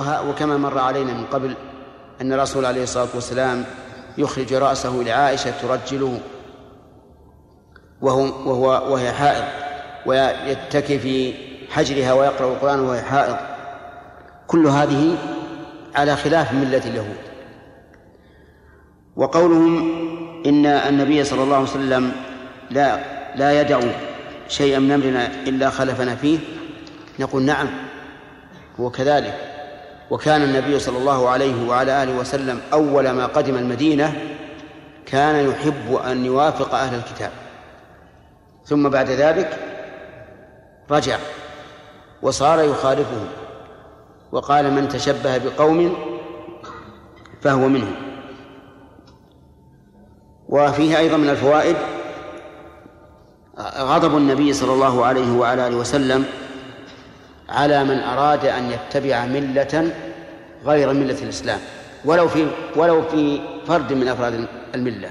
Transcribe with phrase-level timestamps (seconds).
[0.00, 1.54] وكما مر علينا من قبل
[2.20, 3.64] أن الرسول عليه الصلاة والسلام
[4.18, 6.20] يخرج رأسه لعائشة ترجله
[8.00, 9.44] وهو وهو وهي حائض
[10.06, 11.34] ويتكي في
[11.70, 13.36] حجرها ويقرأ القرآن وهي حائض.
[14.46, 15.16] كل هذه
[15.94, 17.16] على خلاف ملة اليهود.
[19.16, 19.92] وقولهم
[20.46, 22.12] إن النبي صلى الله عليه وسلم
[22.70, 23.00] لا
[23.36, 23.80] لا يدع
[24.48, 26.38] شيئا من أمرنا إلا خلفنا فيه
[27.18, 27.68] نقول نعم
[28.80, 29.49] هو كذلك.
[30.10, 34.36] وكان النبي صلى الله عليه وعلى آله وسلم أول ما قدم المدينة
[35.06, 37.30] كان يحب أن يوافق أهل الكتاب.
[38.64, 39.58] ثم بعد ذلك
[40.90, 41.18] رجع
[42.22, 43.26] وصار يخالفهم
[44.32, 45.96] وقال من تشبه بقوم
[47.40, 47.94] فهو منهم.
[50.48, 51.76] وفيه أيضا من الفوائد
[53.78, 56.24] غضب النبي صلى الله عليه وعلى آله وسلم
[57.50, 59.92] على من أراد أن يتبع ملة
[60.64, 61.60] غير ملة الإسلام
[62.04, 65.10] ولو في ولو في فرد من أفراد الملة.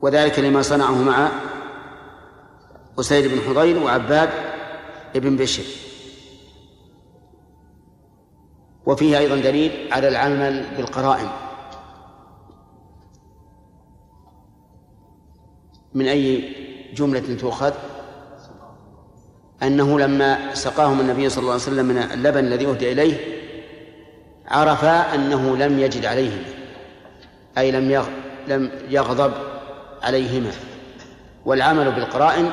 [0.00, 1.28] وذلك لما صنعه مع
[3.00, 4.28] أسيد بن حضير وعباد
[5.14, 5.62] بن بشر.
[8.86, 11.28] وفيه أيضا دليل على العمل بالقرائن.
[15.94, 16.54] من أي
[16.94, 17.72] جملة تؤخذ؟
[19.62, 23.16] أنه لما سقاهم النبي صلى الله عليه وسلم من اللبن الذي أهدي إليه
[24.48, 26.44] عرفا أنه لم يجد عليهما
[27.58, 28.04] أي لم
[28.48, 29.32] لم يغضب
[30.02, 30.50] عليهما.
[31.44, 32.50] والعمل بالقرائن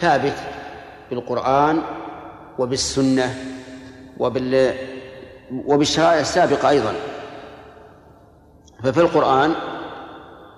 [0.00, 0.34] ثابت
[1.10, 1.82] بالقرآن
[2.58, 3.34] وبالسنة
[4.18, 4.74] وبال
[5.66, 6.94] وبالشرائع السابقة أيضا.
[8.82, 9.54] ففي القرآن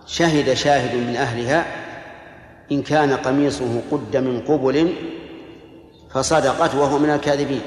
[0.07, 1.67] شهد شاهد من أهلها
[2.73, 4.93] إن كان قميصه قد من قبل
[6.15, 7.63] فصدقت وهو من الكاذبين.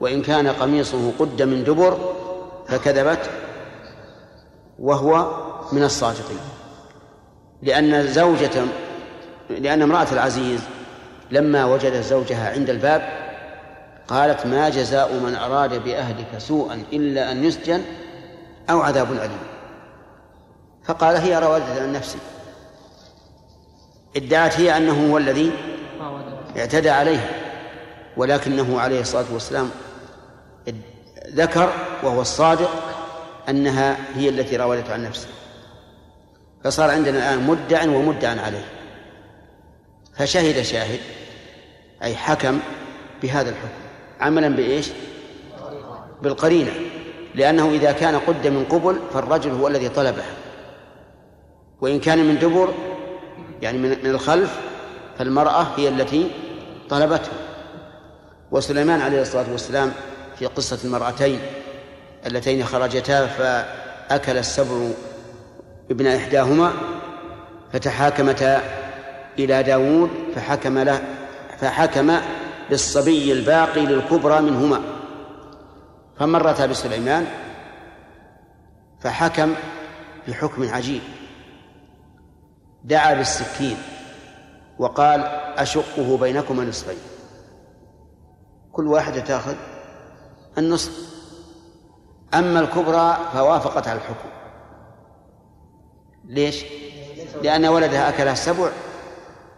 [0.00, 1.98] وإن كان قميصه قد من دبر
[2.68, 3.30] فكذبت
[4.78, 5.30] وهو
[5.72, 6.40] من الصادقين.
[7.62, 8.64] لأن زوجة
[9.50, 10.60] لأن امرأة العزيز
[11.30, 13.02] لما وجدت زوجها عند الباب
[14.08, 17.82] قالت ما جزاء من أراد بأهلك سوءا إلا أن يسجن
[18.70, 19.38] أو عذاب أليم.
[20.84, 22.18] فقال هي راودت عن نفسي.
[24.16, 25.52] ادعت هي أنه هو الذي
[26.56, 27.39] اعتدى عليها.
[28.20, 29.70] ولكنه عليه الصلاة والسلام
[31.28, 31.72] ذكر
[32.02, 32.70] وهو الصادق
[33.48, 35.28] أنها هي التي راودته عن نفسه.
[36.64, 38.64] فصار عندنا الآن مدع ومدعا عليه.
[40.16, 40.98] فشهد شاهد
[42.02, 42.58] أي حكم
[43.22, 43.80] بهذا الحكم.
[44.20, 44.88] عملا بإيش؟
[46.22, 46.72] بالقرينة.
[47.34, 50.24] لأنه إذا كان قد من قبل فالرجل هو الذي طلبه.
[51.80, 52.74] وإن كان من دبر
[53.62, 54.60] يعني من الخلف
[55.18, 56.30] فالمرأة هي التي
[56.90, 57.49] طلبته.
[58.50, 59.92] وسليمان عليه الصلاة والسلام
[60.38, 61.40] في قصة المرأتين
[62.26, 64.88] اللتين خرجتا فأكل السبع
[65.90, 66.72] ابن إحداهما
[67.72, 68.62] فتحاكمتا
[69.38, 71.02] إلى داود فحكم له
[71.58, 72.16] فحكم
[72.70, 74.80] بالصبي الباقي للكبرى منهما.
[76.18, 77.26] فمرتا بسليمان
[79.00, 79.54] فحكم
[80.28, 81.00] بحكم عجيب.
[82.84, 83.76] دعا بالسكين
[84.78, 85.20] وقال
[85.56, 87.09] أشقه بينكما نصفين.
[88.72, 89.54] كل واحدة تأخذ
[90.58, 90.92] النصف.
[92.34, 94.28] أما الكبرى فوافقت على الحكم.
[96.24, 96.64] ليش؟
[97.42, 98.70] لأن ولدها أكلها السبع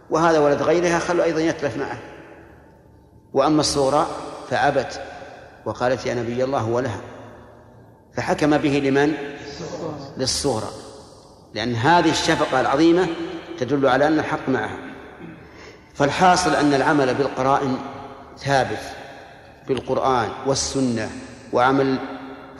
[0.09, 1.97] وهذا ولد غيرها خلوا أيضا يتلف معه.
[3.33, 4.07] وأما الصغرى
[4.49, 5.01] فأبت
[5.65, 7.01] وقالت يا نبي الله ولها
[8.13, 9.13] فحكم به لمن؟
[10.17, 10.69] للصغرى.
[11.53, 13.07] لأن هذه الشفقة العظيمة
[13.59, 14.77] تدل على أن الحق معها.
[15.93, 17.77] فالحاصل أن العمل بالقرائن
[18.37, 19.02] ثابت.
[19.67, 21.09] بالقرآن والسنة
[21.53, 21.97] وعمل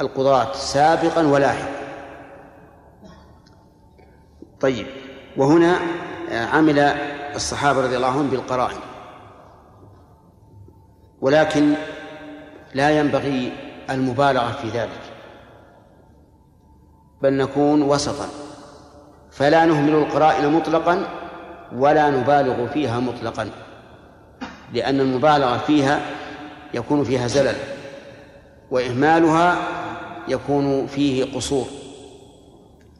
[0.02, 1.84] القضاة سابقا ولاحقا.
[4.59, 4.88] طيب
[5.38, 5.80] وهنا
[6.31, 6.80] عمل
[7.36, 8.80] الصحابة رضي الله عنهم بالقرائن.
[11.22, 11.74] ولكن
[12.74, 13.52] لا ينبغي
[13.90, 15.01] المبالغة في ذلك
[17.22, 18.27] بل نكون وسطا.
[19.31, 21.07] فلا نهمل القرائن مطلقا
[21.75, 23.50] ولا نبالغ فيها مطلقا
[24.74, 26.00] لأن المبالغة فيها
[26.74, 27.56] يكون فيها زلل
[28.72, 29.68] وإهمالها
[30.28, 31.68] يكون فيه قصور.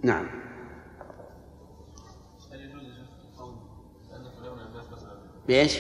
[0.04, 0.44] نعم.
[5.48, 5.80] بإيش؟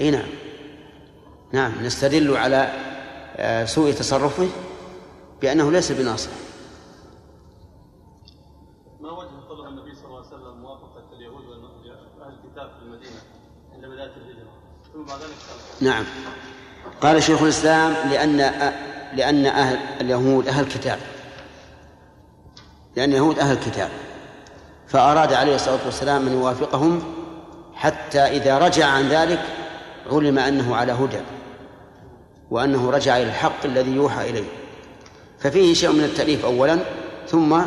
[0.00, 0.28] إي نعم.
[1.52, 2.72] نعم نستدل على
[3.36, 4.48] آه، سوء تصرفه
[5.42, 6.30] بأنه ليس بناصح
[9.00, 13.20] ما وجه طلب النبي صلى الله عليه وسلم موافقة اليهود وأهل الكتاب في المدينة
[13.72, 13.94] عندما
[15.80, 16.04] نعم.
[17.00, 18.36] قال شيخ الإسلام لأن
[19.14, 20.98] لأن أهل اليهود أهل كتاب.
[22.96, 23.88] لأن اليهود أهل كتاب.
[24.88, 27.02] فأراد عليه الصلاة والسلام أن يوافقهم
[27.74, 29.42] حتى إذا رجع عن ذلك
[30.12, 31.20] علم أنه على هدى
[32.50, 34.48] وأنه رجع إلى الحق الذي يوحى إليه.
[35.38, 36.78] ففيه شيء من التأليف أولا
[37.28, 37.62] ثم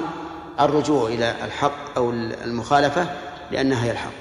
[0.60, 3.08] الرجوع إلى الحق أو المخالفة
[3.52, 4.12] لأنها هي الحق.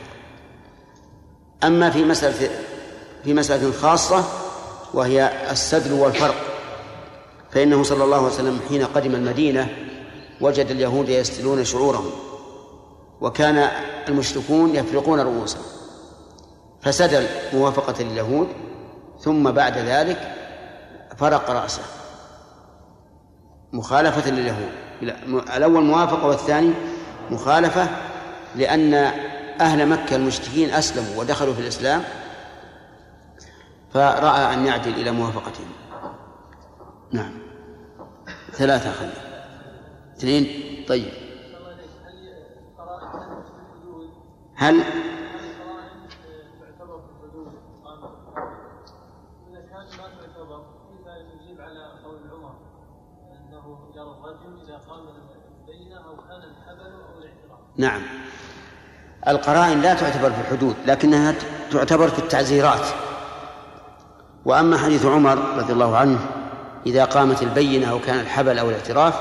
[1.64, 2.50] أما في مسألة
[3.24, 4.24] في مسألة خاصة
[4.94, 6.34] وهي السدل والفرق.
[7.50, 9.68] فإنه صلى الله عليه وسلم حين قدم المدينة
[10.40, 12.10] وجد اليهود يستلون شعورهم
[13.20, 13.68] وكان
[14.08, 15.62] المشركون يفرقون رؤوسهم.
[16.82, 18.48] فسدل موافقة لليهود
[19.20, 20.34] ثم بعد ذلك
[21.16, 21.82] فرق رأسه.
[23.72, 24.70] مخالفة لليهود.
[25.56, 26.72] الأول موافقة والثاني
[27.30, 27.88] مخالفة
[28.56, 28.94] لأن
[29.60, 32.02] أهل مكة المشركين أسلموا ودخلوا في الإسلام.
[33.90, 35.66] فرأى أن يعدل إلى موافقتهم.
[37.12, 37.32] نعم.
[38.52, 39.12] ثلاثة خلي
[40.16, 40.46] اثنين؟
[40.88, 41.12] طيب.
[44.54, 44.84] هل
[57.76, 58.02] نعم.
[59.28, 61.34] القرائن لا تعتبر في الحدود لكنها
[61.70, 63.07] تعتبر في التعزيرات.
[64.48, 66.18] وأما حديث عمر رضي الله عنه
[66.86, 69.14] إذا قامت البينة أو كان الحبل أو الاعتراف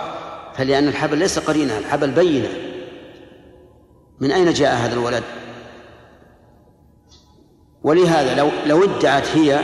[0.55, 2.49] فلأن الحبل ليس قرينة الحبل بينة.
[4.19, 5.23] من أين جاء هذا الولد؟
[7.83, 9.59] ولهذا لو لو ادعت هي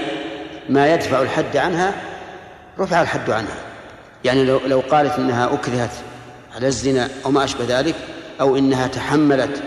[0.69, 1.93] ما يدفع الحد عنها
[2.79, 3.57] رفع الحد عنها.
[4.23, 5.93] يعني لو لو قالت إنها أكرهت
[6.55, 7.95] على الزنا أو ما أشبه ذلك
[8.41, 9.63] أو إنها تحملت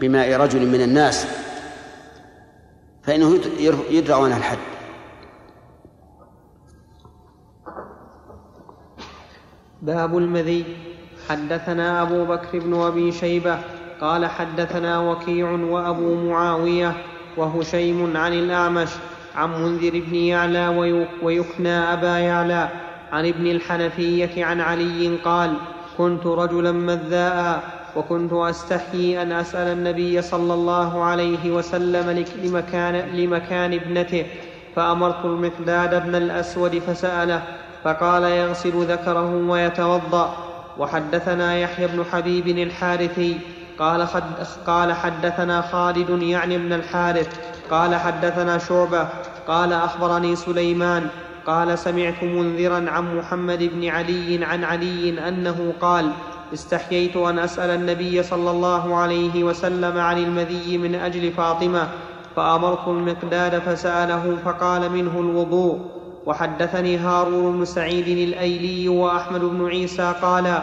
[0.00, 1.26] بماء رجل من الناس
[3.02, 3.38] فإنه
[3.90, 4.73] يدرع عنها الحد.
[9.84, 10.64] باب المذي.
[11.28, 13.58] حدثنا أبو بكر بن أبي شيبة
[14.00, 16.92] قال حدثنا وكيع وأبو معاوية
[17.36, 18.88] وهشيم عن الأعمش
[19.36, 20.68] عن منذر بن يعلى
[21.22, 22.68] ويكنى أبا يعلى
[23.12, 25.54] عن ابن الحنفية عن علي قال
[25.98, 27.62] كنت رجلا مذاء
[27.96, 34.26] وكنت أستحيي أن أسأل النبي صلى الله عليه وسلم لمكان, لمكان ابنته
[34.76, 37.42] فأمرت المقداد بن الأسود فسأله
[37.84, 40.34] فقال يغسل ذكره ويتوضأ.
[40.78, 43.38] وحدثنا يحيى بن حبيب الحارثي
[43.78, 44.06] قال,
[44.66, 47.28] قال حدثنا خالد يعني بن الحارث
[47.70, 49.08] قال حدثنا شعبة
[49.48, 51.06] قال أخبرني سليمان
[51.46, 56.10] قال سمعت منذرا عن محمد بن علي عن علي أنه قال
[56.54, 61.88] استحييت أن أسأل النبي صلى الله عليه وسلم عن المذي من أجل فاطمة
[62.36, 65.93] فأمرت المقداد فسأله فقال منه الوضوء.
[66.26, 70.62] وحدثني هارون بن سعيد الأيلي وأحمد بن عيسى قال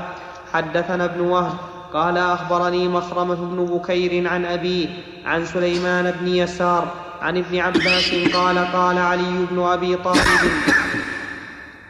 [0.53, 1.53] حدثنا ابن وهب
[1.93, 4.87] قال أخبرني مخرمة بن بكير عن أبيه
[5.25, 6.87] عن سليمان بن يسار
[7.21, 10.51] عن ابن عباس قال قال علي بن أبي طالب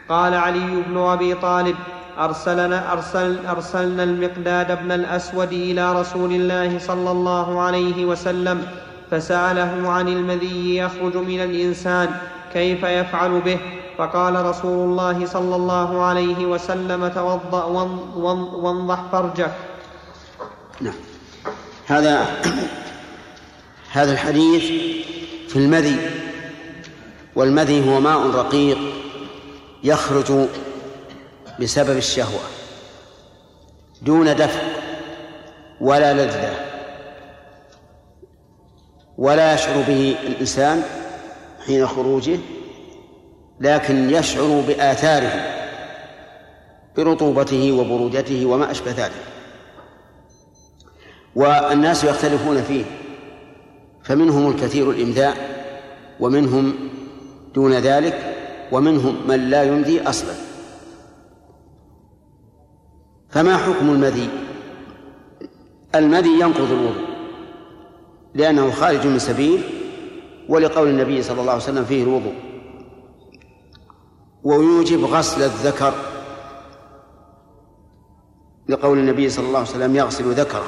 [0.08, 1.76] قال علي بن أبي طالب
[2.18, 8.66] أرسلنا, أرسل أرسلنا المقداد بن الأسود إلى رسول الله صلى الله عليه وسلم
[9.10, 12.08] فسأله عن المذي يخرج من الإنسان
[12.52, 13.58] كيف يفعل به؟
[13.98, 17.64] فقال رسول الله صلى الله عليه وسلم توضأ
[18.56, 19.52] وانضح فرجك.
[20.80, 20.94] نعم.
[21.86, 22.26] هذا
[23.96, 24.62] هذا الحديث
[25.48, 25.96] في المذي
[27.36, 28.78] والمذي هو ماء رقيق
[29.84, 30.48] يخرج
[31.60, 32.40] بسبب الشهوة
[34.02, 34.60] دون دفع
[35.80, 36.54] ولا لذة
[39.18, 40.82] ولا يشعر به الإنسان
[41.66, 42.38] حين خروجه
[43.60, 45.62] لكن يشعر بآثاره
[46.96, 49.24] برطوبته وبرودته وما أشبه ذلك.
[51.34, 52.84] والناس يختلفون فيه
[54.04, 55.36] فمنهم الكثير الإمذاء
[56.20, 56.74] ومنهم
[57.54, 58.36] دون ذلك
[58.72, 60.34] ومنهم من لا يمذي أصلا.
[63.30, 64.28] فما حكم المذي؟
[65.94, 67.12] المذي ينقض الوضوء
[68.34, 69.81] لأنه خارج من سبيل
[70.52, 72.34] ولقول النبي صلى الله عليه وسلم فيه الوضوء.
[74.42, 75.94] ويوجب غسل الذكر.
[78.68, 80.66] لقول النبي صلى الله عليه وسلم يغسل ذكره.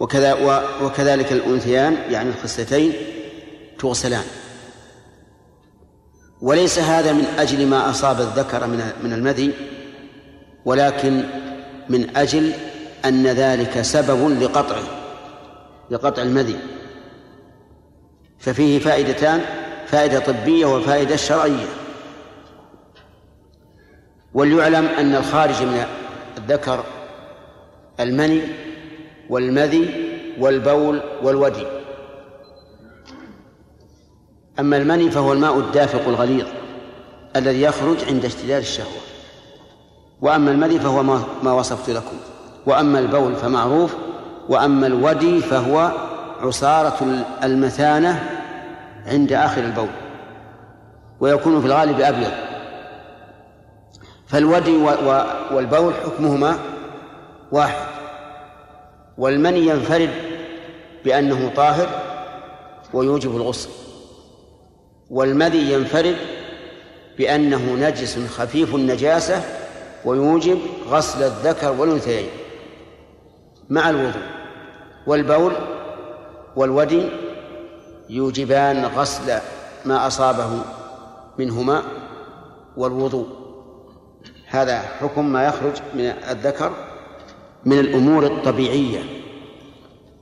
[0.00, 0.34] وكذا
[0.82, 2.92] وكذلك الأنثيان يعني الخصلتين
[3.78, 4.24] تغسلان.
[6.40, 9.52] وليس هذا من أجل ما أصاب الذكر من من المذي
[10.64, 11.24] ولكن
[11.88, 12.52] من أجل
[13.04, 14.82] أن ذلك سبب لقطعه
[15.90, 16.58] لقطع المذي
[18.38, 19.40] ففيه فائدتان
[19.86, 21.66] فائدة طبية وفائدة شرعية.
[24.34, 25.86] وليعلم أن الخارج من
[26.38, 26.84] الذكر
[28.00, 28.42] المني
[29.30, 29.90] والمذي
[30.38, 31.66] والبول والودي.
[34.60, 36.46] أما المني فهو الماء الدافق الغليظ
[37.36, 39.00] الذي يخرج عند اشتداد الشهوة.
[40.20, 41.02] وأما المذي فهو
[41.42, 42.16] ما وصفت لكم.
[42.66, 43.94] وأما البول فمعروف
[44.48, 45.92] وأما الودي فهو
[46.40, 48.30] عصارة المثانة
[49.06, 49.88] عند آخر البول
[51.20, 52.32] ويكون في الغالب أبيض.
[54.26, 54.76] فالودي
[55.52, 56.58] والبول حكمهما
[57.52, 57.86] واحد.
[59.18, 60.10] والمني ينفرد
[61.04, 61.88] بأنه طاهر
[62.92, 63.70] ويوجب الغسل.
[65.10, 66.16] والمذي ينفرد
[67.18, 69.42] بأنه نجس خفيف النجاسة
[70.04, 72.28] ويوجب غسل الذكر والأنثيين
[73.68, 74.22] مع الوضوء.
[75.06, 75.52] والبول
[76.56, 77.08] والودي
[78.10, 79.38] يوجبان غسل
[79.84, 80.50] ما أصابه
[81.38, 81.82] منهما
[82.76, 83.26] والوضوء.
[84.48, 86.72] هذا حكم ما يخرج من الذكر
[87.64, 89.00] من الأمور الطبيعية.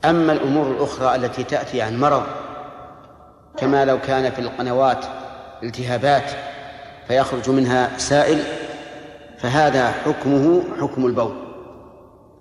[0.04, 2.22] أما الأمور الأخرى التي تأتي عن مرض
[3.56, 5.04] كما لو كان في القنوات
[5.62, 6.30] التهابات
[7.08, 8.42] فيخرج منها سائل
[9.38, 11.34] فهذا حكمه حكم البول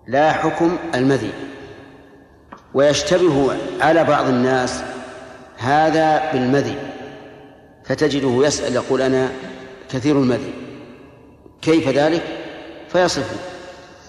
[0.07, 1.31] لا حكم المذي.
[2.74, 4.84] ويشتبه على بعض الناس
[5.58, 6.75] هذا بالمذي
[7.86, 9.32] فتجده يسأل يقول أنا
[9.89, 10.53] كثير المذي
[11.62, 12.24] كيف ذلك؟
[12.89, 13.53] فيصف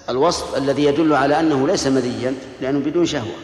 [0.09, 3.35] الوصف الذي يدل على أنه ليس مذيا لأنه بدون شهوة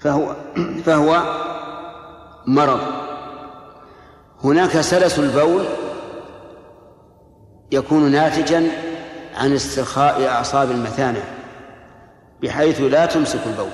[0.00, 0.36] فهو
[0.86, 1.22] فهو
[2.46, 2.80] مرض.
[4.44, 5.64] هناك سلس البول
[7.72, 8.70] يكون ناتجا
[9.36, 11.24] عن استرخاء أعصاب المثانة
[12.42, 13.70] بحيث لا تمسك البول.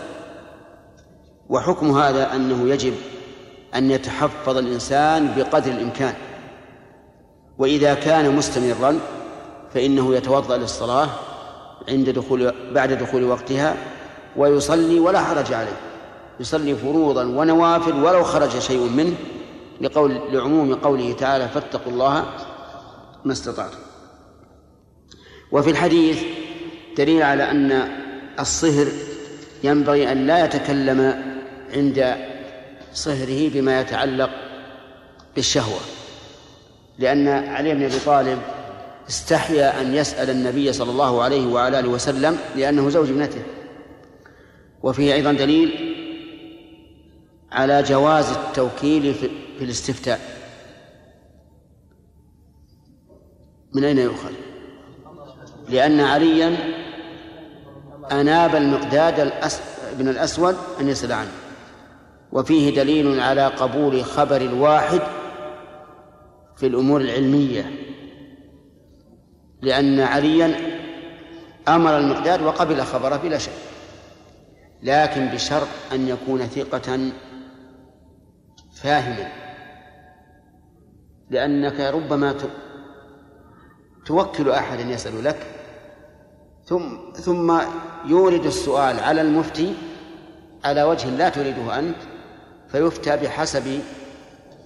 [1.48, 2.94] وحكم هذا أنه يجب
[3.74, 6.14] أن يتحفظ الإنسان بقدر الإمكان.
[7.58, 8.98] وإذا كان مستمرا
[9.74, 11.08] فإنه يتوضأ للصلاة
[11.88, 13.76] عند دخول بعد دخول وقتها
[14.36, 15.76] ويصلي ولا حرج عليه.
[16.40, 19.14] يصلي فروضا ونوافل ولو خرج شيء منه
[19.80, 22.24] لقول لعموم قوله تعالى فاتقوا الله
[23.24, 23.78] ما استطعتم.
[25.52, 26.22] وفي الحديث
[26.98, 27.88] دليل على أن
[28.40, 28.86] الصهر
[29.64, 31.28] ينبغي أن لا يتكلم
[31.72, 32.16] عند
[32.92, 34.30] صهره بما يتعلق
[35.36, 35.80] بالشهوة
[36.98, 38.38] لأن علي بن أبي طالب
[39.08, 43.42] استحيا أن يسأل النبي صلى الله عليه وعلى آله وسلم لأنه زوج ابنته
[44.82, 45.94] وفيه أيضا دليل
[47.52, 49.14] على جواز التوكيل
[49.58, 50.20] في الاستفتاء
[53.74, 54.32] من أين يؤخذ؟
[55.68, 56.56] لأن عليا
[58.12, 59.32] أناب المقداد.
[59.98, 61.30] بن الأسود أن يسأل عنه
[62.32, 65.00] وفيه دليل على قبول خبر الواحد
[66.56, 67.70] في الأمور العلمية
[69.62, 70.56] لأن عليا
[71.68, 73.52] أمر المقداد وقبل خبره بلا شك
[74.82, 77.10] لكن بشرط أن يكون ثقة
[78.74, 79.32] فاهما
[81.30, 82.34] لأنك ربما
[84.06, 85.46] توكل أحدا يسأل لك
[86.64, 87.60] ثم ثم
[88.04, 89.74] يورد السؤال على المفتي
[90.64, 91.96] على وجه لا تريده أنت
[92.72, 93.80] فيفتى بحسب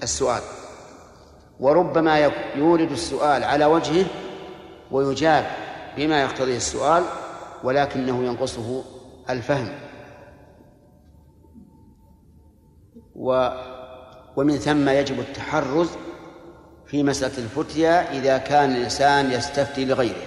[0.03, 0.43] السؤال.
[1.61, 4.07] وربما يورد السؤال على وجهه
[4.91, 5.47] ويجاب
[5.97, 7.05] بما يقتضيه السؤال
[7.65, 8.85] ولكنه ينقصه
[9.31, 9.69] الفهم.
[13.17, 13.49] و
[14.37, 15.89] ومن ثم يجب التحرز
[16.87, 20.23] في مسألة الفتيا إذا كان الإنسان يستفتي لغيره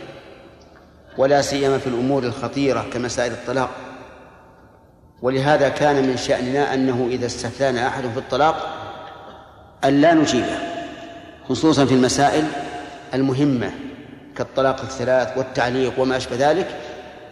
[1.17, 3.70] ولا سيما في الأمور الخطيرة كمسائل الطلاق.
[5.22, 8.86] ولهذا كان من شأننا أنه إذا استفتانا أحد في الطلاق
[9.84, 10.57] أن لا نجيبه
[11.50, 12.43] خصوصا في المسائل
[13.13, 13.72] المهمة
[14.38, 16.67] كالطلاق الثلاث والتعليق وما أشبه ذلك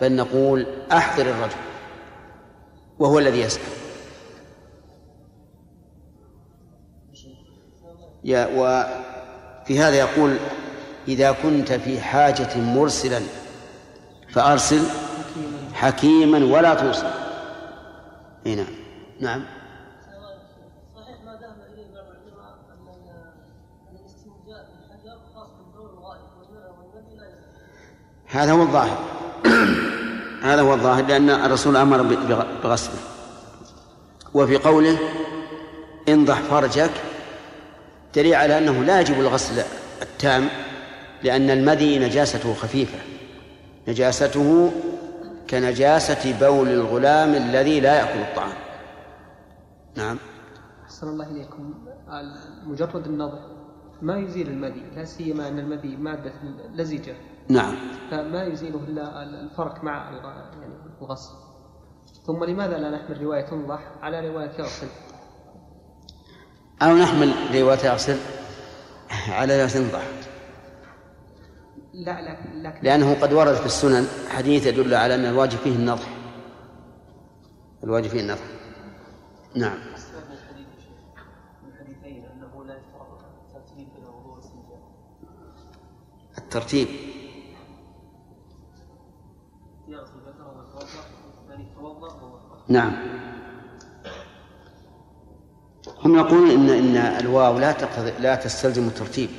[0.02, 1.56] بل نقول أحضر الرجل
[3.00, 3.62] وهو الذي يسأل.
[8.24, 10.38] يا وفي هذا يقول
[11.08, 13.22] إذا كنت في حاجة مرسلا
[14.34, 14.82] فأرسل
[15.74, 17.23] حكيما ولا توصل.
[18.46, 18.66] إي نعم.
[19.20, 19.44] نعم.
[20.96, 22.60] صحيح ما ذهب اليه بعض العلماء
[23.90, 27.26] أن الاستنجاء بالحجر خاص بالبول الغائب والمني لا
[28.28, 28.98] هذا هو الظاهر.
[30.50, 32.02] هذا هو الظاهر لأن الرسول أمر
[32.64, 33.00] بغسله.
[34.34, 34.98] وفي قوله
[36.10, 36.92] انضح فرجك
[38.16, 39.64] دليل على أنه لا يجب الغسل
[40.02, 40.50] التام
[41.24, 42.98] لأن المذي نجاسته خفيفة.
[43.88, 44.72] نجاسته
[45.54, 48.58] كنجاسة بول الغلام الذي لا يأكل الطعام.
[49.98, 50.18] نعم.
[50.84, 51.74] أحسن الله إليكم.
[52.64, 53.40] مجرد النظر.
[54.02, 56.34] ما يزيل المذي؟ لا سيما أن المذي مادة
[56.74, 57.16] لزجة.
[57.50, 57.76] نعم.
[58.12, 61.34] فما يزيله إلا الفرق مع يعني الغسل
[62.26, 64.88] ثم لماذا لا نحمل رواية تنضح على رواية يغسل
[66.82, 68.18] أو نحمل رواية يغسل
[69.30, 70.23] على رواية تنضح.
[71.94, 76.18] لا لكن, لكن لأنه قد ورد في السنن حديث يدل على أن الواجب فيه النضح.
[77.84, 78.44] الواجب فيه النضح.
[79.56, 79.78] نعم.
[86.38, 86.88] الترتيب.
[92.68, 92.94] نعم.
[96.06, 99.30] هم يقولون إن إن الواو لا تقتضي لا تستلزم الترتيب.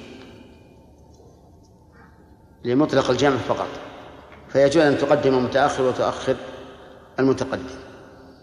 [2.64, 3.68] لمطلق الجمع فقط.
[4.52, 6.36] فيجوز أن تقدم المتاخر وتؤخر
[7.18, 7.74] المتقدم.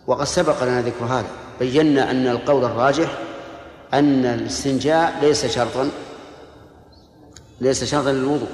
[0.08, 1.30] وقد سبق لنا ذكر هذا.
[1.60, 3.18] بينا أن القول الراجح
[3.94, 5.90] أن الاستنجاء ليس شرطا
[7.62, 8.50] ليس شرطا للوضوء.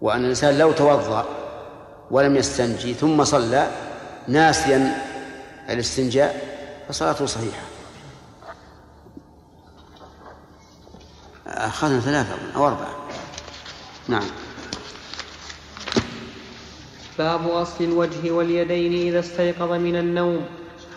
[0.00, 1.24] وأن الإنسان لو توضأ
[2.10, 3.70] ولم يستنجي ثم صلى
[4.28, 5.02] ناسيا
[5.70, 6.56] الاستنجاء
[6.88, 7.62] فصلاته صحيحة.
[11.46, 12.96] أخذنا ثلاثة أو أربعة.
[14.08, 14.45] نعم.
[17.18, 20.40] باب أصل الوجه واليدين إذا استيقظ من النوم.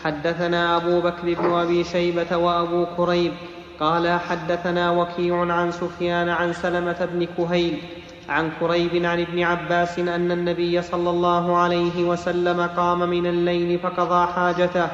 [0.04, 3.32] حدثنا أبو بكر بن أبي شيبة وأبو كريب
[3.80, 7.82] قال حدثنا وكيع عن سفيان عن سلمة بن كهيل
[8.28, 14.32] عن كريب عن ابن عباس أن النبي صلى الله عليه وسلم قام من الليل فقضى
[14.32, 14.88] حاجته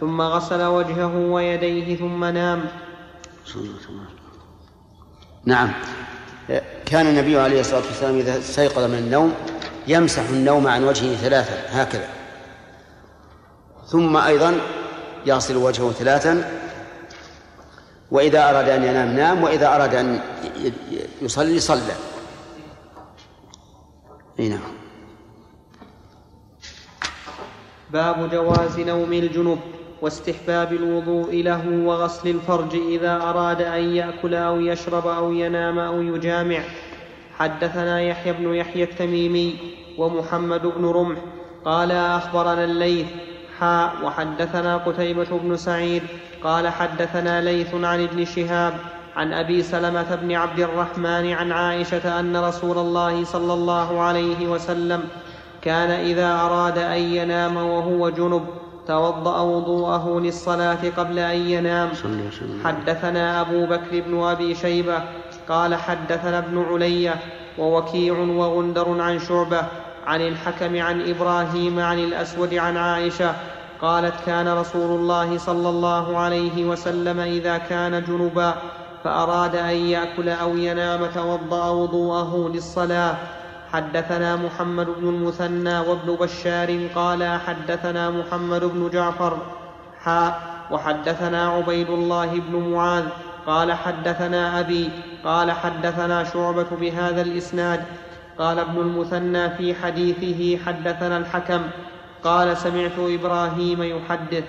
[0.00, 2.64] ثم غسل وجهه ويديه ثم نام.
[5.44, 5.68] نعم.
[6.86, 9.34] كان النبي عليه الصلاة والسلام إذا استيقظ من النوم
[9.86, 12.08] يمسح النوم عن وجهه ثلاثا هكذا.
[13.86, 14.60] ثم أيضا
[15.26, 16.60] يغسل وجهه ثلاثا
[18.10, 20.20] وإذا أراد أن ينام نام وإذا أراد أن
[21.22, 21.94] يصلي صلى.
[24.38, 24.60] نعم.
[27.90, 29.58] باب جواز نوم الجنب
[30.02, 36.64] واستحباب الوضوء له وغسل الفرج إذا أراد أن يأكل أو يشرب أو ينام أو يجامع.
[37.38, 39.56] حدثنا يحيى بن يحيى التميمي
[39.98, 41.18] ومحمد بن رمح
[41.64, 43.06] قال أخبرنا الليث
[43.60, 46.02] حاء وحدثنا قتيبة بن سعيد
[46.44, 48.74] قال حدثنا ليث عن ابن شهاب
[49.16, 55.04] عن أبي سلمة بن عبد الرحمن عن عائشة أن رسول الله صلى الله عليه وسلم
[55.62, 58.44] كان إذا أراد أن ينام وهو جنب
[58.86, 61.88] توضأ وضوءه للصلاة قبل أن ينام.
[62.64, 65.02] حدثنا أبو بكر بن أبي شيبة
[65.48, 67.14] قال حدثنا ابن علي
[67.58, 69.62] ووكيع وغندر عن شعبة
[70.06, 73.34] عن الحكم عن إبراهيم عن الأسود عن عائشة
[73.82, 78.54] قالت كان رسول الله صلى الله عليه وسلم إذا كان جنبا
[79.04, 83.16] فأراد أن يأكل أو ينام توضأ وضوءه للصلاة.
[83.72, 89.38] حدثنا محمد بن المثنى وابن بشار قال حدثنا محمد بن جعفر
[90.00, 93.04] حاء وحدثنا عبيد الله بن معاذ
[93.46, 94.90] قال حدثنا أبي
[95.24, 97.84] قال حدثنا شعبة بهذا الإسناد
[98.38, 101.62] قال ابن المثنى في حديثه حدثنا الحكم
[102.24, 104.44] قال سمعت إبراهيم يحدث.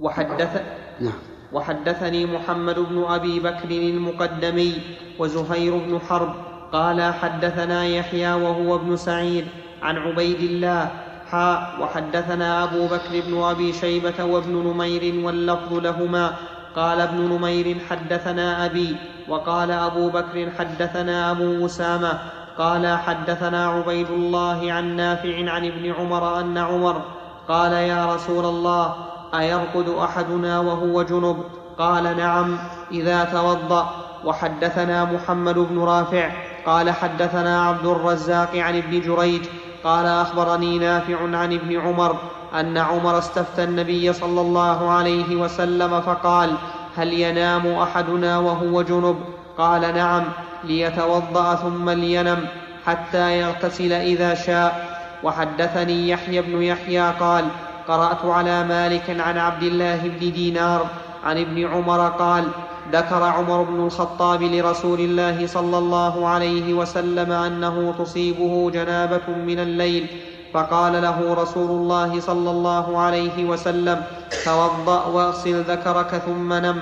[0.00, 0.62] وحدث
[1.00, 1.18] نعم.
[1.52, 4.72] وحدثني محمد بن أبي بكر المقدمي
[5.18, 6.34] وزهير بن حرب
[6.72, 9.46] قال حدثنا يحيى وهو ابن سعيد
[9.82, 10.90] عن عبيد الله
[11.30, 16.32] حاء وحدثنا أبو بكر بن أبي شيبة وابن نمير واللفظ لهما.
[16.76, 18.96] قال ابن نمير حدثنا أبي
[19.28, 22.18] وقال أبو بكر حدثنا أبو أسامة.
[22.58, 27.02] قال حدثنا عبيد الله عن نافع عن ابن عمر أن عمر
[27.48, 28.94] قال يا رسول الله
[29.34, 31.44] أيرقد أحدنا وهو جنب؟
[31.78, 32.58] قال نعم
[32.92, 34.06] إذا توضأ.
[34.24, 36.30] وحدثنا محمد بن رافع
[36.66, 39.42] قال حدثنا عبد الرزاق عن ابن جريج
[39.84, 42.16] قال أخبرني نافع عن ابن عمر
[42.54, 46.54] أن عمر استفتى النبي صلى الله عليه وسلم فقال
[46.96, 49.16] هل ينام أحدنا وهو جنب؟
[49.58, 50.24] قال نعم
[50.64, 52.46] ليتوضأ ثم لينم
[52.86, 54.96] حتى يغتسل إذا شاء.
[55.22, 57.44] وحدثني يحيى بن يحيى قال
[57.88, 60.86] قرأت على مالك عن عبد الله بن دينار
[61.24, 62.44] عن ابن عمر قال
[62.92, 70.06] ذكر عمر بن الخطاب لرسول الله صلى الله عليه وسلم أنه تصيبه جنابة من الليل
[70.52, 74.02] فقال له رسول الله صلى الله عليه وسلم
[74.44, 76.76] توضأ واغسل ذكرك ثم نم.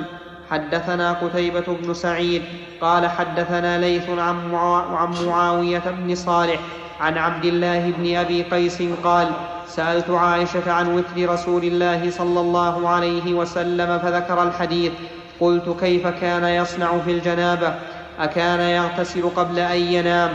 [0.50, 2.42] حدثنا قتيبة بن سعيد
[2.80, 6.60] قال حدثنا ليث عن معاوية بن صالح
[7.00, 9.28] عن عبد الله بن أبي قيس قال
[9.68, 14.92] سألت عائشة عن وتر رسول الله صلى الله عليه وسلم فذكر الحديث
[15.40, 17.74] قلت كيف كان يصنع في الجنابة؟
[18.18, 20.30] أكان يغتسل قبل أن ينام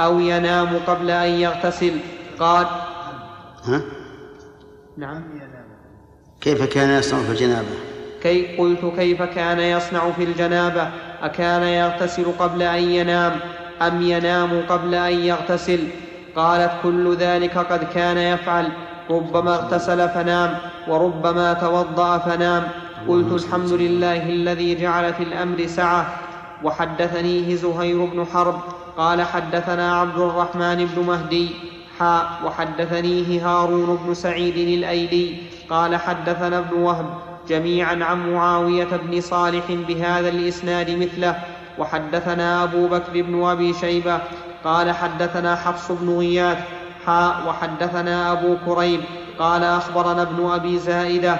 [0.00, 1.92] أو ينام قبل أن يغتسل؟
[2.38, 2.66] قال
[3.64, 3.80] ها؟
[4.96, 5.22] نعم.
[6.40, 7.68] كيف كان يصنع في الجنابة؟
[8.22, 10.88] كي قلت كيف كان يصنع في الجنابة؟
[11.22, 13.32] أكان يغتسل قبل أن ينام
[13.82, 15.88] أم ينام قبل أن يغتسل؟
[16.36, 18.68] قالت كل ذلك قد كان يفعل
[19.10, 20.54] ربما اغتسل فنام
[20.88, 22.68] وربما توضأ فنام
[23.08, 26.06] قلت الحمد لله الذي جعل في الأمر سعة.
[26.64, 28.60] وحدثنيه زهير بن حرب
[28.96, 31.48] قال حدثنا عبد الرحمن بن مهدي.
[31.98, 35.36] حاء وحدثنيه هارون بن سعيد الايلي
[35.70, 37.06] قال حدثنا ابن وهب
[37.48, 41.36] جميعا عن معاوية بن صالح بهذا الإسناد مثله.
[41.78, 44.18] وحدثنا أبو بكر بن أبي شيبة
[44.64, 46.58] قال حدثنا حفص بن غياث.
[47.06, 49.00] حاء وحدثنا أبو كريب
[49.38, 51.36] قال أخبرنا ابن أبي زائدة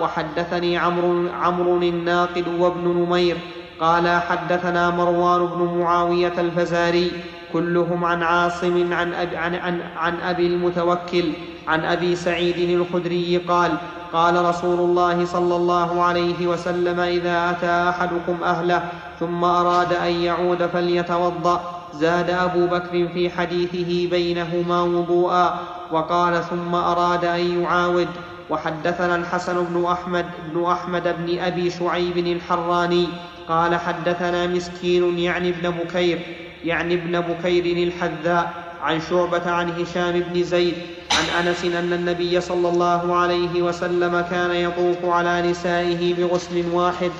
[0.00, 3.36] وحدثني عمرو عمرو الناقد وابن نمير
[3.80, 7.10] قال حدثنا مروان بن معاوية الفزاري
[7.52, 11.32] كلهم عن عاصم عن أبي, عن, عن, عن أبي المتوكل
[11.68, 13.72] عن أبي سعيد الخدري قال
[14.12, 18.82] قال رسول الله صلى الله عليه وسلم إذا أتى أحدكم أهله
[19.20, 21.60] ثم أراد أن يعود فليتوضأ
[21.94, 25.58] زاد أبو بكر في حديثه بينهما وضوءا
[25.92, 28.08] وقال ثم أراد أن يعاود
[28.50, 33.08] وحدثنا الحسن بن أحمد بن أحمد بن أبي شعيب الحراني
[33.48, 36.18] قال حدثنا مسكين يعني ابن بكير
[36.64, 40.74] يعني ابن بكير الحذاء عن شعبة عن هشام بن زيد
[41.10, 47.10] عن أنس أن النبي صلى الله عليه وسلم كان يطوف على نسائه بغسل واحد.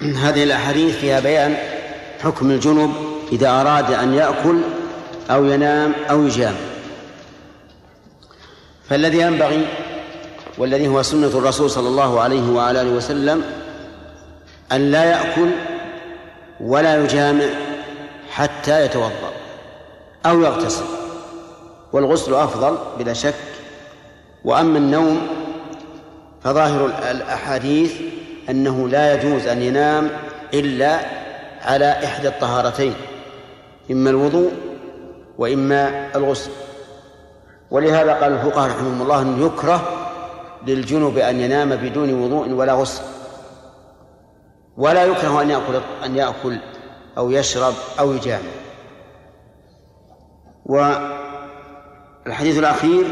[0.00, 1.56] هذه الأحاديث فيها بيان
[2.22, 2.92] حكم الجنب
[3.32, 4.60] إذا أراد أن يأكل
[5.30, 6.54] أو ينام أو يجام
[8.88, 9.66] فالذي ينبغي
[10.58, 13.44] والذي هو سنة الرسول صلى الله عليه وعلى آله وسلم
[14.72, 15.50] أن لا يأكل
[16.60, 17.44] ولا يجامع
[18.30, 19.32] حتى يتوضأ
[20.26, 20.84] أو يغتسل
[21.92, 23.34] والغسل أفضل بلا شك.
[24.44, 25.26] وأما النوم
[26.44, 27.92] فظاهر الأحاديث
[28.50, 30.10] أنه لا يجوز أن ينام
[30.54, 31.00] إلا
[31.62, 32.94] على إحدى الطهارتين
[33.90, 34.52] إما الوضوء
[35.38, 36.50] وإما الغسل.
[37.70, 40.08] ولهذا قال الفقهاء رحمهم الله أنه يكره
[40.66, 43.02] للجنب أن ينام بدون وضوء ولا غسل.
[44.76, 46.58] ولا يكره أن يأكل أن يأكل
[47.18, 48.50] أو يشرب أو يجامع.
[52.26, 53.04] والحديث الأخير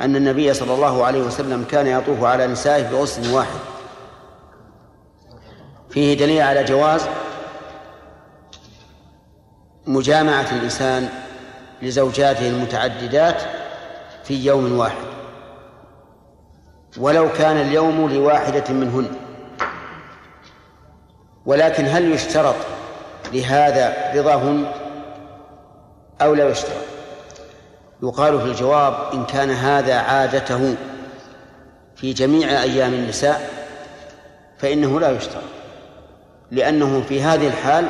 [0.00, 3.60] أن النبي صلى الله عليه وسلم كان يطوف على نسائه بغسل واحد.
[5.90, 7.08] فيه دليل على جواز
[9.86, 11.08] مجامعة الإنسان
[11.82, 13.42] لزوجاته المتعددات
[14.24, 15.04] في يوم واحد.
[16.98, 19.06] ولو كان اليوم لواحدة منهن.
[21.46, 22.54] ولكن هل يشترط
[23.32, 24.66] لهذا رضاهن؟
[26.22, 26.84] أو لا يشترط؟
[28.02, 30.76] يقال في الجواب إن كان هذا عادته
[31.96, 33.50] في جميع أيام النساء
[34.58, 35.42] فإنه لا يشترط.
[36.50, 37.86] لأنه في هذه الحال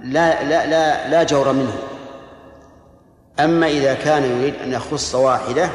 [0.00, 1.89] لا لا لا لا جور منه.
[3.40, 5.70] أما إذا كان يريد أن يخص واحدة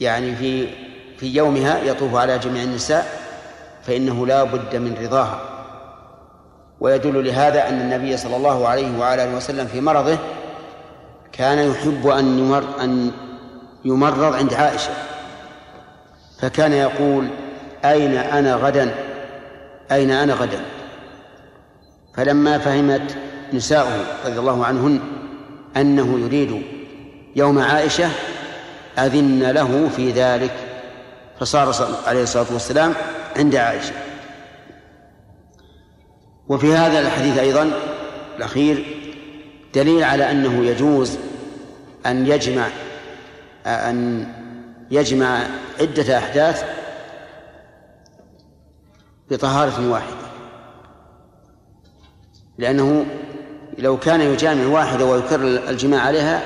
[0.00, 0.68] يعني في
[1.18, 3.06] في يومها يطوف على جميع النساء
[3.82, 5.40] فإنه لا بد من رضاها.
[6.80, 10.18] ويدل لهذا أن النبي صلى الله عليه وعلى آله وسلم في مرضه
[11.32, 13.10] كان يحب أن يمر أن
[13.84, 14.90] يمرض عند عائشة.
[16.40, 17.28] فكان يقول
[17.84, 18.94] أين أنا غدا؟
[19.92, 20.60] أين أنا غدا؟
[22.14, 23.16] فلما فهمت
[23.52, 25.17] نساؤه رضي الله عنهن
[25.76, 26.62] أنه يريد
[27.36, 28.10] يوم عائشة
[28.98, 30.52] أذن له في ذلك
[31.40, 31.74] فصار
[32.06, 32.94] عليه الصلاة والسلام
[33.36, 33.92] عند عائشة.
[36.48, 37.70] وفي هذا الحديث أيضا
[38.36, 38.84] الأخير
[39.74, 41.18] دليل على أنه يجوز
[42.06, 42.66] أن يجمع
[43.66, 44.26] أن
[44.90, 45.46] يجمع
[45.80, 46.64] عدة أحداث
[49.30, 50.28] بطهارة واحدة
[52.58, 53.06] لأنه
[53.78, 56.42] لو كان يجامع واحدة ويكرر الجماع عليها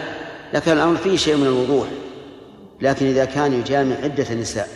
[0.54, 1.88] لكان الأمر فيه شيء من الوضوح.
[2.80, 4.68] لكن إذا كان يجامع عدة نساء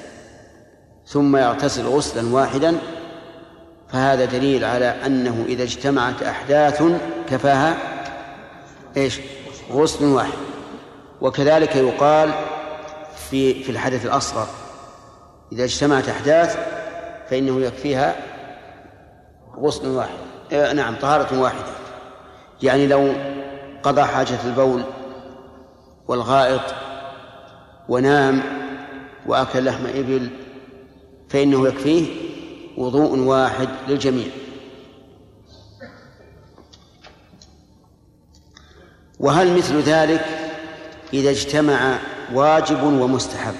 [1.07, 2.79] ثم يغتسل غسلا واحدا
[3.93, 6.83] فهذا دليل على أنه إذا اجتمعت أحداث
[7.31, 7.77] كفاها
[8.97, 9.21] إيش؟
[9.73, 10.39] غسل واحد.
[11.21, 12.31] وكذلك يقال
[13.31, 14.47] في في الحدث الأصغر
[15.53, 16.57] إذا اجتمعت أحداث
[17.31, 18.17] فإنه يكفيها
[19.59, 20.19] غسل واحد.
[20.53, 21.86] إيه نعم طهارة واحدة.
[22.63, 23.13] يعني لو
[23.83, 24.83] قضى حاجة البول
[26.09, 26.75] والغائط
[27.89, 28.43] ونام
[29.27, 30.31] وأكل لحم إبل
[31.29, 32.07] فإنه يكفيه
[32.77, 34.27] وضوء واحد للجميع.
[39.21, 40.25] وهل مثل ذلك
[41.13, 41.99] إذا اجتمع
[42.33, 43.55] واجب ومستحب؟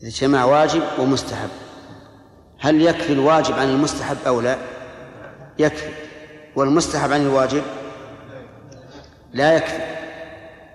[0.00, 1.48] إذا اجتمع واجب ومستحب
[2.58, 4.58] هل يكفي الواجب عن المستحب أو لا؟
[5.58, 6.03] يكفي.
[6.56, 7.62] والمستحب عن الواجب
[9.32, 9.94] لا يكفي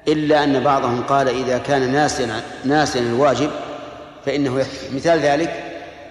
[0.07, 3.49] إلا أن بعضهم قال إذا كان ناسيا ناسيا الواجب
[4.25, 4.95] فإنه يكفي.
[4.95, 5.63] مثال ذلك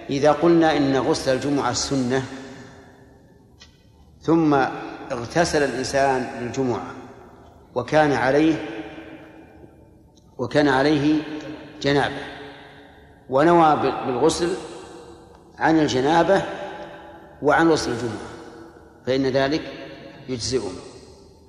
[0.09, 2.23] إذا قلنا إن غسل الجمعة سنة
[4.21, 4.53] ثم
[5.11, 6.93] اغتسل الإنسان للجمعة
[7.75, 8.65] وكان عليه
[10.37, 11.21] وكان عليه
[11.81, 12.23] جنابة
[13.29, 14.49] ونوى بالغسل
[15.59, 16.41] عن الجنابة
[17.41, 18.28] وعن غسل الجمعة
[19.05, 19.61] فإن ذلك
[20.29, 20.71] يجزئه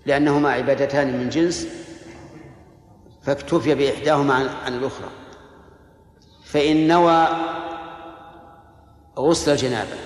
[0.06, 1.66] لأنهما عبادتان من جنس
[3.22, 4.34] فاكتفي بإحداهما
[4.64, 5.08] عن الأخرى.
[6.44, 7.28] فإن نوى
[9.18, 9.96] غسل الجنابة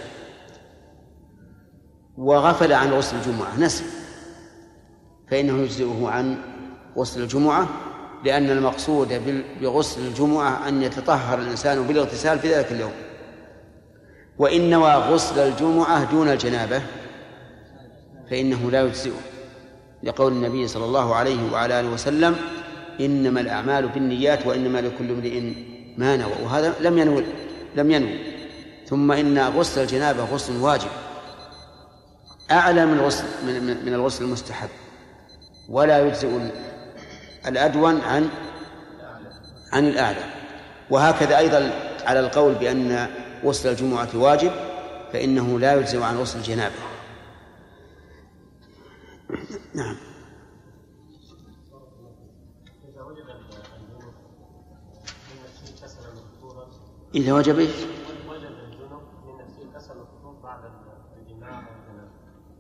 [2.19, 3.85] وغفل عن غسل الجمعة نسي
[5.31, 6.39] فإنه يجزئه عن
[6.97, 7.69] غسل الجمعة
[8.25, 12.93] لأن المقصود بغسل الجمعة أن يتطهر الإنسان بالاغتسال في ذلك اليوم.
[14.39, 16.83] وإن نوى غسل الجمعة دون الجنابة
[18.35, 19.21] فإنه لا يجزئه.
[20.03, 22.37] لقول النبي صلى الله عليه وعلى آله وسلم
[23.01, 25.41] إنما الأعمال بالنيات وإنما لكل امرئ
[25.97, 26.33] ما نوى.
[26.45, 27.25] وهذا لم ينوي
[27.77, 28.19] لم ينوي.
[28.87, 30.89] ثم إن غسل الجنابة غسل واجب.
[32.51, 34.69] أعلى من الغسل من, من الغسل المستحب.
[35.69, 36.29] ولا يجزئ
[37.47, 38.29] الأدون عن
[39.73, 40.25] عن الأعلى.
[40.91, 41.71] وهكذا أيضا
[42.07, 43.09] على القول بأن
[43.45, 44.51] غسل الجمعة واجب
[45.13, 46.94] فإنه لا يجزئ عن غسل الجنابة.
[49.75, 49.97] نعم
[57.15, 57.71] إذا وجب إيش؟
[58.29, 58.51] وجب
[59.27, 60.71] من نفسه كسل الخطوب بعد
[61.17, 61.63] الجماع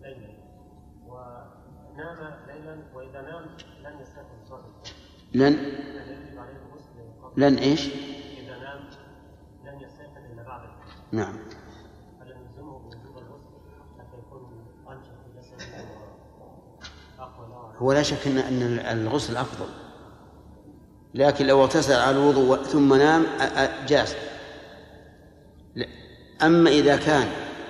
[0.02, 0.28] ليلا
[1.06, 3.46] ونام ليلا وإذا نام
[3.84, 4.72] لن يستيقظ صاحب
[5.34, 5.52] لن
[7.36, 7.88] لن إيش؟
[8.38, 8.88] إذا نام
[9.64, 10.68] لن يستيقظ إلا بعد
[11.12, 11.36] نعم
[17.78, 19.66] هو لا شك ان إن الغسل أفضل.
[21.14, 23.26] لكن لو اغتسل على الوضوء ثم نام
[23.86, 24.14] جاز.
[26.42, 27.28] أما إذا كان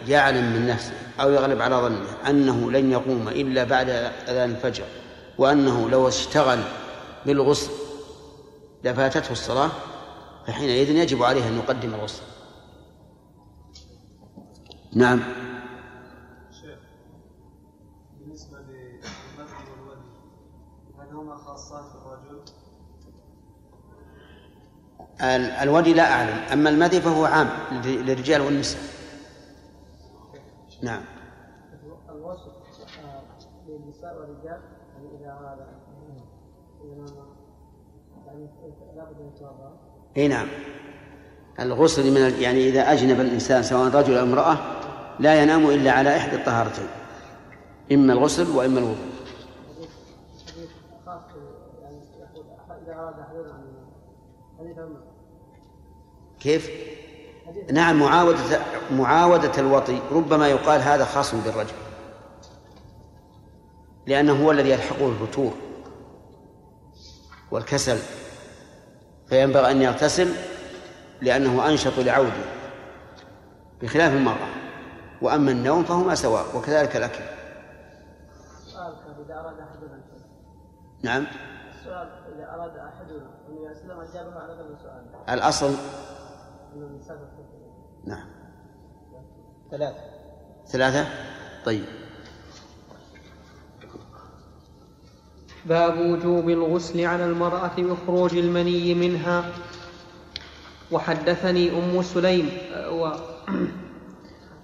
[0.08, 3.88] يعلم من نفسه أو يغلب على ظنه أنه لن يقوم إلا بعد
[4.28, 4.84] أذان الفجر
[5.38, 6.60] وأنه لو اشتغل
[7.26, 7.70] بالغسل
[8.84, 9.70] لفاتته الصلاة
[10.46, 12.22] فحينئذ يجب عليه أن يقدم الغسل.
[14.92, 15.20] نعم.
[25.62, 26.38] الودي لا أعلم.
[26.53, 27.48] أما المذي فهو عام
[27.85, 28.81] للرجال والنساء.
[30.83, 31.03] نعم.
[32.09, 32.53] الوصف
[33.68, 34.61] للنساء والرجال
[34.94, 35.35] يعني إذا
[39.35, 39.72] يتوضأ
[40.16, 40.46] إي نعم.
[41.61, 44.59] الغسل من يعني إذا أجنب الإنسان سواء رجل أو امرأة
[45.18, 46.88] لا ينام إلا على إحدى الطهارتين.
[47.92, 49.14] إما الغسل وإما الوضوء
[51.83, 52.46] يعني يقول
[52.83, 53.14] اذا اراد
[56.40, 56.70] كيف؟
[57.72, 58.60] نعم معاودة
[58.92, 60.00] معاودة الوطي.
[60.12, 61.74] ربما يقال هذا خاص بالرجل.
[64.06, 65.52] لأنه هو الذي يلحقه الفتور
[67.50, 67.98] والكسل.
[69.28, 70.28] فينبغي أن يغتسل
[71.22, 72.44] لأنه أنشط لعوده
[73.82, 74.48] بخلاف المرأة.
[75.22, 77.24] وأما النوم فهما سواء وكذلك الأكل.
[81.02, 81.26] نعم.
[81.80, 85.75] السؤال إذا أراد أحدنا أن يسلم أجابه على هذا السؤال الأصل؟
[88.05, 88.27] نعم.
[89.70, 89.99] ثلاثة.
[90.66, 91.07] ثلاثة؟
[91.64, 91.85] طيب.
[95.66, 99.44] باب وجوب الغسل على المرأة بخروج المني منها.
[100.92, 102.49] وحدثني أم سليم
[102.92, 103.12] و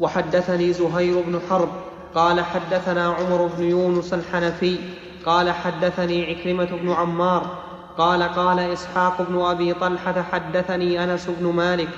[0.01, 1.69] وحدثني زهير بن حرب
[2.15, 4.79] قال حدثنا عمر بن يونس الحنفي
[5.27, 7.59] قال حدثني عكرمة بن عمار
[7.99, 11.89] قال قال إسحاق بن أبي طلحة حدثني أنس بن مالك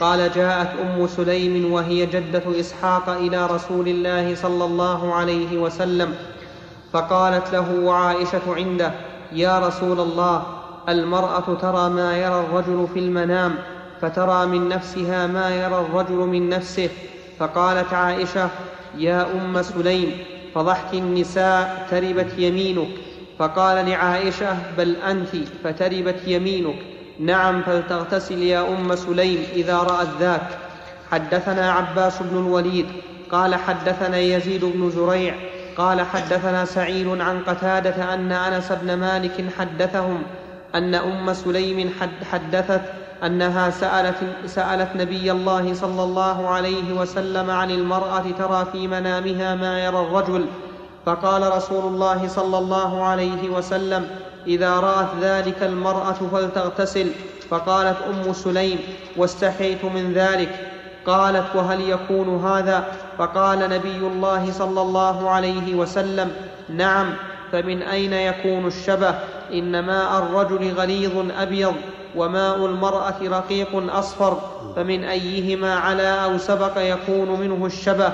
[0.00, 6.14] قال جاءت أم سليم وهي جدة إسحاق إلى رسول الله صلى الله عليه وسلم
[6.92, 8.92] فقالت له وعائشة عنده
[9.32, 10.42] يا رسول الله
[10.88, 13.54] المرأة ترى ما يرى الرجل في المنام
[14.00, 16.90] فترى من نفسها ما يرى الرجل من نفسه
[17.38, 18.48] فقالت عائشة
[18.98, 20.12] يا أم سليم
[20.54, 22.88] فضحك النساء تربت يمينك.
[23.38, 25.28] فقال لعائشة بل أنت
[25.64, 26.78] فتربت يمينك.
[27.20, 30.48] نعم فلتغتسل يا أم سليم إذا رأت ذاك.
[31.10, 32.86] حدثنا عباس بن الوليد.
[33.30, 35.34] قال حدثنا يزيد بن زريع.
[35.76, 40.22] قال حدثنا سعيد عن قتادة أن أنس بن مالك حدثهم
[40.74, 41.90] أن أم سليم
[42.32, 42.80] حدثت
[43.24, 49.84] أنها سالت, سألت نبي الله صلى الله عليه وسلم عن المرأة ترى في منامها ما
[49.84, 50.46] يرى الرجل.
[51.06, 54.06] فقال رسول الله صلى الله عليه وسلم
[54.46, 57.10] إذا رأت ذلك المرأة فلتغتسل.
[57.50, 58.78] فقالت أم سليم
[59.16, 60.68] واستحيت من ذلك.
[61.06, 62.84] قالت وهل يكون هذا؟
[63.18, 66.32] فقال نبي الله صلى الله عليه وسلم
[66.68, 67.14] نعم
[67.52, 69.14] فمن أين يكون الشبه؟
[69.52, 71.74] ان ماء الرجل غليظ أبيض.
[72.16, 74.38] وماء المرأة رقيق أصفر
[74.76, 78.12] فمن أيهما علا أو سبق يكون منه الشبه.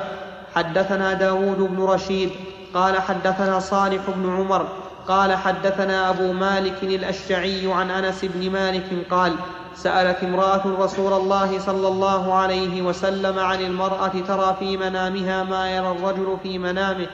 [0.54, 2.30] حدثنا داود بن رشيد
[2.74, 4.66] قال حدثنا صالح بن عمر
[5.08, 9.32] قال حدثنا أبو مالك الأشجعي عن أنس بن مالك قال
[9.76, 15.90] سألت امرأة رسول الله صلى الله عليه وسلم عن المرأة ترى في منامها ما يرى
[15.90, 17.06] الرجل في منامه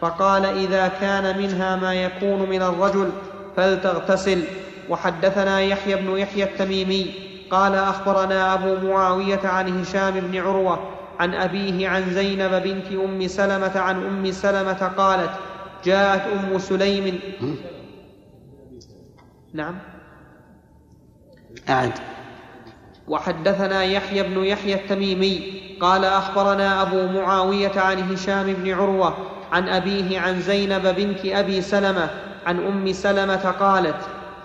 [0.00, 3.10] فقال إذا كان منها ما يكون من الرجل
[3.56, 4.44] فلتغتسل.
[4.88, 7.14] وحدثنا يحيى بن يحيى التميمي
[7.50, 10.78] قال أخبرنا أبو معاوية عن هشام بن عروة
[11.20, 15.30] عن أبيه عن زينب بنت أم سلمة عن أم سلمة قالت
[15.84, 17.20] جاءت أم سليم.
[19.54, 19.78] نعم.
[21.68, 21.92] أعد.
[23.08, 29.16] وحدثنا يحيى بن يحيى التميمي قال أخبرنا أبو معاوية عن هشام بن عروة
[29.52, 32.10] عن أبيه عن زينب بنت أبي سلمة
[32.46, 33.96] عن أم سلمة قالت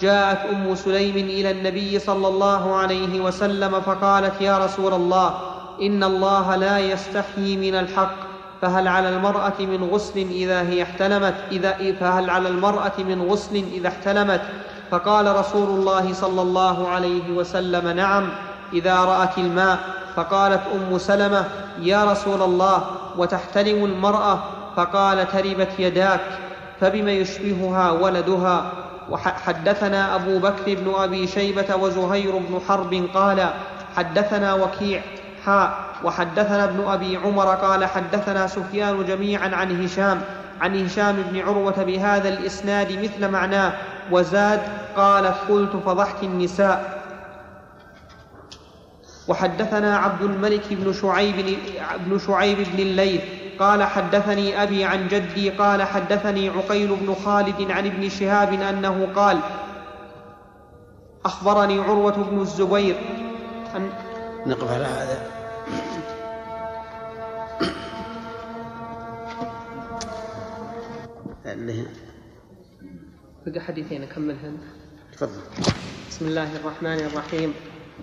[0.01, 5.33] جاءت أم سليم إلى النبي صلى الله عليه وسلم فقالت يا رسول الله
[5.81, 8.15] إن الله لا يستحيي من الحق
[8.61, 13.87] فهل على المرأة من غسل إذا هي احتلمت؟ إذا فهل على المرأة من غسل إذا
[13.87, 14.41] احتلمت؟
[14.91, 18.29] فقال رسول الله صلى الله عليه وسلم نعم
[18.73, 19.79] إذا رأت الماء.
[20.15, 21.45] فقالت أم سلمة
[21.81, 22.83] يا رسول الله
[23.17, 24.39] وتحتلم المرأة؟
[24.75, 26.21] فقال تربت يداك
[26.81, 28.71] فبم يشبهها ولدها؟
[29.09, 33.49] وحدثنا أبو بكر بن أبي شيبة وزهير بن حرب قال
[33.95, 35.01] حدثنا وكيع
[35.45, 40.21] حاء وحدثنا ابن أبي عمر قال حدثنا سفيان جميعا عن هشام
[40.61, 43.73] عن هشام بن عروة بهذا الإسناد مثل معناه
[44.11, 44.61] وزاد
[44.95, 46.97] قالت قلت فضحك النساء.
[49.27, 51.57] وحدثنا عبد الملك بن شعيب
[52.05, 53.21] بن شعيب بن الليث
[53.59, 59.39] قال حدثني أبي عن جدي قال حدثني عقيل بن خالد عن ابن شهاب أنه قال
[61.25, 62.95] أخبرني عروة بن الزبير
[63.75, 63.89] أن
[64.45, 65.37] نقف على هذا.
[73.47, 74.57] بقى حديثين أكملهن
[75.13, 75.41] تفضل.
[76.09, 77.53] بسم الله الرحمن الرحيم.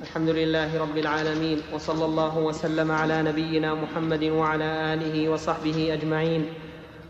[0.03, 6.47] الحمد لله رب العالمين وصلى الله وسلم على نبينا محمد وعلى آله وصحبه أجمعين.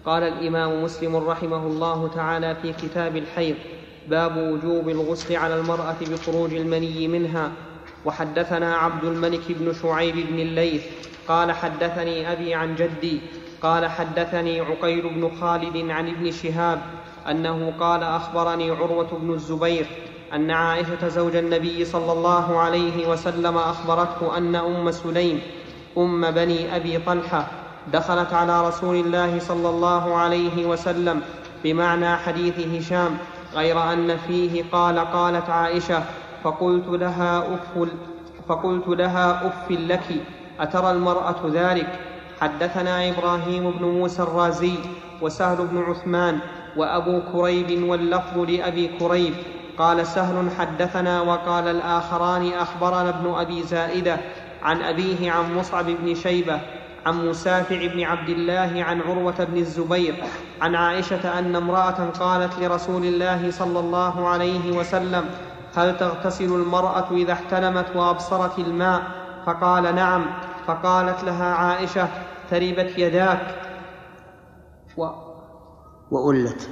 [0.05, 3.55] قال الإمام مسلم رحمه الله تعالى في كتاب الحيض
[4.09, 7.53] باب وجوب الغسل على المرأة بخروج المني منها.
[8.05, 10.85] وحدثنا عبد الملك بن شعيب بن الليث
[11.29, 13.20] قال حدثني أبي عن جدي
[13.62, 16.83] قال حدثني عقيل بن خالد عن ابن شهاب
[17.31, 19.87] أنه قال أخبرني عروة بن الزبير
[20.35, 25.40] أن عائشة زوج النبي صلى الله عليه وسلم أخبرته أن أم سليم
[25.99, 27.47] أم بني أبي طلحة
[27.92, 31.20] دخلت على رسول الله صلى الله عليه وسلم
[31.64, 33.16] بمعنى حديث هشام
[33.55, 36.03] غير أن فيه قال قالت عائشة
[36.44, 37.88] فقلت لها اف
[38.49, 40.05] فقلت لها اف لك
[40.61, 42.01] أترى المرأة ذلك؟
[42.40, 44.75] حدثنا إبراهيم بن موسى الرازي
[45.23, 46.38] وسهل بن عثمان
[46.77, 49.35] وأبو كريب واللفظ لأبي كريب
[49.78, 54.16] قال سهل حدثنا وقال الآخران أخبرنا ابن أبي زائدة
[54.62, 56.60] عن أبيه عن مصعب بن شيبة
[57.06, 60.24] عن مسافع بن عبد الله عن عروة بن الزبير
[60.61, 65.24] عن عائشة أن امرأة قالت لرسول الله صلى الله عليه وسلم
[65.76, 69.03] هل تغتسل المرأة إذا احتلمت وأبصرت الماء؟
[69.46, 70.26] فقال نعم.
[70.66, 72.09] فقالت لها عائشة
[72.51, 73.55] تربت يداك
[74.96, 75.07] و
[76.11, 76.68] وألت.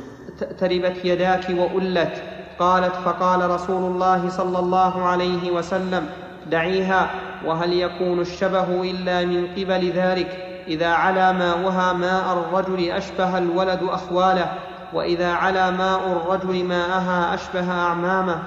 [0.58, 2.22] تربت يداك وألت.
[2.62, 6.06] قالت فقال رسول الله صلى الله عليه وسلم
[6.46, 7.10] دعيها
[7.44, 14.52] وهل يكون الشبه إلا من قبل ذلك؟ إذا علا ماؤها ماء الرجل أشبه الولد أخواله
[14.92, 18.42] وإذا علا ماء الرجل ماءها أشبه أعمامه.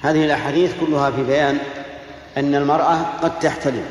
[0.00, 1.58] هذه الأحاديث كلها في بيان
[2.36, 3.84] أن المرأة قد تحتلم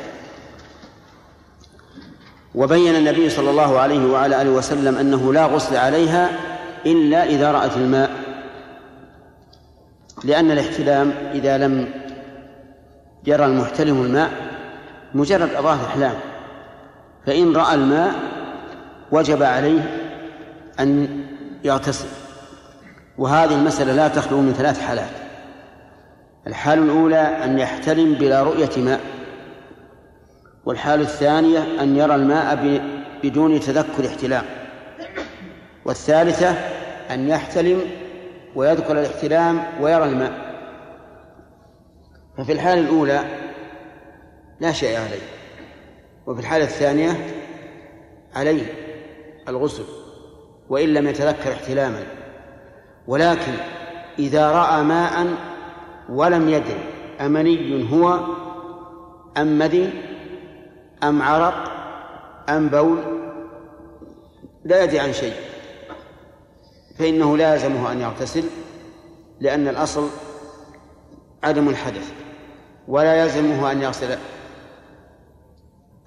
[2.54, 6.51] وبين النبي صلى الله عليه وعلى آله وسلم أنه لا غسل عليها
[6.86, 8.10] إلا إذا رأت الماء
[10.24, 11.88] لأن الاحتلام إذا لم
[13.26, 14.30] يرى المحتلم الماء
[15.14, 16.14] مجرد أضاف إحلام
[17.26, 18.14] فإن رأى الماء
[19.12, 19.98] وجب عليه
[20.80, 21.20] أن
[21.64, 22.08] يغتسل.
[23.18, 25.10] وهذه المسألة لا تخلو من ثلاث حالات.
[26.46, 29.00] الحال الأولى أن يحتلم بلا رؤية ماء.
[30.64, 32.80] والحال الثانية أن يرى الماء
[33.22, 34.44] بدون تذكر احتلام.
[35.84, 36.50] والثالثة
[37.10, 37.80] أن يحتلم
[38.54, 40.52] ويذكر الاحتلام ويرى الماء.
[42.38, 43.24] ففي الحالة الأولى
[44.60, 45.22] لا شيء عليه
[46.26, 47.26] وفي الحالة الثانية
[48.34, 48.66] عليه
[49.48, 49.84] الغسل
[50.68, 52.02] وإن لم يتذكر احتلاما.
[53.06, 53.52] ولكن
[54.18, 55.26] إذا رأى ماء
[56.08, 56.84] ولم يدري
[57.20, 58.20] أمني هو
[59.36, 59.90] أم مدي
[61.02, 61.72] أم عرق
[62.48, 62.98] أم بول
[64.64, 65.34] لا يدري عن شيء.
[66.98, 68.44] فإنه لازمه أن يغتسل
[69.40, 70.08] لأن الأصل
[71.42, 72.12] عدم الحدث
[72.88, 74.18] ولا يلزمه أن يغسل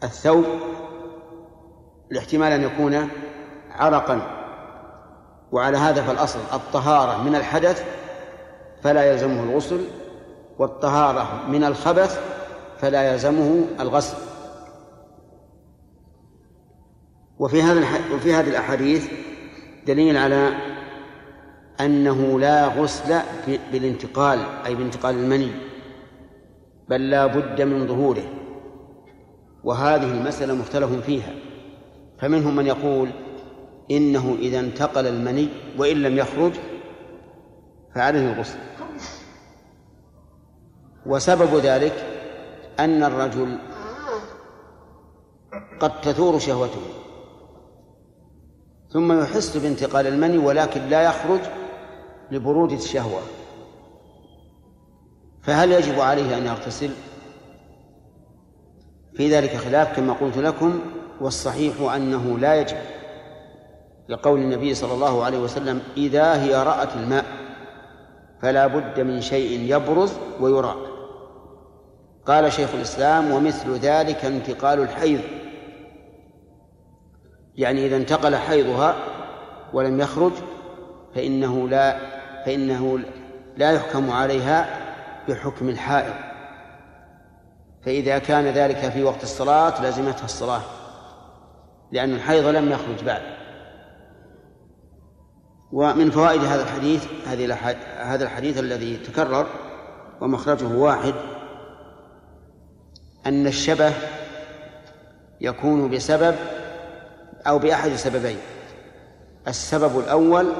[0.03, 0.45] الثوب
[2.11, 3.09] لاحتمال أن يكون
[3.71, 4.21] عرقا.
[5.51, 7.85] وعلى هذا فالأصل الطهارة من الحدث
[8.83, 9.85] فلا يلزمه الغسل
[10.59, 12.19] والطهارة من الخبث
[12.77, 14.17] فلا يلزمه الغسل.
[17.39, 19.07] وفي هذا وفي هذه الأحاديث
[19.87, 20.74] دليل على
[21.81, 23.19] أنه لا غسل
[23.71, 25.51] بالانتقال أي بانتقال المني
[26.89, 28.23] بل لا بد من ظهوره.
[29.63, 31.33] وهذه المسألة مختلف فيها.
[32.17, 33.09] فمنهم من يقول
[33.91, 36.51] إنه إذا انتقل المني وإن لم يخرج
[37.95, 38.59] فعليه الغسل.
[41.05, 41.93] وسبب ذلك
[42.79, 43.57] أن الرجل
[45.79, 46.81] قد تثور شهوته
[48.89, 51.39] ثم يحس بانتقال المني ولكن لا يخرج
[52.31, 53.21] لبرودة الشهوة.
[55.43, 56.89] فهل يجب عليه أن يغتسل؟
[59.13, 60.79] في ذلك خلاف كما قلت لكم
[61.21, 62.77] والصحيح أنه لا يجب
[64.09, 67.25] لقول النبي صلى الله عليه وسلم إذا هي رأت الماء
[68.41, 70.75] فلا بد من شيء يبرز ويرى.
[72.25, 75.21] قال شيخ الإسلام ومثل ذلك انتقال الحيض.
[77.55, 78.95] يعني إذا انتقل حيضها
[79.73, 80.31] ولم يخرج
[81.15, 82.14] فإنه لا
[82.45, 82.99] فإنه
[83.57, 84.67] لا يحكم عليها
[85.27, 86.13] بحكم الحائض.
[87.85, 90.61] فإذا كان ذلك في وقت الصلاة لازمتها الصلاة
[91.91, 93.21] لأن الحيض لم يخرج بعد.
[95.71, 97.53] ومن فوائد هذا الحديث هذه
[97.97, 99.47] هذا الحديث الذي تكرر
[100.21, 101.13] ومخرجه واحد
[103.25, 103.93] أن الشبه
[105.41, 106.35] يكون بسبب
[107.47, 108.37] أو بأحد سببين
[109.47, 110.53] السبب الأول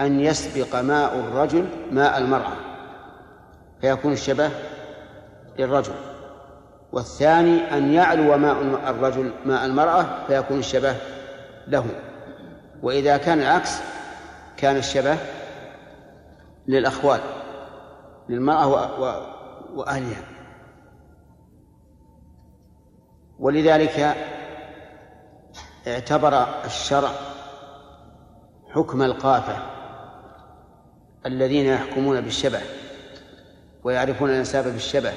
[0.00, 2.52] أن يسبق ماء الرجل ماء المرأة
[3.80, 4.50] فيكون الشبه
[5.58, 5.94] للرجل.
[6.92, 10.96] والثاني أن يعلو ماء الرجل ماء المرأة فيكون الشبه
[11.66, 11.84] له.
[12.82, 13.80] وإذا كان العكس
[14.56, 15.16] كان الشبه
[16.68, 17.20] للأخوال
[18.28, 19.00] للمرأة
[19.74, 20.22] وأهلها.
[23.38, 24.16] ولذلك
[25.86, 27.10] اعتبر الشرع
[28.74, 29.77] حكم القافة
[31.26, 32.60] الذين يحكمون بالشبه
[33.84, 35.12] ويعرفون الأنساب بالشبه.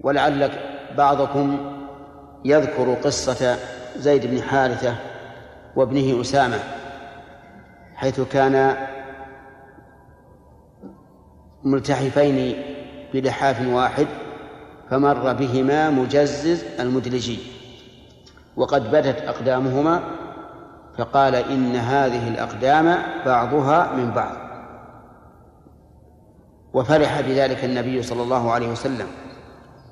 [0.00, 0.50] ولعل
[0.96, 1.76] بعضكم
[2.44, 3.56] يذكر قصة
[3.96, 4.96] زيد بن حارثة
[5.76, 6.58] وابنه أسامة
[7.94, 8.88] حيث كانا
[11.64, 12.62] ملتحفين
[13.12, 14.06] بلحاف واحد
[14.90, 17.38] فمر بهما مجزز المدلجي
[18.56, 20.02] وقد بدت أقدامهما
[21.00, 24.36] فقال إن هذه الأقدام بعضها من بعض.
[26.72, 29.06] وفرح بذلك النبي صلى الله عليه وسلم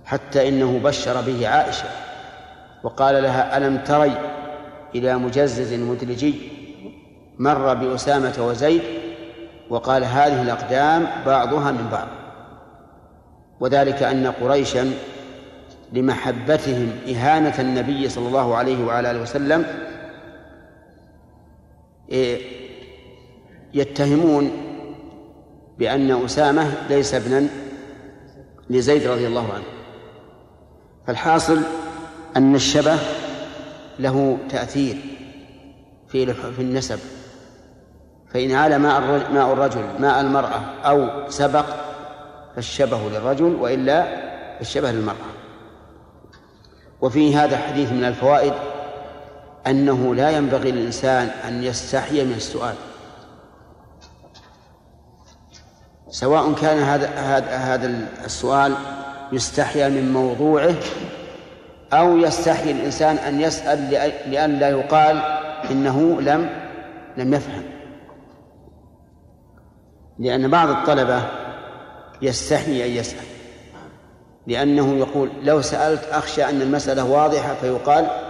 [0.04, 1.88] حتى إنه بشر به عائشة
[2.82, 4.12] وقال لها ألم تري
[4.94, 6.34] إلى مجزز مدلجي
[7.38, 8.82] مر بأسامة وزيد
[9.70, 12.08] وقال هذه الأقدام بعضها من بعض.
[13.60, 14.90] وذلك أن قريشا
[15.92, 19.88] لمحبتهم إهانة النبي صلى الله عليه وعلى آله وسلم
[23.74, 24.50] يتهمون
[25.78, 27.48] بأن أسامة ليس ابنا
[28.70, 29.64] لزيد رضي الله عنه.
[31.06, 31.60] فالحاصل
[32.36, 32.98] أن الشبه
[33.98, 34.96] له تأثير
[36.08, 36.98] في في النسب.
[38.32, 39.00] فإن عال ماء
[39.32, 41.66] ماء الرجل ماء المرأة أو سبق
[42.54, 44.06] فالشبه للرجل وإلا
[44.60, 45.28] الشبه للمرأة.
[47.00, 48.52] وفي هذا حديث من الفوائد
[49.70, 52.74] أنه لا ينبغي للإنسان أن يستحي من السؤال.
[56.10, 58.74] سواء كان هذا هذا هذا السؤال
[59.32, 60.74] يستحيا من موضوعه
[61.92, 63.90] أو يستحي الإنسان أن يسأل
[64.30, 65.22] لأن لا يقال
[65.70, 66.50] إنه لم
[67.16, 67.62] لم يفهم.
[70.18, 71.22] لأن بعض الطلبة
[72.22, 73.26] يستحي أن يسأل.
[74.46, 78.27] لأنه يقول لو سألت أخشى أن المسألة واضحة فيقال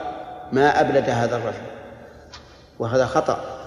[0.53, 1.66] ما أبلد هذا الرجل
[2.78, 3.66] وهذا خطأ.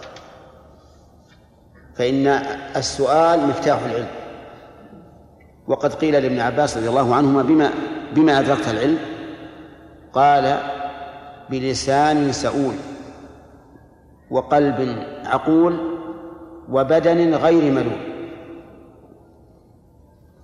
[1.95, 2.27] فإن
[2.75, 4.07] السؤال مفتاح العلم.
[5.67, 7.71] وقد قيل لابن عباس رضي الله عنهما بما
[8.15, 8.97] بما أدركت العلم.
[10.13, 10.59] قال
[11.49, 12.73] بلسان سؤول
[14.31, 15.97] وقلب عقول
[16.69, 18.11] وبدن غير ملول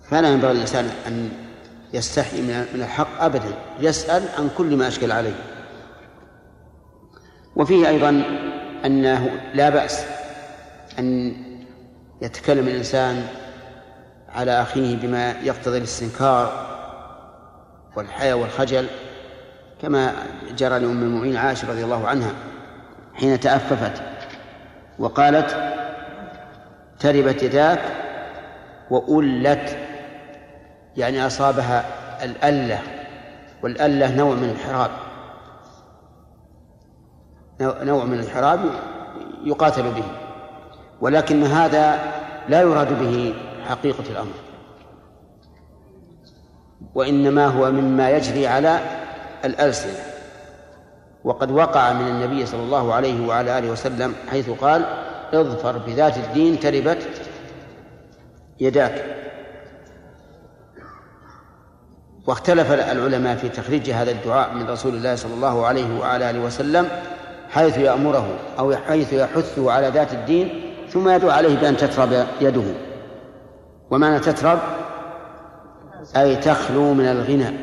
[0.09, 1.29] فلا ينبغي للإنسان أن
[1.93, 5.35] يستحي من الحق أبدا يسأل عن كل ما أشكل عليه.
[7.58, 8.24] وفيه أيضا
[8.86, 10.05] أنه لا بأس
[10.99, 11.34] أن
[12.22, 13.28] يتكلم الإنسان
[14.30, 16.68] على أخيه بما يقتضي الاستنكار
[17.95, 18.88] والحياء والخجل
[19.82, 20.14] كما
[20.58, 22.32] جرى لأم المؤمنين عائشة رضي الله عنها
[23.16, 24.01] حين تأففت
[24.99, 25.74] وقالت
[26.99, 27.82] تربت يداك
[28.89, 29.78] وألت.
[30.97, 31.86] يعني أصابها
[32.24, 32.80] الألة
[33.64, 34.91] والألة نوع من الحراب.
[37.62, 38.60] نوع من الحراب
[39.43, 40.03] يقاتل به
[41.01, 41.99] ولكن هذا
[42.49, 43.34] لا يراد به
[43.68, 44.34] حقيقة الأمر
[46.95, 48.80] وإنما هو مما يجري على
[49.45, 49.99] الألسنة
[51.24, 54.86] وقد وقع من النبي صلى الله عليه وعلى آله وسلم حيث قال
[55.34, 57.08] اظفر بذات الدين تربت
[58.60, 59.18] يداك.
[62.28, 66.89] واختلف العلماء في تخريج هذا الدعاء من رسول الله صلى الله عليه وعلى آله وسلم
[67.49, 68.27] حيث يأمره
[68.59, 72.63] أو حيث يحثه على ذات الدين ثم يدعو عليه بأن تترب يده.
[73.91, 74.59] ومعنى تترب؟
[76.15, 77.57] أي تخلو من الغنى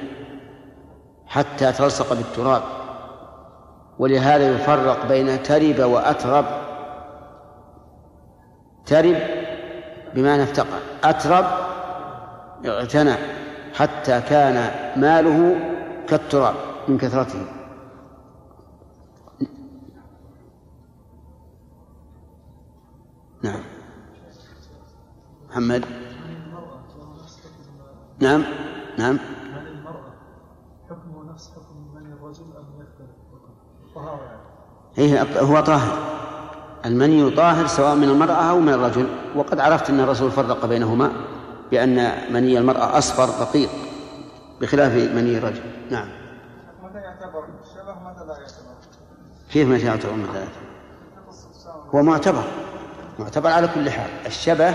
[1.27, 2.63] حتى تلصق بالتراب.
[3.99, 6.45] ولهذا يفرق بين ترب وأترب.
[8.87, 9.17] ترب
[10.15, 10.79] بمعنى افتقر.
[11.05, 11.45] أترب
[12.67, 13.15] اغتنى
[13.75, 15.57] حتى كان ماله
[16.09, 16.55] كالتراب
[16.89, 17.54] من كثرته.
[23.45, 23.61] نعم.
[25.51, 25.85] محمد؟
[28.21, 28.43] نعم.
[28.99, 29.19] نعم.
[29.55, 30.15] هل المرأة
[30.91, 33.11] حكمه نفس حكم من الرجل أم يختلف
[33.95, 34.41] طهارة
[34.99, 35.99] إيه هو طاهر.
[36.85, 39.07] المني طاهر سواء من المرأة أو من الرجل.
[39.37, 41.13] وقد عرفت أن الرسول فرق بينهما
[41.71, 43.71] بأن مني المرأة أصفر رقيق
[44.61, 45.63] بخلاف مني الرجل.
[45.91, 46.09] نعم.
[46.83, 48.75] متى يعتبر؟ الشبه متى لا يعتبر؟
[49.53, 50.65] كيف متى يعتبر؟ متى لا يعتبر؟
[51.95, 52.45] هو معتبر.
[53.19, 54.11] معتبر على كل حال.
[54.27, 54.75] الشبه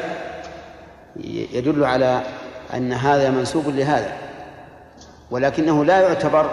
[1.53, 2.21] يدل على
[2.73, 4.13] أن هذا منسوب لهذا
[5.31, 6.51] ولكنه لا يعتبر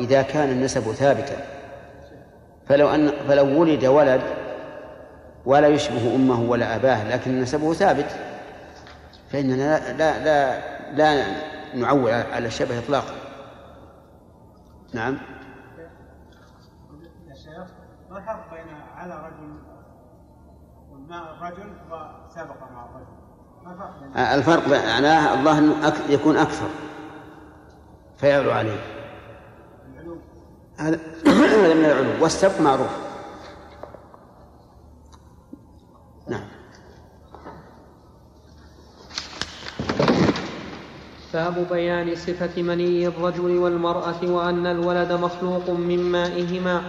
[0.00, 1.36] إذا كان النسب ثابتا.
[2.68, 4.22] فلو أن فلو ولد ولد
[5.46, 8.06] ولا يشبه أمه ولا أباه لكن نسبه ثابت
[9.32, 10.60] فإننا لا لا لا,
[10.92, 11.26] لا
[11.74, 13.14] نعول على الشبه إطلاقا.
[14.94, 15.18] نعم.
[18.10, 19.55] ما الفرق بين على رجل
[21.08, 24.18] مع الرجل وسابق مع الرجل.
[24.18, 26.68] الفرق معناه الله أنه يكون أكثر.
[28.18, 28.80] فيعلو عليه.
[30.78, 32.90] هذا من العلو والسبق معروف.
[36.28, 36.44] نعم.
[41.34, 46.82] باب بيان صفة مني الرجل والمرأة وأن الولد مخلوق من مائهما.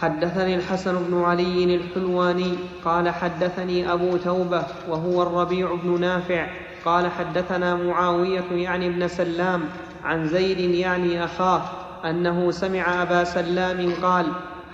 [0.00, 6.46] حدثني الحسن بن علي الحلواني قال حدثني أبو توبة وهو الربيع بن نافع
[6.84, 9.64] قال حدثنا معاوية يعني ابن سلام
[10.04, 11.62] عن زيد يعني أخاه
[12.04, 14.26] أنه سمع أبا سلام قال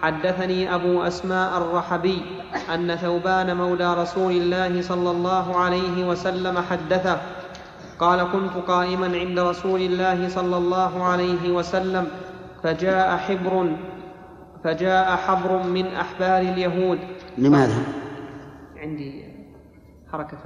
[0.03, 2.23] حدثني أبو أسماء الرحبي
[2.75, 7.21] أن ثوبان مولى رسول الله صلى الله عليه وسلم حدثه.
[7.99, 12.09] قال كنت قائما عند رسول الله صلى الله عليه وسلم
[12.63, 13.73] فجاء حبر
[14.65, 16.99] فجاء حبر من أحبار اليهود.
[17.39, 17.83] لماذا؟
[18.77, 19.25] عندي
[20.13, 20.39] حركة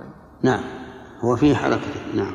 [0.43, 0.61] نعم
[1.21, 2.15] هو فيه حركة.
[2.15, 2.35] نعم.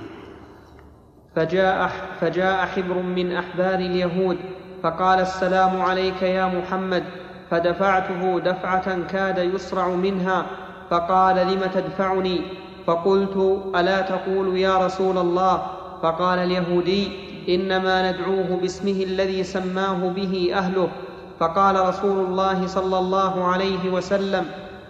[1.35, 4.37] فجاء فجاء حبر من أحبار اليهود
[4.83, 7.03] فقال السلام عليك يا محمد
[7.51, 10.45] فدفعته دفعة كاد يصرع منها
[10.89, 12.41] فقال لم تدفعني؟
[12.87, 15.67] فقلت ألا تقول يا رسول الله؟
[16.01, 17.11] فقال اليهودي
[17.55, 20.89] إنما ندعوه باسمه الذي سماه به أهله.
[21.39, 24.45] فقال رسول الله صلى الله عليه وسلم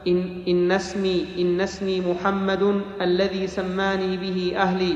[0.08, 4.95] إن, إن اسمي إن اسمي محمد الذي سماني به أهلي.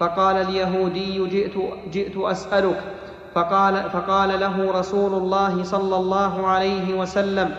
[0.00, 1.52] فقال اليهودي جئت,
[1.92, 2.80] جئت أسألك.
[3.34, 7.54] فقال, فقال له رسول الله صلى الله عليه وسلم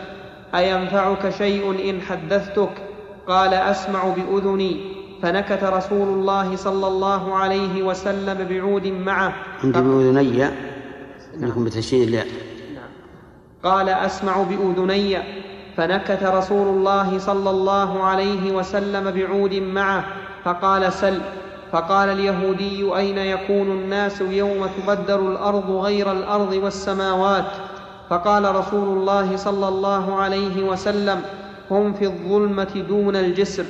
[0.56, 2.70] أينفعك شيء إن حدثتك؟
[3.28, 4.78] قال أسمع بأذني.
[5.22, 9.34] فنكت رسول الله صلى الله عليه وسلم بعود معه.
[9.64, 10.38] عندي بأذني
[11.38, 11.52] نعم
[12.12, 12.45] نعم
[13.66, 15.18] قال أسمع بأذني
[15.78, 20.06] فنكت رسول الله صلى الله عليه وسلم بعود معه
[20.44, 21.22] فقال سل
[21.72, 27.46] فقال اليهودي أين يكون الناس يوم تبدل الأرض غير الأرض والسماوات؟
[28.10, 31.22] فقال رسول الله صلى الله عليه وسلم
[31.72, 33.66] هم في الظلمة دون الجسر.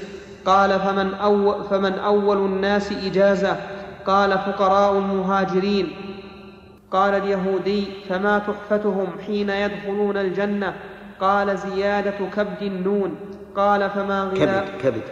[0.46, 3.56] قال فمن أول, فمن أول الناس إجازة؟
[4.08, 5.94] قال فقراء المهاجرين
[6.92, 10.74] قال اليهودي فما تحفتهم حين يدخلون الجنة؟
[11.20, 13.16] قال زيادة كبد النون.
[13.56, 15.04] قال فما غذاء كبد, كبد.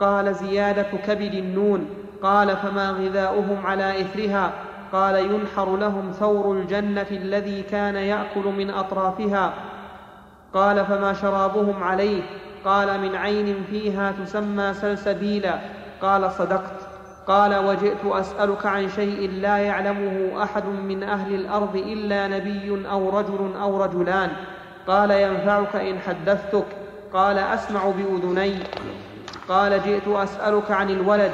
[0.00, 1.88] قال زيادة كبد النون.
[2.22, 4.52] قال فما غذاؤهم على إثرها؟
[4.92, 9.54] قال ينحر لهم ثور الجنة الذي كان يأكل من أطرافها.
[10.54, 12.22] قال فما شرابهم عليه؟
[12.64, 15.58] قال من عين فيها تسمى سلسبيلا.
[16.02, 16.79] قال صدقت.
[17.26, 23.50] قال وجئت أسألك عن شيء لا يعلمه أحد من أهل الأرض إلا نبي أو رجل
[23.60, 24.30] أو رجلان.
[24.86, 26.64] قال ينفعك إن حدثتك.
[27.12, 28.54] قال أسمع بأذني.
[29.48, 31.32] قال جئت أسألك عن الولد.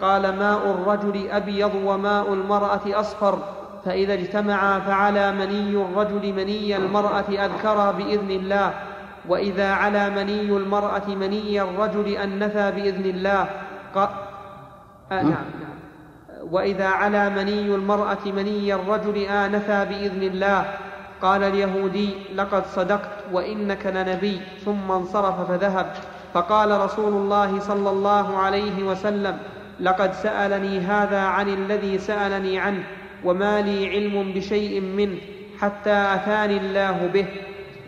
[0.00, 3.38] قال ماء الرجل أبيض وماء المرأة أصفر.
[3.84, 8.74] فإذا اجتمعا فعلى مني الرجل مني المرأة أذكرا بإذن الله.
[9.28, 13.46] وإذا علا مني المرأة مني الرجل أنثى بإذن الله.
[15.12, 15.44] آه نعم.
[16.50, 20.74] وإذا علا مني المرأة مني الرجل انثى بإذن الله
[21.22, 24.40] قال اليهودي لقد صدقت وإنك لنبي.
[24.64, 25.92] ثم انصرف فذهب.
[26.34, 29.38] فقال رسول الله صلى الله عليه وسلم
[29.80, 32.82] لقد سألني هذا عن الذي سألني عنه
[33.24, 35.18] وما لي علم بشيء منه
[35.60, 37.26] حتى أتاني الله به.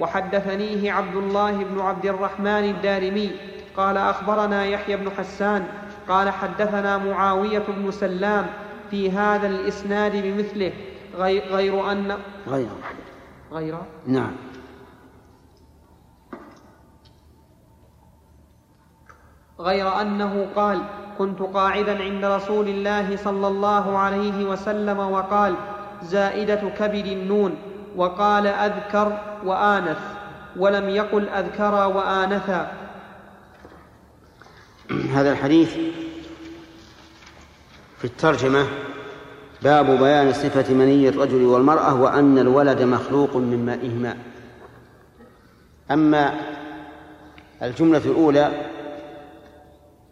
[0.01, 3.31] وحدثنيه عبد الله بن عبد الرحمن الدارمي
[3.77, 5.67] قال أخبرنا يحيى بن حسان
[6.09, 8.47] قال حدثنا معاوية بن سلام
[8.91, 10.73] في هذا الإسناد بمثله
[11.17, 12.17] غير أن
[12.49, 12.69] غير.
[13.53, 13.77] غير؟
[14.07, 14.33] نعم.
[19.61, 20.83] غير أنه قال
[21.19, 25.55] كنت قاعدا عند رسول الله صلى الله عليه وسلم وقال
[26.03, 27.57] زائدة كبد النون
[27.97, 29.99] وقال أذكر وآنث
[30.57, 32.73] ولم يقل أذكر وآنثا.
[35.15, 35.71] هذا الحديث
[37.99, 38.67] في الترجمة
[39.63, 44.17] باب بيان صفة مني الرجل والمرأة وأن الولد مخلوق من مائهما.
[45.91, 46.35] أما
[47.63, 48.51] الجملة الأولى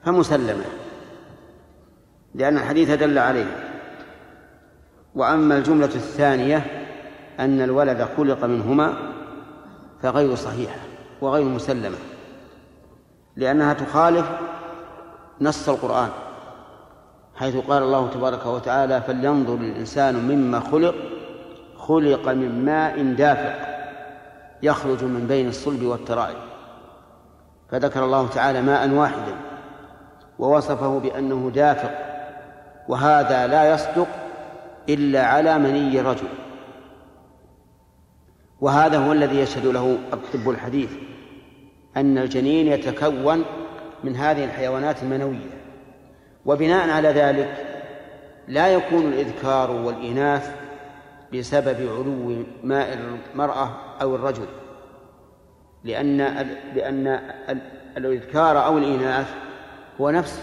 [0.05, 0.65] فمسلمة
[2.35, 3.69] لأن الحديث دل عليه
[5.15, 6.87] وأما الجملة الثانية
[7.41, 9.13] أن الولد خلق منهما
[10.03, 10.79] فغير صحيحة
[11.21, 11.97] وغير مسلمة
[13.37, 14.27] لأنها تخالف
[15.41, 16.09] نص القرآن
[17.37, 20.95] حيث قال الله تبارك وتعالى فلينظر الإنسان مما خلق
[21.77, 23.69] خلق من ماء دافق
[24.63, 26.37] يخرج من بين الصلب والترائب.
[27.71, 29.35] فذكر الله تعالى ماء واحدا
[30.39, 31.91] ووصفه بأنه دافق
[32.89, 34.09] وهذا لا يصدق
[34.89, 36.29] إلا على مني الرجل.
[38.61, 40.91] وهذا هو الذي يشهد له الطب الحديث
[41.97, 43.45] أن الجنين يتكون
[44.05, 45.51] من هذه الحيوانات المنوية.
[46.47, 47.65] وبناء على ذلك
[48.49, 50.55] لا يكون الإذكار والإناث
[51.35, 52.99] بسبب علو ماء
[53.35, 53.71] المرأة
[54.03, 54.47] أو الرجل.
[55.85, 56.17] لأن
[56.75, 57.21] لأن
[57.97, 59.35] الإذكار أو الإناث
[60.01, 60.43] هو نفس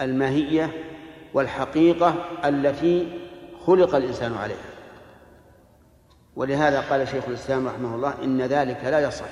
[0.00, 0.70] الماهية
[1.34, 2.14] والحقيقة
[2.44, 3.20] التي
[3.66, 4.72] خلق الإنسان عليها.
[6.36, 9.24] ولهذا قال شيخ الإسلام رحمه الله إن ذلك لا يصح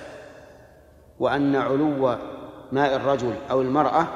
[1.18, 2.16] وأن علو
[2.72, 4.06] ماء الرجل أو المرأة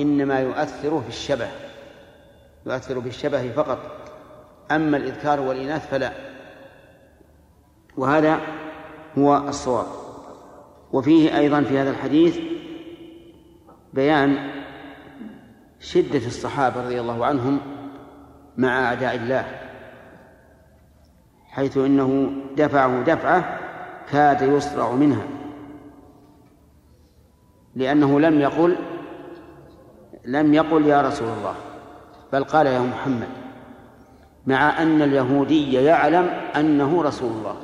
[0.00, 1.48] إنما يؤثر في الشبه
[2.66, 3.78] يؤثر في الشبه فقط
[4.70, 6.12] أما الإذكار والإناث فلا.
[7.96, 8.40] وهذا
[9.18, 9.86] هو الصواب.
[10.92, 12.38] وفيه أيضا في هذا الحديث
[13.92, 14.50] بيان
[15.80, 17.60] شدة الصحابة رضي الله عنهم
[18.56, 19.46] مع أعداء الله
[21.48, 23.58] حيث إنه دفعه دفعة
[24.12, 25.35] كاد يصرع منها.
[27.76, 28.76] لأنه لم يقل
[30.24, 31.54] لم يقل يا رسول الله
[32.32, 33.28] بل قال يا محمد
[34.46, 37.56] مع أن اليهودي يعلم أنه رسول الله.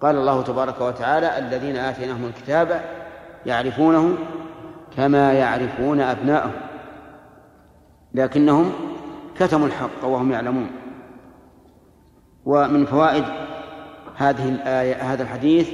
[0.00, 2.84] قال الله تبارك وتعالى الذين آتيناهم الكتاب
[3.46, 4.14] يعرفونه
[4.96, 6.52] كما يعرفون أبناءهم
[8.14, 8.72] لكنهم
[9.38, 10.70] كتموا الحق وهم يعلمون.
[12.44, 13.24] ومن فوائد
[14.16, 15.70] هذه الآية هذا الحديث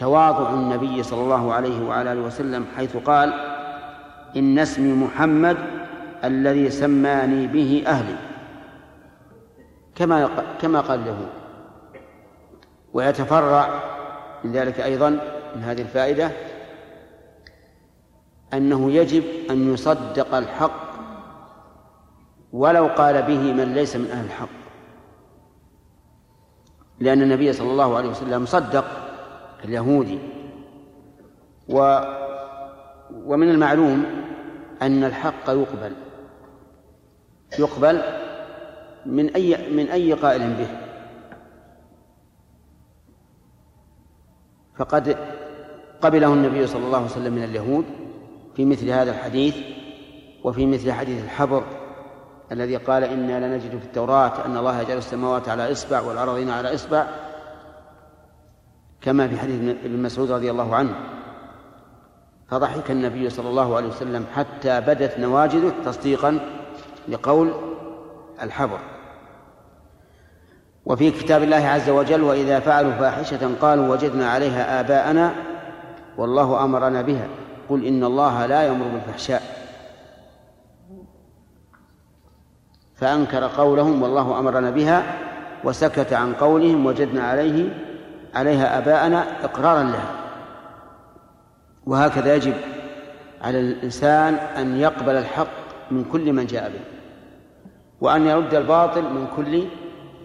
[0.00, 3.32] تواضع النبي صلى الله عليه وعلى آله وسلم حيث قال
[4.36, 5.56] إن اسمي محمد
[6.24, 8.16] الذي سماني به أهلي.
[9.94, 10.28] كما
[10.60, 11.28] كما قال له.
[12.92, 13.82] ويتفرع
[14.44, 15.10] من ذلك أيضا
[15.56, 16.30] من هذه الفائدة
[18.54, 20.90] أنه يجب أن يصدق الحق
[22.52, 24.48] ولو قال به من ليس من أهل الحق.
[27.00, 29.09] لأن النبي صلى الله عليه وسلم صدق
[29.64, 30.18] اليهودي.
[31.68, 32.00] و
[33.26, 34.04] ومن المعلوم
[34.82, 35.92] أن الحق يقبل.
[37.58, 38.02] يقبل
[39.06, 40.68] من أي من أي قائل به.
[44.76, 45.16] فقد
[46.00, 47.84] قبله النبي صلى الله عليه وسلم من اليهود
[48.56, 49.56] في مثل هذا الحديث
[50.44, 51.64] وفي مثل حديث الحبر
[52.52, 57.06] الذي قال إنا لنجد في التوراة أن الله يجعل السماوات على إصبع والأرضين على إصبع
[59.00, 60.94] كما في حديث ابن مسعود رضي الله عنه
[62.48, 66.40] فضحك النبي صلى الله عليه وسلم حتى بدت نواجذه تصديقا
[67.08, 67.52] لقول
[68.42, 68.78] الحبر.
[70.84, 75.34] وفي كتاب الله عز وجل وإذا فعلوا فاحشة قالوا وجدنا عليها آباءنا
[76.16, 77.28] والله أمرنا بها.
[77.68, 79.42] قل إن الله لا يأمر بالفحشاء.
[82.96, 85.18] فأنكر قولهم والله أمرنا بها
[85.64, 87.89] وسكت عن قولهم وجدنا عليه
[88.34, 90.14] عليها آباءنا إقرارا لها.
[91.86, 92.54] وهكذا يجب
[93.42, 96.80] على الإنسان أن يقبل الحق من كل من جاء به
[98.00, 99.68] وأن يرد الباطل من كل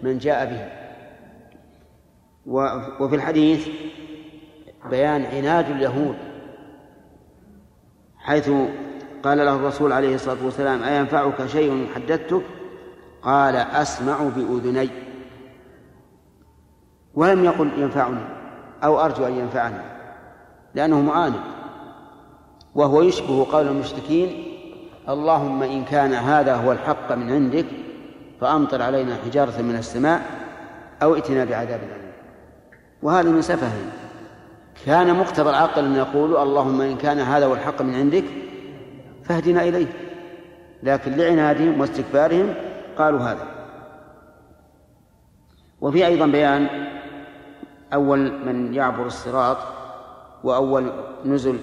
[0.02, 0.68] من جاء به.
[3.00, 3.68] وفي الحديث
[4.90, 6.16] بيان عناد اليهود
[8.18, 8.50] حيث
[9.22, 12.42] قال له الرسول عليه الصلاة والسلام أينفعك شيء حدثتك
[13.22, 15.05] قال أسمع بأذني.
[17.16, 18.20] ولم يقل ينفعني
[18.84, 19.78] أو أرجو أن ينفعني
[20.74, 21.40] لأنه معاند.
[22.74, 24.44] وهو يشبه قول المشركين
[25.08, 27.66] اللهم إن كان هذا هو الحق من عندك
[28.40, 30.22] فأمطر علينا حجارة من السماء
[31.02, 32.12] أو ائتنا بعذاب أليم.
[33.02, 33.72] وهذا من سفه
[34.86, 38.24] كان مقتضى العقل أن يقول اللهم إن كان هذا هو الحق من عندك
[39.24, 39.86] فاهدنا إليه.
[40.82, 42.54] لكن لعنادهم واستكبارهم
[42.98, 43.46] قالوا هذا.
[45.80, 46.85] وفي أيضا بيان
[47.92, 49.56] أول من يعبر الصراط
[50.44, 50.92] وأول
[51.24, 51.58] نزل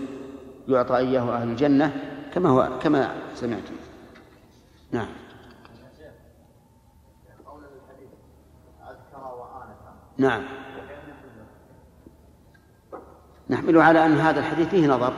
[0.67, 1.93] يعطى إياه أهل الجنة
[2.33, 3.73] كما هو كما سمعتم.
[4.91, 5.07] نعم.
[10.17, 10.43] نعم.
[13.49, 15.13] نحمل على أن هذا الحديث فيه نظر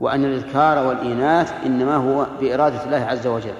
[0.00, 3.54] وأن الإذكار والإناث إنما هو بإرادة الله عز وجل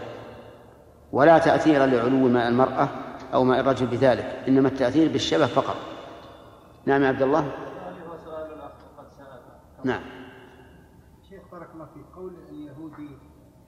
[1.12, 2.88] ولا تأثير لعلو المرأة
[3.34, 5.76] أو ماء الرجل بذلك إنما التأثير بالشبه فقط.
[6.86, 7.52] نعم يا عبد الله.
[9.84, 10.00] نعم.
[11.28, 13.10] شيخ بارك الله فيك قول اليهودي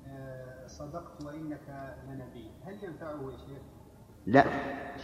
[0.06, 3.62] آه، صدقت وإنك لنبي هل ينفعه يا شيخ؟
[4.26, 4.44] لا.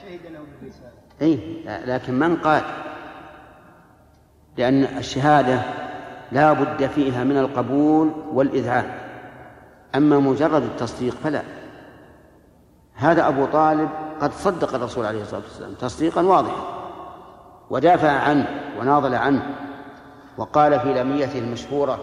[0.02, 0.92] شهد له بالرسالة.
[1.22, 2.62] أي لكن من قال؟
[4.56, 5.62] لأن الشهادة
[6.32, 8.98] لا بد فيها من القبول والإذعان.
[9.94, 11.42] أما مجرد التصديق فلا.
[12.94, 13.88] هذا أبو طالب
[14.23, 16.83] قد صدق الرسول عليه الصلاة والسلام تصديقا واضحا
[17.70, 18.47] ودافع عنه
[18.81, 19.57] وناضل عنه
[20.39, 22.01] وقال في لميته المشهورة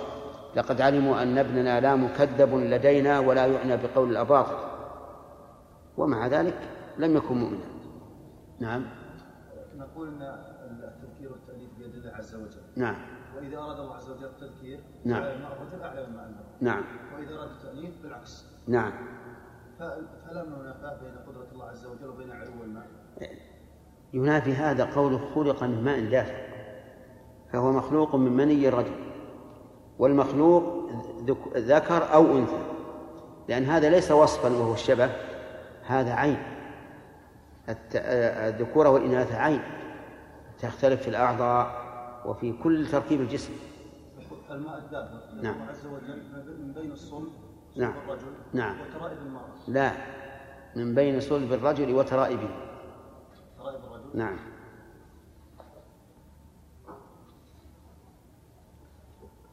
[0.55, 4.57] لقد علموا أن ابننا لا مكذب لدينا ولا يعنى بقول الأباطل
[5.97, 6.57] ومع ذلك
[6.97, 7.65] لم يكن مؤمنا.
[8.59, 8.85] نعم.
[9.77, 12.61] نقول إن التذكير والتأليف بيد الله عز وجل.
[12.75, 12.95] نعم.
[13.37, 15.23] وإذا أراد الله عز وجل التذكير نعم.
[15.23, 16.83] الرجل اعلى مما نعم.
[17.15, 18.45] وإذا أراد التأليف بالعكس.
[18.67, 18.91] نعم.
[19.79, 21.15] فلا منافاة بين
[21.59, 22.87] الله عز وجل وبين علو الماء
[24.13, 26.49] ينافي هذا قوله خلق من ماء دافئ
[27.53, 28.95] فهو مخلوق من مني الرجل
[29.99, 30.89] والمخلوق
[31.25, 32.59] ذك- ذكر أو أنثى
[33.47, 35.09] لأن هذا ليس وصفا وهو الشبه
[35.85, 36.37] هذا عين
[37.95, 39.61] الذكورة والإناث عين
[40.61, 41.79] تختلف في الأعضاء
[42.25, 43.53] وفي كل تركيب الجسم
[44.51, 45.53] الماء الدافئ نعم.
[45.55, 46.23] الله عز وجل
[46.65, 47.27] من بين الصلب
[47.75, 47.93] صلب نعم.
[48.07, 48.75] الرجل نعم.
[48.81, 49.91] وترائب المرأة لا
[50.75, 52.49] من بين صلب الرجل وترائبه.
[53.57, 54.37] ترائب الرجل نعم.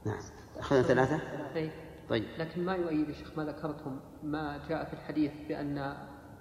[0.06, 0.18] نعم.
[0.58, 1.20] أخذنا ثلاثة؟
[1.56, 1.70] أي.
[2.08, 2.24] طيب.
[2.38, 5.96] لكن ما يؤيد يا شيخ ما ذكرتم ما جاء في الحديث بأن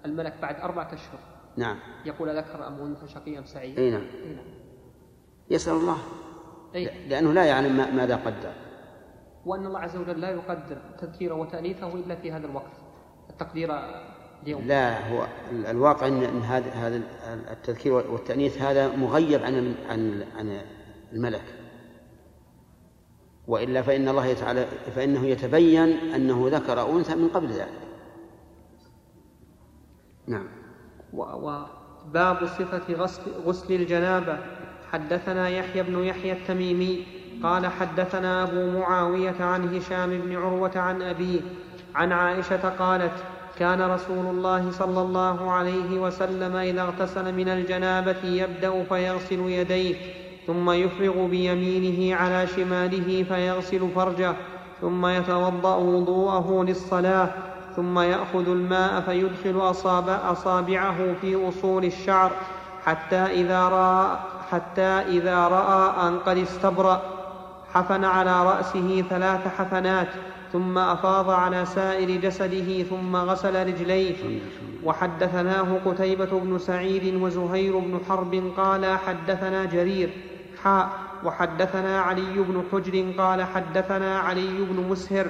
[0.06, 1.20] الملك بعد أربعة أشهر
[1.58, 1.80] نعم.
[2.06, 4.02] يقول ذكر أم أنثى شقي أم سعيد أي نعم.
[4.24, 4.46] أي نعم.
[5.50, 5.98] يسأل الله.
[6.76, 7.08] أي.
[7.08, 8.54] لأنه لا يعلم ما- ماذا قدر.
[9.46, 12.72] وأن الله عز وجل لا يقدر تذكيره وتأنيثه إلا في هذا الوقت.
[13.30, 13.70] التقدير
[14.44, 14.62] اليوم.
[14.68, 20.62] لا هو ال- الواقع ان هذا هذا ال- التذكير والتأنيث هذا مغيب عن عن عن
[21.14, 21.44] الملك.
[23.48, 24.66] وإلا فإن الله تعالى
[24.96, 27.80] فإنه يتبين أنه ذكر أنثى من قبل ذلك.
[30.28, 30.48] نعم.
[31.14, 34.38] وباب صفة غسل, غسل الجنابة.
[34.92, 37.06] حدثنا يحيى بن يحيى التميمي
[37.44, 41.42] قال حدثنا أبو معاوية عن هشام بن عروة عن أبيه
[41.96, 43.24] عن عائشة قالت
[43.60, 49.96] كان رسول الله صلى الله عليه وسلم إذا اغتسل من الجنابة يبدأ فيغسل يديه
[50.48, 54.34] ثم يفرغ بيمينه على شماله فيغسل فرجه
[54.82, 57.30] ثم يتوضأ وضوءه للصلاة
[57.76, 62.32] ثم يأخذ الماء فيدخل أصابع أصابعه في أصول الشعر
[62.86, 64.18] حتى إذا رأى
[64.52, 67.02] حتى إذا رأى أن قد استبرأ
[67.74, 70.08] حفن على رأسه ثلاث حفنات.
[70.56, 74.40] ثم أفاض على سائر جسده ثم غسل رجليه.
[74.84, 80.10] وحدثناه قتيبة بن سعيد وزهير بن حرب قال حدثنا جرير
[80.64, 80.90] حاء
[81.24, 85.28] وحدثنا علي بن حجر قال حدثنا علي بن مسهر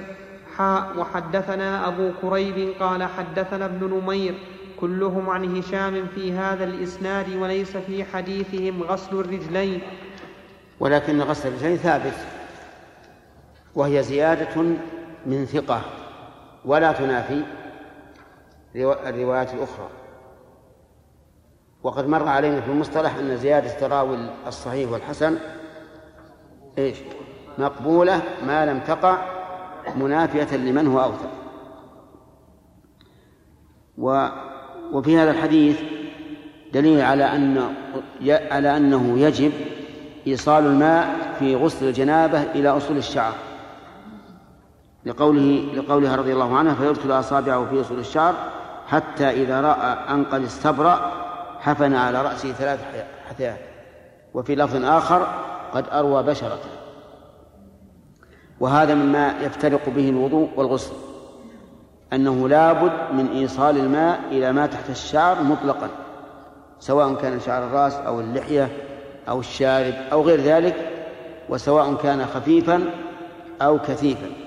[0.56, 4.34] حاء وحدثنا أبو كريب قال حدثنا ابن نمير.
[4.80, 9.80] كلهم عن هشام في هذا الإسناد وليس في حديثهم غسل الرجلين.
[10.80, 12.14] ولكن غسل الرجلين ثابت
[13.74, 14.64] وهي زيادة
[15.26, 15.80] من ثقة
[16.64, 17.42] ولا تنافي
[18.76, 19.88] روا- الروايات الأخرى.
[21.82, 25.38] وقد مر علينا في المصطلح أن زيادة تراوي الصحيح والحسن
[26.78, 26.96] إيش؟
[27.58, 29.18] مقبولة ما لم تقع
[29.96, 31.30] منافية لمن هو أوثق.
[34.92, 35.80] وفي هذا الحديث
[36.72, 37.74] دليل على أن
[38.50, 39.52] على أنه يجب
[40.26, 43.32] إيصال الماء في غسل الجنابة إلى أصول الشعر.
[45.06, 48.34] لقوله لقولها رضي الله عنها فيدخل أصابعه في أصول الشعر
[48.86, 51.12] حتى إذا رأى أن قد استبرأ
[51.60, 52.80] حفن على رأسه ثلاث
[53.28, 53.58] حثيات
[54.34, 55.26] وفي لفظ آخر
[55.72, 56.70] قد أروى بشرته
[58.60, 60.92] وهذا مما يفترق به الوضوء والغسل
[62.12, 65.88] أنه لابد من إيصال الماء إلى ما تحت الشعر مطلقا
[66.80, 68.68] سواء كان شعر الرأس أو اللحية
[69.28, 70.90] أو الشارب أو غير ذلك
[71.48, 72.84] وسواء كان خفيفا
[73.62, 74.45] أو كثيفا.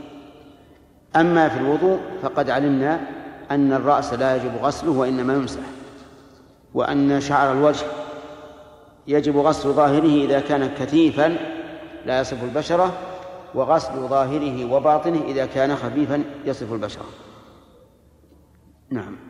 [1.16, 3.00] أما في الوضوء فقد علمنا
[3.52, 5.62] أن الرأس لا يجب غسله وإنما يمسح
[6.74, 7.86] وأن شعر الوجه
[9.08, 11.38] يجب غسل ظاهره إذا كان كثيفا
[12.06, 12.94] لا يصف البشرة
[13.56, 17.06] وغسل ظاهره وباطنه إذا كان خفيفا يصف البشرة.
[18.90, 19.29] نعم.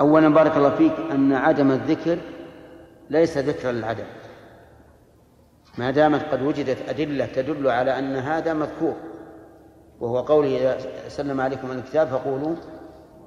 [0.00, 2.18] أولا بارك الله فيك أن عدم الذكر
[3.10, 4.04] ليس ذكرا للعدم.
[5.78, 8.96] ما دامت قد وجدت أدلة تدل على أن هذا مذكور
[10.00, 10.78] وهو قوله إذا
[11.08, 12.56] سلم عليكم الكتاب فقولوا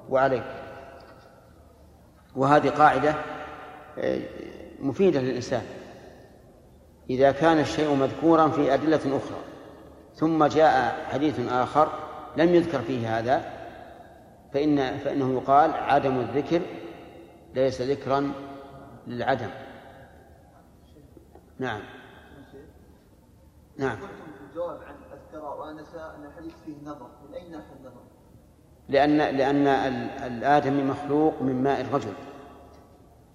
[0.08, 0.44] وعليكم
[2.36, 3.14] وهذه قاعدة
[3.98, 4.20] آه،
[4.80, 5.62] مفيدة للإنسان.
[7.10, 9.38] إذا كان الشيء مذكورا في أدلة أخرى
[10.14, 11.88] ثم جاء حديث آخر
[12.36, 13.59] لم يذكر فيه هذا
[14.52, 16.60] فإن فإنه يقال عدم الذكر
[17.54, 18.32] ليس ذكرا
[19.06, 19.50] للعدم.
[21.58, 21.80] نعم.
[23.76, 23.98] نعم.
[24.50, 24.94] الجواب عن
[25.58, 27.10] وانسى أن الحديث فيه نظر.
[27.30, 28.00] من النظر؟
[28.88, 32.12] لأن لأن ال- الآدمي مخلوق من ماء الرجل.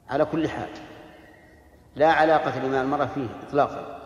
[0.09, 0.69] على كل حال.
[1.95, 4.01] لا علاقة لماء المرأة فيه إطلاقا.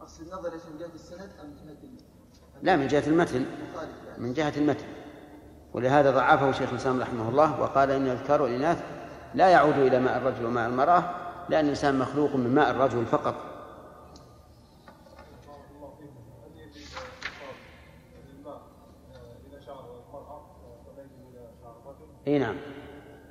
[0.00, 3.34] اقصد النظر ليس من جهه السند أم من جهة ال- لا من جهة المتن.
[3.34, 4.18] يعني.
[4.18, 4.86] من جهة المتن.
[5.74, 8.82] ولهذا ضعفه شيخ الإسلام رحمه الله وقال إن الذكر والإناث
[9.34, 11.04] لا يعود إلى ماء الرجل وماء المرأة
[11.48, 13.34] لأن الإنسان مخلوق من ماء الرجل فقط.
[22.26, 22.56] إي نعم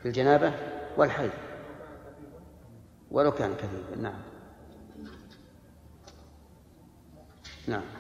[0.02, 0.54] في الجنابة
[0.98, 1.32] والحيض.
[3.12, 4.22] ولو كان كثيفا نعم.
[7.68, 7.99] نعم.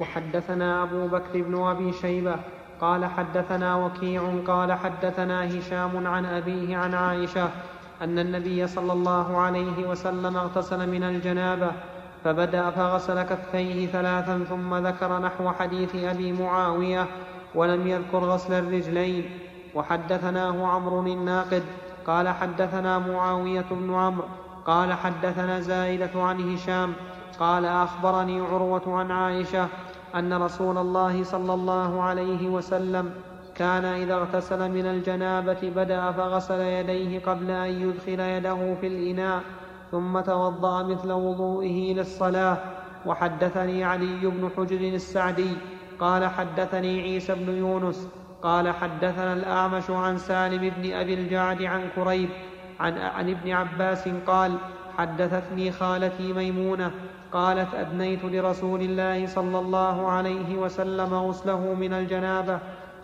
[0.00, 2.36] وحدثنا أبو بكر بن أبي شيبة
[2.80, 7.48] قال حدثنا وكيع قال حدثنا هشام عن أبيه عن عائشة
[8.02, 11.70] أن النبي صلى الله عليه وسلم اغتسل من الجنابة
[12.24, 17.06] فبدأ فغسل كفيه ثلاثا ثم ذكر نحو حديث أبي معاوية
[17.54, 19.30] ولم يذكر غسل الرجلين.
[19.74, 21.62] وحدثناه عمرو الناقد
[22.06, 24.24] قال حدثنا معاوية بن عمرو
[24.66, 26.92] قال حدثنا زائدة عن هشام
[27.40, 29.68] قال أخبرني عروة عن عائشة
[30.14, 33.10] أن رسول الله صلى الله عليه وسلم
[33.54, 39.42] كان إذا اغتسل من الجنابة بدأ فغسل يديه قبل أن يدخل يده في الإناء
[39.90, 42.58] ثم توضأ مثل وضوئه للصلاة.
[43.06, 45.56] وحدثني علي بن حجر السعدي
[46.00, 48.08] قال حدثني عيسى بن يونس
[48.42, 52.28] قال حدثنا الأعمش عن سالم بن أبي الجعد عن كريب
[52.80, 54.56] عن, عن ابن عباس قال
[54.98, 56.90] حدثتني خالتي ميمونة
[57.32, 62.58] قالت أدنيت لرسول الله صلى الله عليه وسلم غسله من الجنابة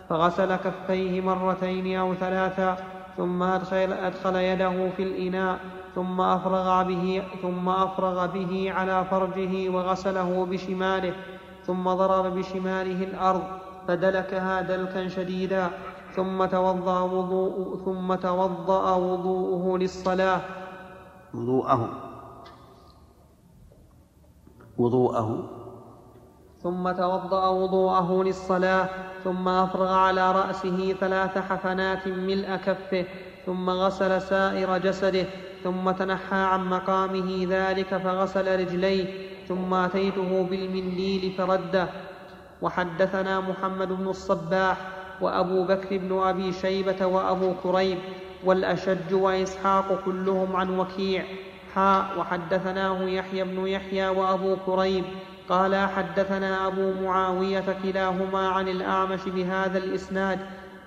[0.09, 2.77] فغسل كفيه مرتين أو ثلاثا
[3.17, 5.59] ثم أدخل, أدخل يده في الإناء
[5.95, 11.13] ثم أفرغ به ثم أفرغ به على فرجه وغسله بشماله
[11.67, 13.43] ثم ضرب بشماله الأرض
[13.87, 15.69] فدلكها دلكا شديدا
[16.15, 20.41] ثم توضأ وضوء ثم توضأ وضوءه للصلاة
[21.35, 21.89] وضوءه.
[24.77, 25.29] وضوءه.
[26.63, 28.89] ثم توضأ وضوءه للصلاة
[29.23, 33.05] ثم أفرغ على رأسه ثلاث حفنات ملء كفه
[33.45, 35.25] ثم غسل سائر جسده
[35.63, 39.05] ثم تنحى عن مقامه ذلك فغسل رجليه
[39.47, 41.87] ثم أتيته بالمنديل فرده.
[42.61, 44.77] وحدثنا محمد بن الصباح
[45.21, 47.97] وأبو بكر بن أبي شيبة وأبو كريب
[48.43, 51.25] والأشج وإسحاق كلهم عن وكيع.
[51.75, 55.03] حاء وحدثناه يحيى بن يحيى وأبو كريب
[55.49, 60.39] قال حدثنا أبو معاوية كلاهما عن الأعمش بهذا الإسناد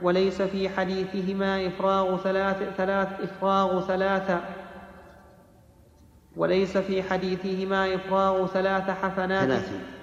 [0.03, 4.41] وليس في حديثهما إفراغ ثلاث, ثلاث إفراغ ثلاثة.
[6.37, 9.98] وليس في حديثهما إفراغ ثلاث حفنات ثلاث.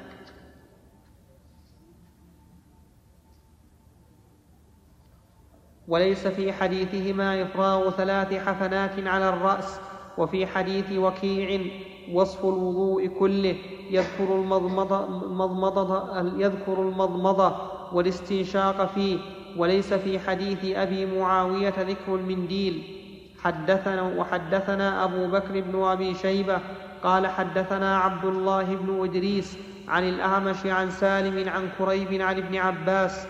[5.88, 9.80] وليس في حديثهما إفراغ ثلاث حفنات على الرأس
[10.18, 11.62] وفي حديث وكيع
[12.14, 13.56] وصف الوضوء كله
[13.92, 17.56] يذكر المضمضة, المضمضة يذكر المضمضة
[17.94, 19.18] والاستنشاق فيه
[19.58, 22.84] وليس في حديث أبي معاوية ذكر المنديل.
[23.44, 26.58] حدثنا وحدثنا أبو بكر بن أبي شيبة
[27.04, 29.58] قال حدثنا عبد الله بن إدريس
[29.88, 33.28] عن الأعمش عن سالم عن كريب عن ابن عباس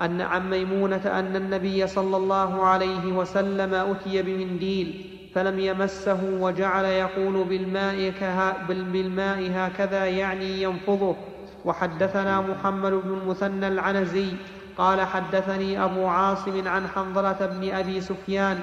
[0.00, 7.44] أن عن ميمونة أن النبي صلى الله عليه وسلم أتي بمنديل فلم يمسه وجعل يقول
[7.44, 11.16] بالماء, كها بالماء هكذا يعني ينفضه.
[11.64, 14.32] وحدثنا محمد بن المثنى العنزي
[14.78, 18.60] قال حدثني أبو عاصم عن حنظلة بن أبي سفيان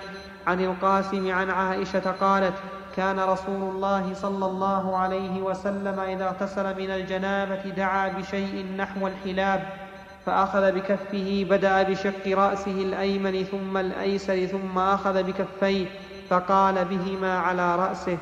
[0.47, 2.53] عن القاسم عن عائشة قالت
[2.95, 9.82] كان رسول الله صلى الله عليه وسلم إذا اغتسل من الجنابة دعا بشيء نحو الحلاب
[10.25, 15.87] فأخذ بكفه بدأ بشق رأسه الأيمن ثم الأيسر ثم أخذ بكفيه
[16.29, 18.17] فقال بهما على رأسه.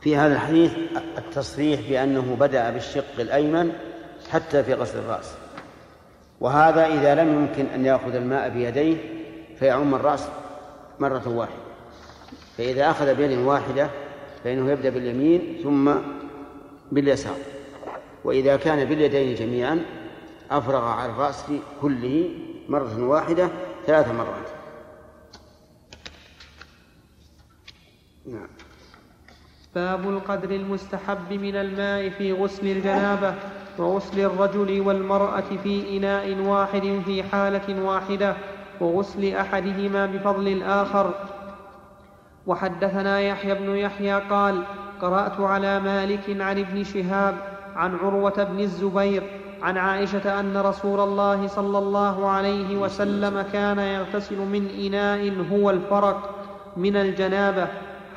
[0.00, 0.72] في هذا الحديث
[1.18, 3.72] التصريح بأنه بدأ بالشق الأيمن
[4.30, 5.34] حتى في غسل الرأس.
[6.40, 8.96] وهذا إذا لم يمكن أن يأخذ الماء بيديه
[9.58, 10.28] فيعم الرأس
[11.00, 11.62] مرة واحدة.
[12.58, 13.90] فإذا أخذ بيد واحدة
[14.44, 15.92] فإنه يبدأ باليمين ثم
[16.92, 17.36] باليسار.
[18.24, 19.84] وإذا كان باليدين جميعا
[20.50, 21.44] أفرغ على الرأس
[21.82, 22.30] كله
[22.68, 23.48] مرة واحدة
[23.86, 24.48] ثلاث مرات.
[28.26, 28.48] نعم.
[29.74, 33.34] باب القدر المستحب من الماء في غسل الجنابة
[33.78, 38.36] وغسل الرجل والمرأة في إناء واحد في حالة واحدة
[38.80, 41.14] وغسل أحدهما بفضل الآخر.
[42.46, 44.64] وحدثنا يحيى بن يحيى قال
[45.00, 49.22] قرأت على مالك عن ابن شهاب عن عروة بن الزبير
[49.62, 56.30] عن عائشة أن رسول الله صلى الله عليه وسلم كان يغتسل من إناء هو الفرق
[56.76, 57.68] من الجنابة.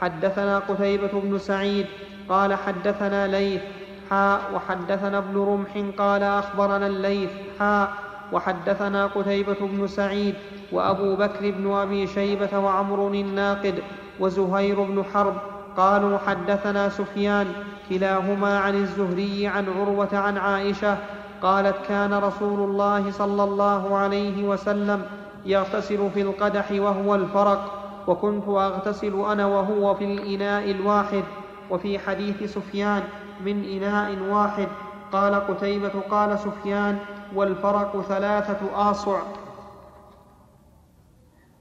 [0.02, 1.86] حدثنا قتيبة بن سعيد
[2.30, 3.62] قال حدثنا ليث
[4.10, 7.30] حاء وحدثنا ابن رمح قال أخبرنا الليث
[7.60, 7.94] حاء
[8.32, 10.36] وحدثنا قتيبة بن سعيد
[10.72, 13.84] وأبو بكر بن أبي شيبة وعمر الناقد
[14.20, 15.36] وزهير بن حرب
[15.78, 17.48] قالوا حدثنا سفيان
[17.90, 20.98] كلاهما عن الزهري عن عروة عن عائشة
[21.42, 25.06] قالت كان رسول الله صلى الله عليه وسلم
[25.46, 31.24] يغتسل في القدح وهو الفرق وكنت أغتسل أنا وهو في الإناء الواحد
[31.70, 33.04] وفي حديث سفيان
[33.46, 34.68] من إناء واحد
[35.12, 36.98] قال قتيبة قال سفيان
[37.36, 39.20] والفرق ثلاثة آصع.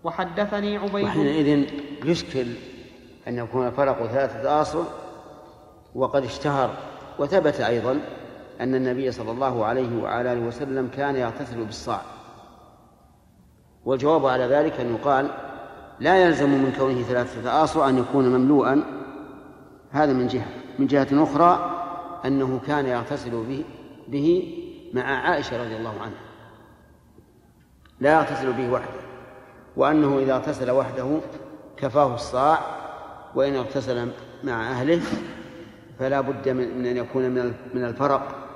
[0.05, 1.65] وحدثني عبيد وحينئذ
[2.05, 2.47] يشكل
[3.29, 4.79] أن يكون الفرق ثلاثة آصع
[5.95, 6.71] وقد اشتهر
[7.19, 8.01] وثبت أيضا
[8.61, 12.01] أن النبي صلى الله عليه وعلى آله وسلم كان يغتسل بالصاع.
[13.85, 15.31] والجواب على ذلك أن يقال
[16.01, 18.85] لا يلزم من كونه ثلاثة آصع أن يكون مملوءا.
[19.91, 20.47] هذا من جهة.
[20.79, 21.71] من جهة أخرى
[22.25, 23.65] أنه كان يغتسل به,
[24.09, 24.59] به
[24.95, 26.25] مع عائشة رضي الله عنها.
[28.01, 29.01] لا يغتسل به وحده.
[29.77, 31.21] وأنه إذا اغتسل وحده
[31.77, 32.59] كفاه الصاع
[33.35, 34.11] وإن اغتسل
[34.45, 35.01] مع أهله
[35.99, 37.31] فلا بد من أن يكون
[37.75, 38.49] من الفرق.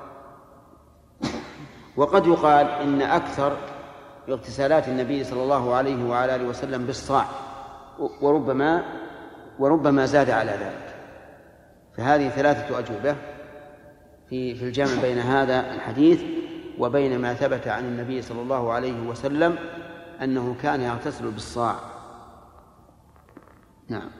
[1.97, 3.57] وقد يقال إن أكثر
[4.29, 7.25] اغتسالات النبي صلى الله عليه وعلى آله وسلم بالصاع
[8.23, 8.85] وربما
[9.59, 10.95] وربما زاد على ذلك.
[11.97, 13.17] فهذه ثلاثة أجوبة
[14.29, 16.23] في في الجمع بين هذا الحديث
[16.79, 19.59] وبين ما ثبت عن النبي صلى الله عليه وسلم
[20.23, 21.75] أنه كان يغتسل بالصاع.
[23.89, 24.11] نعم.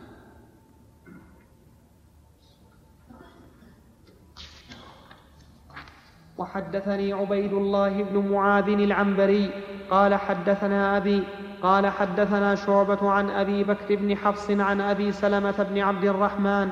[6.39, 9.51] وحدثني عبيد الله بن معاذ العنبري
[9.91, 11.23] قال حدثنا أبي
[11.63, 16.69] قال حدثنا شعبة عن أبي بكر بن حفص عن أبي سلمة بن عبد الرحمن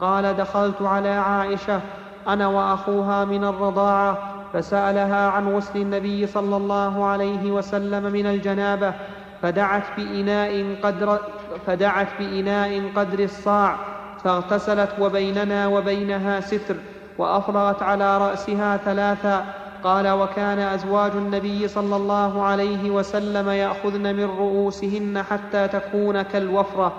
[0.00, 1.80] قال دخلت على عائشة
[2.28, 4.18] أنا وأخوها من الرضاعة
[4.52, 8.94] فسألها عن غسل النبي صلى الله عليه وسلم من الجنابة
[9.42, 11.18] فدعت بإناء قدر
[11.66, 13.76] فدعت بإناء قدر الصاع
[14.24, 16.76] فاغتسلت وبيننا وبينها ستر
[17.18, 19.54] وأفرغت على رأسها ثلاثا.
[19.84, 26.92] قال وكان أزواج النبي صلى الله عليه وسلم يأخذن من رؤوسهن حتى تكون كالوفرة.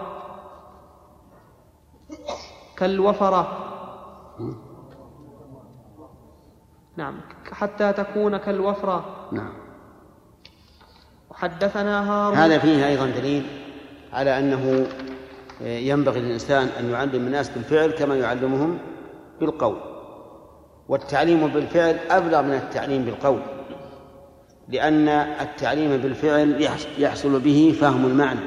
[2.78, 3.58] كالوفرة.
[6.98, 7.16] نعم
[7.52, 9.06] حتى تكون كالوفرة.
[9.32, 9.54] نعم.
[11.30, 12.38] وحدثنا هارون.
[12.38, 13.46] هذا فيه أيضا دليل
[14.14, 14.88] على أنه
[15.62, 18.78] ينبغي للإنسان أن يعلم الناس بالفعل كما يعلمهم
[19.40, 19.78] بالقول.
[20.90, 23.40] والتعليم بالفعل أبلغ من التعليم بالقول
[24.70, 28.40] لأن التعليم بالفعل يحصل به فهم المعنى.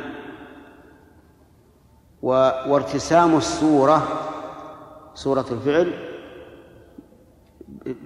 [2.23, 4.09] وارتسام الصورة
[5.15, 5.93] صورة الفعل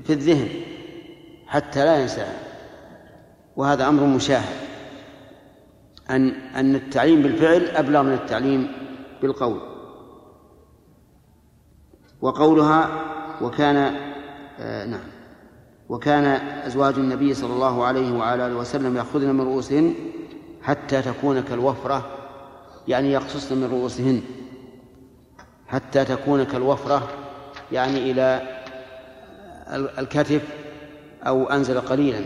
[0.05, 0.49] في الذهن
[1.47, 2.26] حتى لا ينسى
[3.57, 4.57] وهذا أمر مشاهد.
[6.11, 8.72] أن أن التعليم بالفعل أبلغ من التعليم
[9.22, 9.61] بالقول.
[12.20, 12.89] وقولها
[13.43, 14.14] وكان
[14.61, 15.01] نعم.
[15.89, 16.25] وكان
[16.67, 19.95] أزواج النبي صلى الله عليه وعلى آله وسلم يأخذن من رؤوسهن
[20.63, 22.11] حتى تكون كالوفرة
[22.89, 24.23] يعني يقصصن من رؤوسهن
[25.69, 27.09] حتى تكون كالوفرة
[27.73, 28.43] يعني إلى
[29.99, 30.43] الكتف
[31.27, 32.25] أو أنزل قليلا.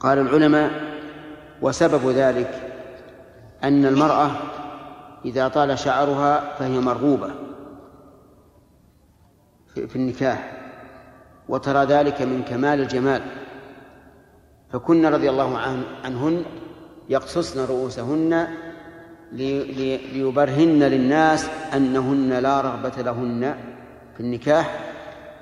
[0.00, 0.70] قال العلماء
[1.62, 2.72] وسبب ذلك
[3.64, 4.30] أن المرأة
[5.24, 7.30] إذا طال شعرها فهي مرغوبة.
[9.74, 10.62] في النكاح
[11.48, 13.22] وترى ذلك من كمال الجمال.
[14.72, 15.58] فكن رضي الله
[16.04, 16.44] عنهن
[17.08, 18.48] يقصصن رؤوسهن
[19.32, 23.54] ليبرهن للناس أنهن لا رغبة لهن
[24.14, 24.80] في النكاح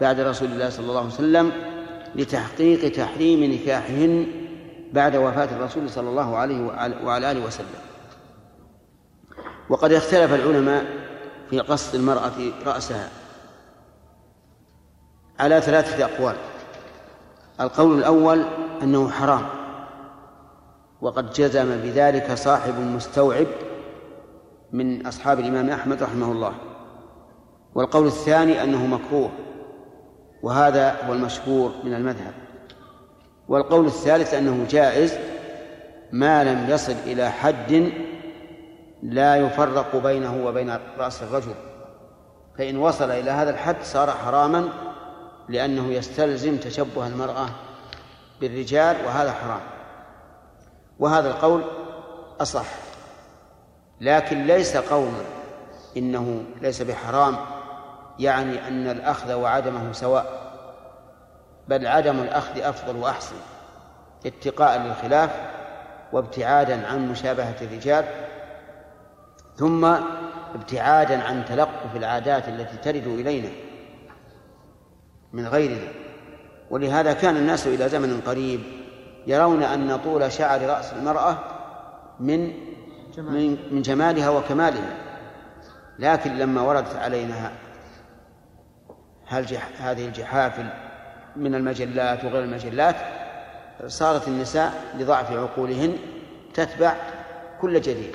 [0.00, 1.52] بعد رسول الله صلى الله عليه وسلم
[2.14, 4.26] لتحقيق تحريم نكاحهن
[4.92, 6.62] بعد وفاة الرسول صلى الله عليه
[7.04, 7.66] وعلى آله وسلم.
[9.68, 10.84] وقد اختلف العلماء
[11.50, 12.32] في قصد المرأة
[12.66, 13.08] رأسها.
[15.40, 16.36] على ثلاثة أقوال.
[17.60, 18.44] القول الأول
[18.82, 19.42] أنه حرام
[21.00, 23.46] وقد جزم بذلك صاحب مستوعب
[24.72, 26.52] من أصحاب الإمام أحمد رحمه الله.
[27.74, 29.30] والقول الثاني أنه مكروه
[30.42, 32.32] وهذا هو المشهور من المذهب.
[33.48, 35.14] والقول الثالث أنه جائز
[36.12, 37.92] ما لم يصل إلى حد
[39.02, 41.54] لا يفرق بينه وبين رأس الرجل.
[42.58, 44.89] فإن وصل إلى هذا الحد صار حراما
[45.50, 47.48] لأنه يستلزم تشبه المرأة
[48.40, 49.60] بالرجال وهذا حرام.
[50.98, 51.64] وهذا القول
[52.40, 52.66] أصح.
[54.00, 55.12] لكن ليس قول
[55.96, 57.36] إنه ليس بحرام
[58.18, 60.52] يعني أن الأخذ وعدمه سواء
[61.68, 63.36] بل عدم الأخذ أفضل وأحسن
[64.26, 65.30] اتقاء للخلاف
[66.12, 68.04] وابتعادا عن مشابهة الرجال
[69.56, 69.84] ثم
[70.54, 73.69] ابتعادا عن تلقف العادات التي ترد إلينا.
[75.32, 75.88] من غيرنا
[76.70, 78.60] ولهذا كان الناس إلى زمن قريب
[79.26, 81.38] يرون أن طول شعر رأس المرأة
[82.20, 82.52] من
[83.18, 84.96] من من جمالها وكمالها.
[85.98, 87.52] لكن لما وردت علينا
[89.78, 90.70] هذه الجحافل
[91.36, 92.96] من المجلات وغير المجلات
[93.86, 95.96] صارت النساء لضعف عقولهن
[96.54, 96.94] تتبع
[97.60, 98.14] كل جديد.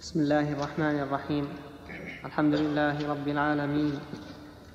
[0.00, 1.48] بسم الله الرحمن الرحيم.
[2.24, 3.92] الحمد لله رب العالمين.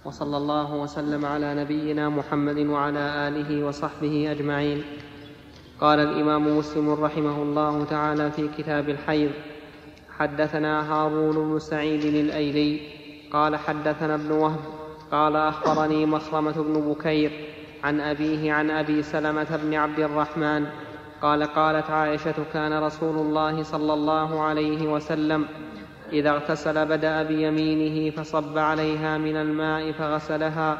[0.05, 4.83] وصلى الله وسلم على نبينا محمد وعلى آله وصحبه أجمعين.
[5.81, 9.31] قال الإمام مسلم رحمه الله تعالى في كتاب الحيض
[10.17, 12.81] حدثنا هارون بن سعيد الأيلي
[13.33, 14.59] قال حدثنا ابن وهب
[15.11, 17.31] قال أخبرني مخرمة بن بكير
[17.83, 20.65] عن أبيه عن أبي سلمة بن عبد الرحمن
[21.21, 25.45] قال قالت عائشة كان رسول الله صلى الله عليه وسلم
[26.13, 30.77] إذا اغتسل بدأ بيمينه فصب عليها من الماء فغسلها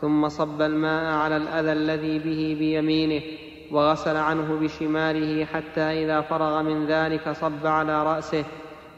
[0.00, 3.22] ثم صب الماء على الأذى الذي به بيمينه
[3.70, 8.44] وغسل عنه بشماله حتى إذا فرغ من ذلك صب على رأسه.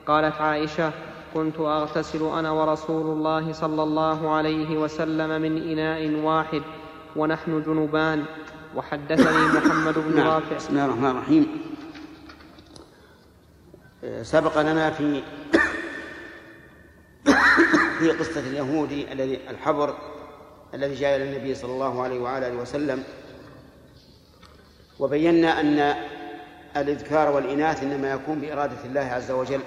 [0.07, 0.93] قالت عائشة
[1.35, 6.63] كنت أغتسل أنا ورسول الله صلى الله عليه وسلم من إناء واحد
[7.17, 8.25] ونحن جنبان.
[8.77, 10.27] وحدثني محمد بن نعم.
[10.27, 10.57] رافع.
[10.57, 11.47] بسم الله الرحمن الرحيم.
[14.23, 15.23] سبق لنا في
[17.99, 19.95] في قصة اليهودي الذي الحبر
[20.75, 23.03] الذي جاء إلى النبي صلى الله عليه وعلى آله وسلم.
[24.99, 25.95] وبينا أن
[26.77, 29.61] الإذكار والإناث إنما يكون بإرادة الله عز وجل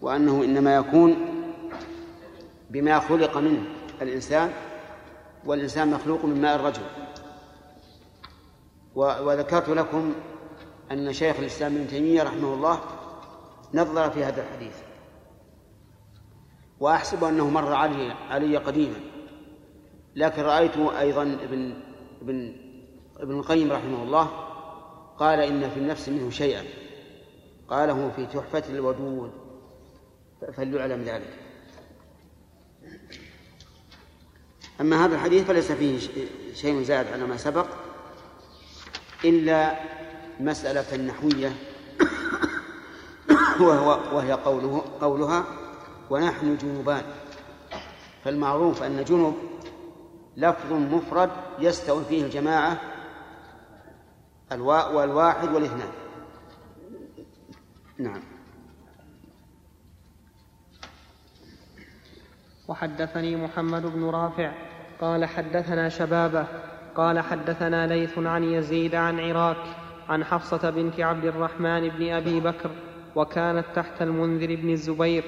[0.00, 1.16] وأنه إنما يكون
[2.70, 3.62] بما خلق منه
[4.02, 4.52] الإنسان
[5.44, 6.82] والإنسان مخلوق من ماء الرجل.
[8.94, 10.14] وذكرت لكم
[10.90, 12.80] أن شيخ الإسلام ابن تيمية رحمه الله
[13.74, 14.74] نظر في هذا الحديث.
[16.82, 19.00] وأحسب أنه مر علي علي قديما.
[20.16, 21.74] لكن رأيت أيضا ابن
[22.22, 22.56] ابن
[23.16, 24.30] ابن القيم رحمه الله
[25.18, 26.64] قال إن في النفس منه شيئا.
[27.68, 29.30] قاله في تحفة الودود.
[30.56, 31.38] فليعلم ذلك.
[34.80, 35.98] أما هذا الحديث فليس فيه
[36.54, 37.66] شيء زاد على ما سبق
[39.24, 39.80] إلا
[40.40, 41.52] مسألة نحوية
[43.60, 45.61] وهو وهي قوله قولها
[46.12, 47.02] ونحن جنوبان.
[48.24, 49.34] فالمعروف أن جنب
[50.36, 52.80] لفظ مفرد يستوي فيه الجماعة
[54.52, 55.92] الواء والواحد والاثنان.
[57.98, 58.22] نعم.
[62.68, 64.52] وحدثني محمد بن رافع
[65.00, 66.46] قال حدثنا شبابة
[66.94, 69.76] قال حدثنا ليث عن يزيد عن عراك
[70.08, 72.70] عن حفصة بنت عبد الرحمن بن أبي بكر
[73.16, 75.24] وكانت تحت المنذر بن الزبير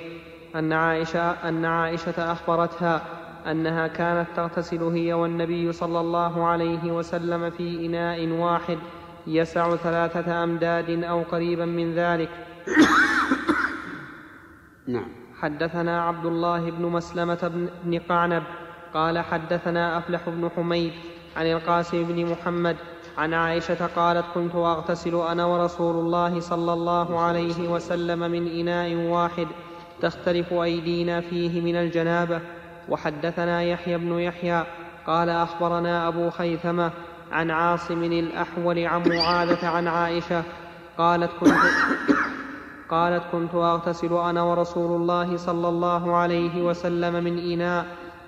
[0.54, 3.02] أن عائشة, أن عائشة أخبرتها
[3.50, 8.78] أنها كانت تغتسل هي والنبي صلى الله عليه وسلم في إناء واحد
[9.26, 12.30] يسع ثلاثة أمداد أو قريبا من ذلك.
[14.86, 15.08] نعم.
[15.40, 18.42] حدثنا عبد الله بن مسلمة بن قعنب
[18.94, 20.92] قال حدثنا أفلح بن حميد
[21.36, 22.76] عن القاسم بن محمد
[23.18, 29.46] عن عائشة قالت كنت أغتسل أنا ورسول الله صلى الله عليه وسلم من إناء واحد
[30.04, 32.40] تختلف أيدينا فيه من الجنابة.
[32.88, 34.64] وحدثنا يحيى بن يحيى
[35.06, 36.90] قال أخبرنا أبو خيثمة
[37.32, 40.42] عن عاصم الأحول عن معاذة عن عائشة
[40.98, 41.52] قالت كنت
[42.90, 47.86] قالت كنت أغتسل أنا ورسول الله صلى الله عليه وسلم من إناء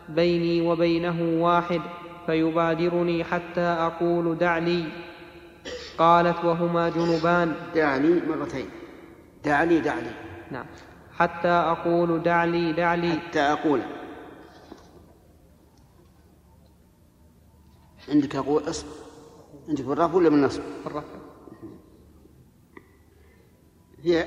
[0.09, 1.81] بيني وبينه واحد
[2.27, 4.85] فيبادرني حتى أقول دع لي.
[5.99, 7.55] قالت وهما جنبان.
[7.75, 8.67] دع لي مرتين.
[9.45, 10.11] دع لي دع لي.
[10.51, 10.67] نعم.
[11.19, 13.83] حتى أقول دع لي دع لي حتى أقول.
[18.09, 18.91] عندك أقول أصبر.
[19.69, 21.17] عندك بالرفع ولا بالنصب؟ الرفع
[24.05, 24.27] هي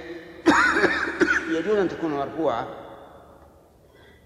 [1.56, 2.68] يجوز أن تكون مرفوعة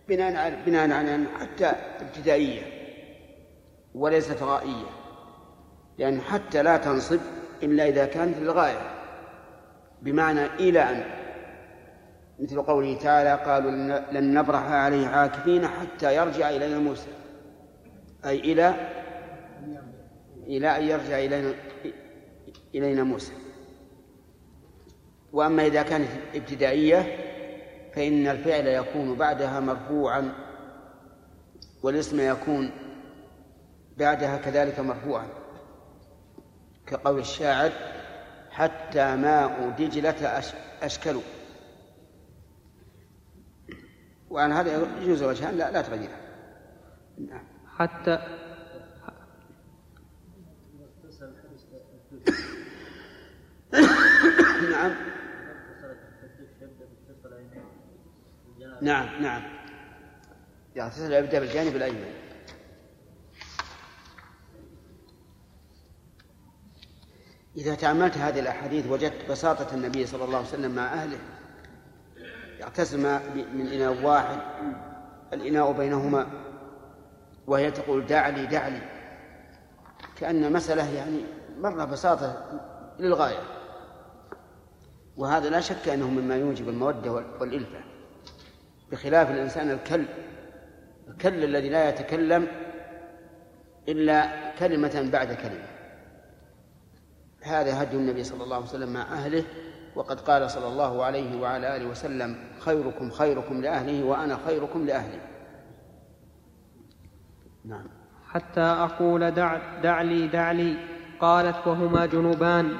[0.08, 2.62] بناء على بناء على حتى ابتدائية
[3.94, 4.90] وليست غائية
[5.98, 7.20] لأن حتى لا تنصب
[7.64, 8.94] إلا إذا كانت للغاية.
[10.02, 11.23] بمعنى إلى أن
[12.44, 13.72] مثل قوله تعالى قالوا
[14.12, 17.08] لن نبرح عليه عاكفين حتى يرجع إلينا موسى.
[18.26, 18.76] أي إلى
[20.48, 21.54] إلى أن يرجع إلينا
[22.76, 23.34] إلينا موسى.
[25.34, 27.18] وأما إذا كانت ابتدائية
[27.96, 30.34] فإن الفعل يكون بعدها مرفوعا
[31.84, 32.72] والاسم يكون
[33.98, 35.28] بعدها كذلك مرفوعا.
[36.88, 37.72] كقول الشاعر
[38.52, 40.42] حتى ماء دجلة
[40.82, 41.22] أشكلوا.
[44.34, 46.20] وعن هذا يجوز وجهان لا لا تغيرها
[47.18, 47.44] نعم.
[47.78, 48.18] حتى
[54.72, 54.96] نعم.
[58.82, 59.44] نعم نعم.
[60.76, 62.14] يغتسل يبدأ بالجانب الأيمن.
[67.58, 71.20] إذا تأملت هذه الأحاديث وجدت بساطة النبي صلى الله عليه وسلم مع أهله
[72.64, 72.98] يغتسل
[73.54, 74.38] من إناء واحد
[75.34, 76.28] الإناء بينهما
[77.48, 78.82] وهي تقول دع لي دع لي
[80.16, 81.20] كأن مسألة يعني
[81.60, 82.46] مرة بساطة
[83.00, 83.40] للغاية.
[85.18, 87.80] وهذا لا شك أنه مما يوجب المودة والإلفة.
[88.92, 90.06] بخلاف الإنسان الكل
[91.08, 92.48] الكل الذي لا يتكلم
[93.88, 95.68] إلا كلمة بعد كلمة.
[97.42, 99.44] هذا هدي النبي صلى الله عليه وسلم مع أهله
[99.96, 105.20] وقد قال صلى الله عليه وعلى آله وسلم خيركم خيركم لأهله وأنا خيركم لأهلي.
[107.66, 107.86] نعم.
[108.32, 110.78] حتى أقول دع, دع لي دع لي
[111.20, 112.74] قالت وهما جنوبان.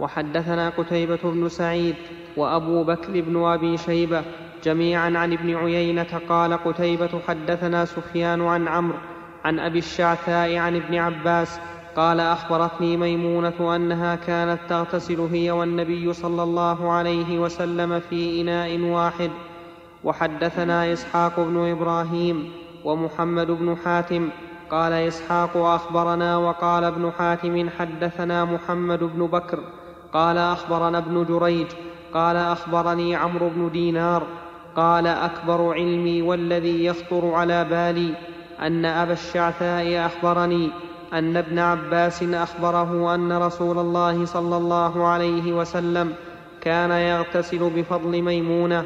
[0.00, 1.96] وحدثنا قتيبة بن سعيد
[2.36, 4.22] وأبو بكر بن أبي شيبة
[4.64, 8.98] جميعا عن ابن عيينة قال قتيبة حدثنا سفيان عن عمرو
[9.44, 11.60] عن أبي الشعثاء عن ابن عباس
[11.96, 19.30] قال أخبرتني ميمونة أنها كانت تغتسل هي والنبي صلى الله عليه وسلم في إناء واحد
[20.04, 22.52] وحدثنا إسحاق بن إبراهيم
[22.84, 24.28] ومحمد بن حاتم.
[24.70, 29.58] قال إسحاق أخبرنا وقال ابن حاتم حدثنا محمد بن بكر.
[30.12, 31.66] قال أخبرنا ابن جريج.
[32.14, 34.22] قال أخبرني عمرو بن دينار.
[34.76, 38.14] قال أكبر علمي والذي يخطر على بالي
[38.60, 40.70] أن أبا الشعثاء أخبرني
[41.12, 46.12] أن ابن عباس أخبره أن رسول الله صلى الله عليه وسلم
[46.60, 48.84] كان يغتسل بفضل ميمونة.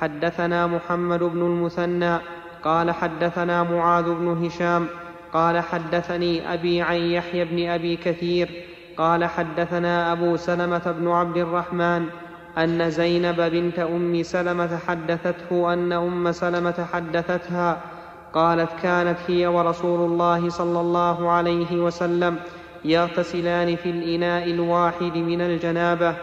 [0.00, 2.18] حدثنا محمد بن المثنى
[2.64, 4.86] قال حدثنا معاذ بن هشام
[5.32, 8.48] قال حدثني أبي عن يحيى بن أبي كثير
[8.96, 12.06] قال حدثنا أبو سلمة بن عبد الرحمن
[12.58, 17.80] أن زينب بنت أم سلمة حدثته أن أم سلمة حدثتها
[18.34, 22.38] قالت كانت هي ورسول الله صلى الله عليه وسلم
[22.84, 26.16] يغتسلان في الإناء الواحد من الجنابة.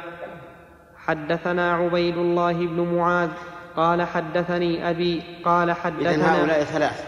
[0.96, 3.30] حدثنا عبيد الله بن معاذ
[3.76, 7.06] قال حدثني أبي قال حدثنا إذن هؤلاء ثلاث.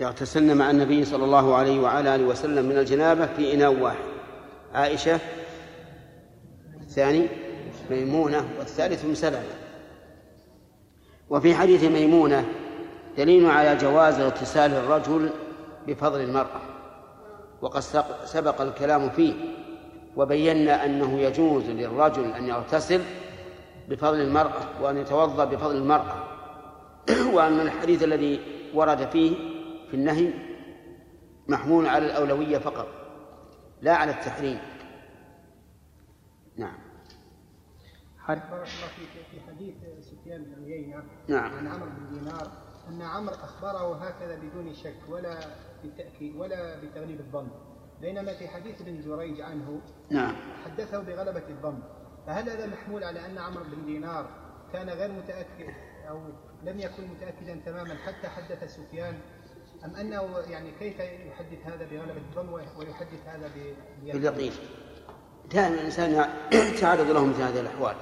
[0.00, 4.10] يغتسلن مع النبي صلى الله عليه وعلى آله وسلم من الجنابة في إناء واحد.
[4.74, 5.20] عائشة
[6.80, 7.26] الثاني
[7.90, 9.42] ميمونة والثالث ام سلمه
[11.30, 12.44] وفي حديث ميمونة
[13.16, 15.30] دليل على جواز اغتسال الرجل
[15.86, 16.60] بفضل المرأة.
[17.62, 17.80] وقد
[18.24, 19.34] سبق الكلام فيه
[20.16, 23.02] وبينا أنه يجوز للرجل أن يغتسل
[23.88, 26.24] بفضل المرأة وأن يتوضأ بفضل المرأة.
[27.34, 28.40] وأن الحديث الذي
[28.74, 29.36] ورد فيه
[29.90, 30.32] في النهي
[31.48, 32.86] محمول على الأولوية فقط
[33.82, 34.58] لا على التحريم.
[36.56, 36.90] نعم.
[39.30, 41.52] في حديث سفيان بن عيينة نعم.
[41.52, 45.38] عن عمرو بن دينار أن عمرو أخبره هكذا بدون شك ولا
[45.82, 47.48] بالتأكيد ولا بتغليب الظن.
[48.00, 49.80] بينما في حديث ابن جريج عنه
[50.10, 50.36] نعم.
[50.64, 51.78] حدثه بغلبة الظن.
[52.26, 54.26] فهل هذا محمول على أن عمرو بن دينار
[54.72, 55.74] كان غير متأكد
[56.08, 56.20] أو
[56.62, 59.18] لم يكن متأكدا تماما حتى حدث سفيان؟
[59.84, 62.48] أم أنه يعني كيف يحدث هذا بغلبة الظن
[62.78, 63.50] ويحدث هذا
[64.02, 64.52] باليقين.
[65.52, 66.28] دائما الإنسان
[66.80, 67.96] تعرض له مثل هذه الأحوال.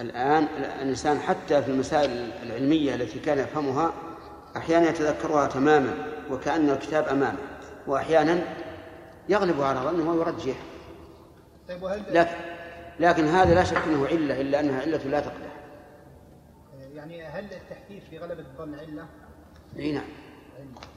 [0.00, 0.44] الآن
[0.82, 2.10] الإنسان حتى في المسائل
[2.42, 3.92] العلمية التي كان يفهمها
[4.56, 5.94] أحيانا يتذكرها تماما
[6.30, 7.38] وكأن الكتاب أمامه
[7.86, 8.44] وأحيانا
[9.28, 10.56] يغلب على ظنه ويرجح
[11.68, 12.36] طيب لكن
[13.00, 15.52] لكن هذا لا شك أنه علة إلا أنها علة لا تقدح.
[16.94, 19.06] يعني هل التحديث في غلبة الظن علة؟
[19.78, 20.08] إي نعم.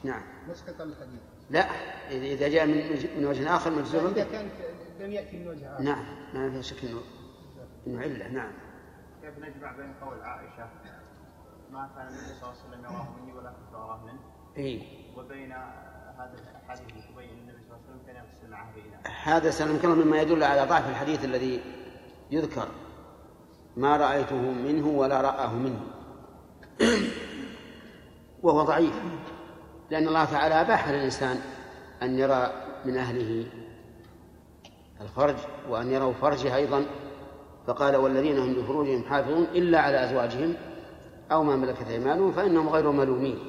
[0.03, 0.21] نعم.
[0.49, 1.19] مسقط الحديث.
[1.49, 1.67] لا
[2.11, 2.75] إذا جاء من
[3.17, 4.49] من وجه آخر مجزوم إذا كان
[4.99, 5.83] لم يأتي من وجه آخر.
[5.83, 7.01] نعم ما في شك أنه
[7.87, 8.51] إنه علة نعم.
[9.35, 10.69] كيف نجمع بين قول عائشة
[11.71, 14.19] ما كان النبي صلى الله عليه وسلم يراه مني ولا كنت اراه منه؟
[14.57, 14.81] اي
[15.17, 15.51] وبين
[16.17, 16.33] هذا
[16.63, 18.67] الحديث تبين النبي صلى الله عليه وسلم كان يغتسل معه
[19.23, 21.61] هذا سننكره مما يدل على ضعف الحديث الذي
[22.31, 22.67] يذكر
[23.77, 25.81] ما رأيته منه ولا رآه منه.
[28.43, 29.01] وهو ضعيف.
[29.89, 31.41] لأن الله تعالى أباح للإنسان
[32.01, 32.53] أن يرى
[32.85, 33.47] من أهله
[35.01, 35.35] الفرج
[35.69, 36.85] وأن يروا فرجه أيضا
[37.67, 40.53] فقال والذين هم لفروجهم حافظون إلا على أزواجهم
[41.31, 43.39] أو ما ملكت أيمانهم فإنهم غير ملومين.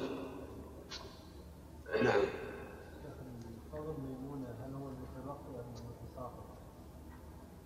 [2.03, 2.19] نعم.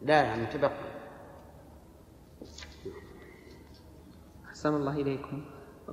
[0.02, 0.72] لا يعني تبقى.
[4.46, 5.46] أحسن الله إليكم.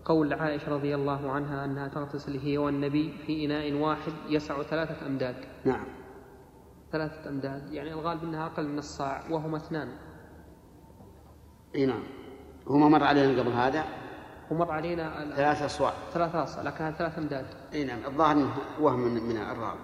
[0.04, 5.36] قول عائشة رضي الله عنها أنها تغتسل هي والنبي في إناء واحد يسع ثلاثة أمداد.
[5.64, 5.84] نعم.
[6.92, 9.88] ثلاثة أمداد يعني الغالب أنها أقل من الصاع وهما اثنان.
[11.74, 12.02] إي نعم.
[12.68, 13.84] هو ما مر علينا قبل هذا؟
[14.50, 17.46] ومر علينا ثلاثة أصواع ثلاثة أصواع لكنها ثلاث أمداد.
[17.74, 18.04] إي نعم.
[18.06, 18.48] الظاهر
[18.80, 19.78] وهم من, من الراوي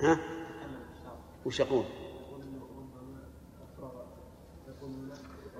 [0.00, 0.20] ها؟
[1.46, 1.84] وش يقول؟
[4.68, 5.12] يقول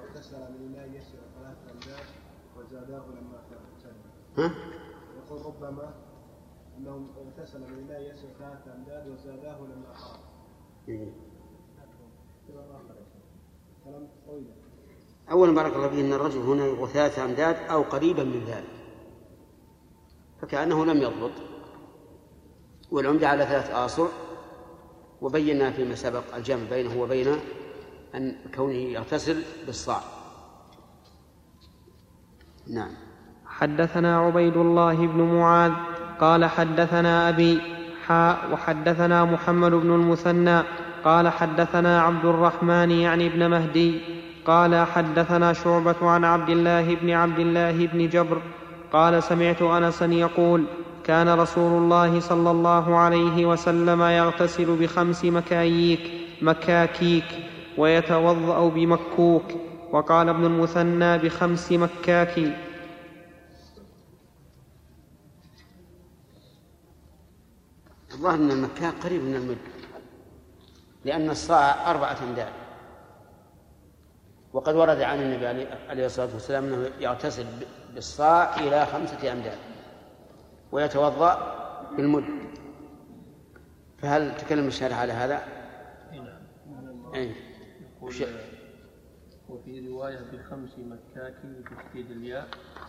[0.02, 2.06] اغتسل من الماء يسع ثلاث امداد
[2.56, 3.40] وزاداه لما
[4.38, 4.54] ها؟
[5.16, 5.94] يقول ربما
[6.78, 10.20] انه اغتسل من الماء يسع ثلاثة أمداد وزاداه لما خرج
[15.30, 18.80] أولا بارك الله فيه أن الرجل هنا يبغى ثلاثة أمداد أو قريبا من ذلك.
[20.42, 21.30] فكأنه لم يضبط
[22.90, 24.06] والعمدة على ثلاث آصع
[25.20, 27.36] وبينا فيما سبق الجمع بينه وبين
[28.14, 30.00] أن كونه يغتسل بالصاع.
[32.66, 32.90] نعم.
[33.46, 35.72] حدثنا عبيد الله بن معاذ
[36.20, 37.60] قال حدثنا أبي
[38.52, 40.62] وحدثنا محمد بن المثنى
[41.04, 44.00] قال حدثنا عبد الرحمن يعني ابن مهدي
[44.44, 48.38] قال حدثنا شعبة عن عبد الله بن عبد الله بن جبر
[48.92, 50.64] قال سمعت أنسا يقول
[51.04, 56.00] كان رسول الله صلى الله عليه وسلم يغتسل بخمس مكاييك
[56.42, 57.24] مكاكيك
[57.78, 59.44] ويتوضأ بمكوك
[59.92, 62.34] وقال ابن المثنى بخمس مكاك
[68.20, 69.58] الظاهر أن المكان قريب من المد
[71.04, 72.52] لأن الصاع أربعة أمداد
[74.52, 75.46] وقد ورد عن النبي
[75.88, 77.46] عليه الصلاة والسلام أنه يغتسل
[77.94, 79.58] بالصاع إلى خمسة أمداد
[80.72, 81.56] ويتوضأ
[81.96, 82.24] بالمد
[83.98, 85.42] فهل تكلم الشارع على هذا؟
[87.14, 87.32] أي
[88.02, 88.22] وش-
[89.48, 92.48] وفي رواية بخمس مكاك بتشديد الياء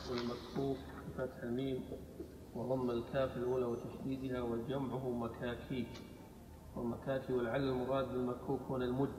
[0.10, 0.78] والمكفوف
[1.18, 1.84] بفتح الميم.
[2.56, 5.88] وضم الكاف الأولى وتشديدها وجمعه مكاكيك
[6.76, 9.10] والمكاكي ولعل المراد بالمكوك هنا المد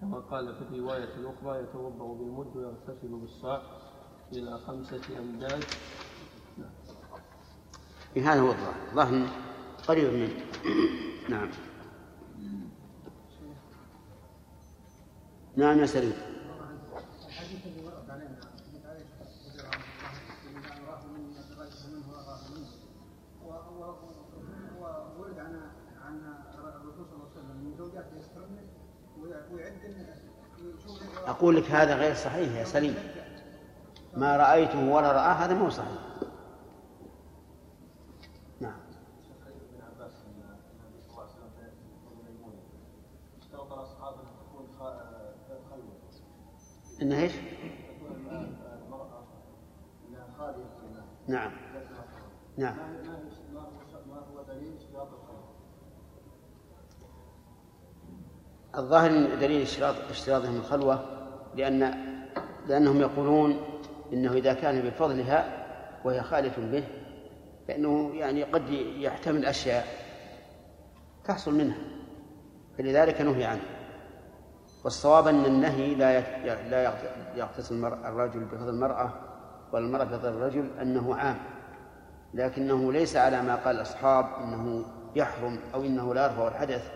[0.00, 3.62] كما قال في الرواية الأخرى يتوضأ بالمد ويغتسل بالصاع
[4.32, 5.64] إلى خمسة أمداد
[8.16, 8.94] هذا هو الظاهر.
[8.94, 9.28] ظاهر
[9.88, 10.44] قريب منه.
[11.30, 11.50] نعم.
[15.56, 16.12] نعم يا سليم
[17.26, 22.40] الحديث الذي ورد علينا حديث عائشة رضي الله عنها لما راه من غيره منه وراه
[22.54, 22.68] منه
[23.44, 23.52] و-
[24.82, 25.70] و- وورد عن
[26.04, 26.16] عن
[26.58, 28.56] الرسول صلى الله عليه وسلم من زوجاته يسترن
[29.52, 29.82] ويعد
[30.58, 32.94] يشوف أقول لك هذا غير صحيح يا سليم.
[34.16, 35.98] ما رأيته ولا رآه هذا مو صحيح.
[38.60, 38.80] نعم.
[39.46, 41.72] ابن عباس ان النبي صلى الله عليه وسلم كان
[42.04, 42.62] يقول ميمونه
[43.40, 45.92] اشترط الاصحاب ان تكون خ- خلوه
[47.02, 48.16] إن إيش؟ تكون
[48.86, 49.22] المراه
[50.08, 51.52] انها خاليه من الماء نعم
[52.56, 53.70] نعم ما هي- ما هي- ما هو
[54.10, 55.50] ما هو دليل اشتراط الخلوه
[58.78, 61.04] الظاهر إن دليل اشتراط اشتراطهم الخلوة
[61.56, 61.94] لأن
[62.68, 63.60] لأنهم يقولون
[64.12, 65.66] إنه إذا كان بفضلها
[66.04, 66.84] وهي خالف به
[67.68, 68.68] فإنه يعني قد
[68.98, 69.86] يحتمل أشياء
[71.24, 71.76] تحصل منها.
[72.78, 73.60] فلذلك نهي عنه.
[74.84, 76.20] والصواب أن النهي لا
[76.70, 76.92] لا
[77.70, 79.12] المرء- الرجل بفضل المرأة
[79.72, 81.36] والمرأة بفضل الرجل أنه عام.
[82.34, 84.84] لكنه ليس على ما قال الأصحاب أنه
[85.16, 86.92] يحرم أو إنه لا يرفع الحدث.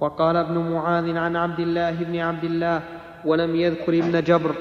[0.00, 2.82] وقال ابن معاذ عن عبد الله بن عبد الله
[3.24, 4.54] ولم يذكر ابن جبر.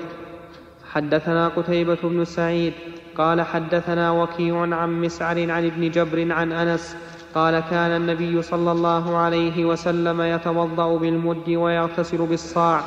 [0.91, 2.73] حدثنا قتيبة بن سعيد
[3.17, 6.97] قال حدثنا وكيع عن مسعر عن ابن جبر عن أنس
[7.35, 12.81] قال كان النبي صلى الله عليه وسلم يتوضأ بالمد ويغتسل بالصاع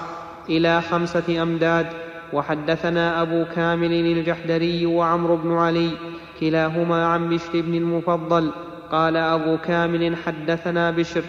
[0.48, 1.86] إلى خمسة أمداد.
[2.32, 5.90] وحدثنا أبو كامل الجحدري وعمرو بن علي
[6.40, 8.50] كلاهما عن بشر بن المفضل
[8.90, 11.22] قال أبو كامل حدثنا بشر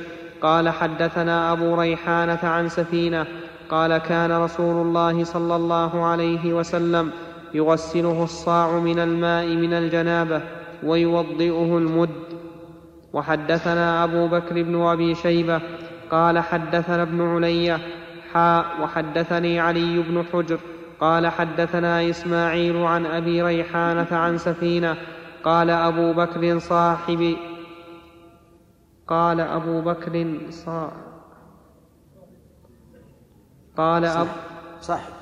[0.44, 3.26] قال حدثنا أبو ريحانة عن سفينة
[3.70, 7.12] قال كان رسول الله صلى الله عليه وسلم
[7.54, 10.42] يغسله الصاع من الماء من الجنابة
[10.84, 12.10] ويوضئه المد.
[13.14, 15.62] وحدثنا أبو بكر بن أبي شيبة
[16.12, 17.80] قال حدثنا ابن علية
[18.34, 20.60] حاء وحدثني علي بن حجر
[21.00, 24.96] قال حدثنا إسماعيل عن أبي ريحانة عن سفينة
[25.44, 27.36] قال أبو بكر صاحب
[29.08, 30.92] قال أبو بكر صا.
[33.78, 34.28] قال أب
[34.82, 35.14] صاحب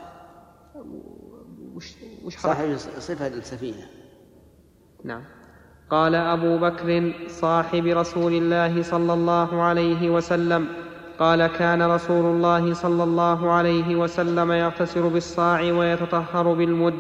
[1.75, 1.95] وش,
[2.25, 2.43] وش حرف.
[2.43, 3.85] صاحب صفة السفينة.
[5.03, 5.23] نعم.
[5.89, 10.67] قال أبو بكر صاحب رسول الله صلى الله عليه وسلم.
[11.19, 16.93] قال كان رسول الله صلى الله عليه وسلم يغتسل بالصاع ويتطهر بالمد.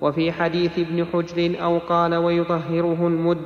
[0.00, 3.38] وفي حديث ابن حجر أو قال ويطهره المد.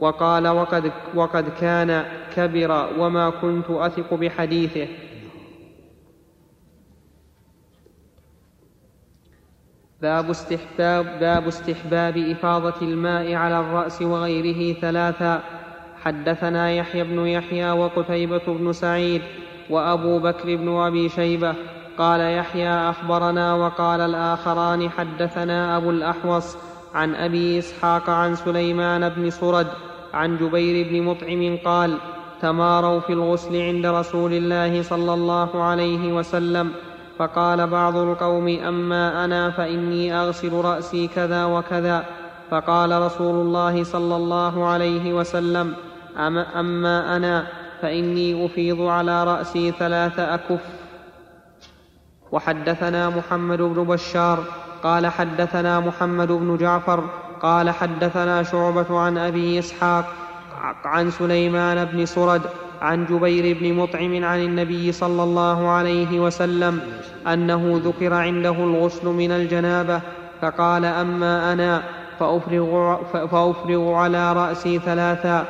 [0.00, 2.04] وقال وقد, وقد كان
[2.36, 4.86] كبر وما كنت أثق بحديثه.
[10.02, 15.42] باب استحباب باب استحباب إفاضة الماء على الرأس وغيره ثلاثا.
[16.02, 19.22] حدثنا يحيى بن يحيى وقتيبة بن سعيد
[19.70, 21.54] وأبو بكر بن أبي شيبة.
[21.98, 26.56] قال يحيى أخبرنا وقال الآخران حدثنا أبو الأحوص
[26.94, 29.66] عن أبي إسحاق عن سليمان بن سرد
[30.14, 31.98] عن جبير بن مطعم قال
[32.40, 36.72] تماروا في الغسل عند رسول الله صلى الله عليه وسلم.
[37.18, 42.04] فقال بعض القوم أما أنا فإني أغسل رأسي كذا وكذا.
[42.50, 45.74] فقال رسول الله صلى الله عليه وسلم
[46.56, 47.46] أما أنا
[47.82, 50.60] فإني أفيض على رأسي ثلاث أكف.
[52.32, 54.44] وحدثنا محمد بن بشار
[54.82, 57.04] قال حدثنا محمد بن جعفر
[57.42, 60.04] قال حدثنا شعبة عن أبي إسحاق
[60.84, 62.42] عن سليمان بن سرد
[62.82, 66.80] عن جبير بن مطعم عن النبي صلى الله عليه وسلم
[67.26, 70.00] أنه ذكر عنده الغسل من الجنابة
[70.42, 71.82] فقال أما أنا
[72.20, 75.46] فأفرغ, فأفرغ على رأسي ثلاثا.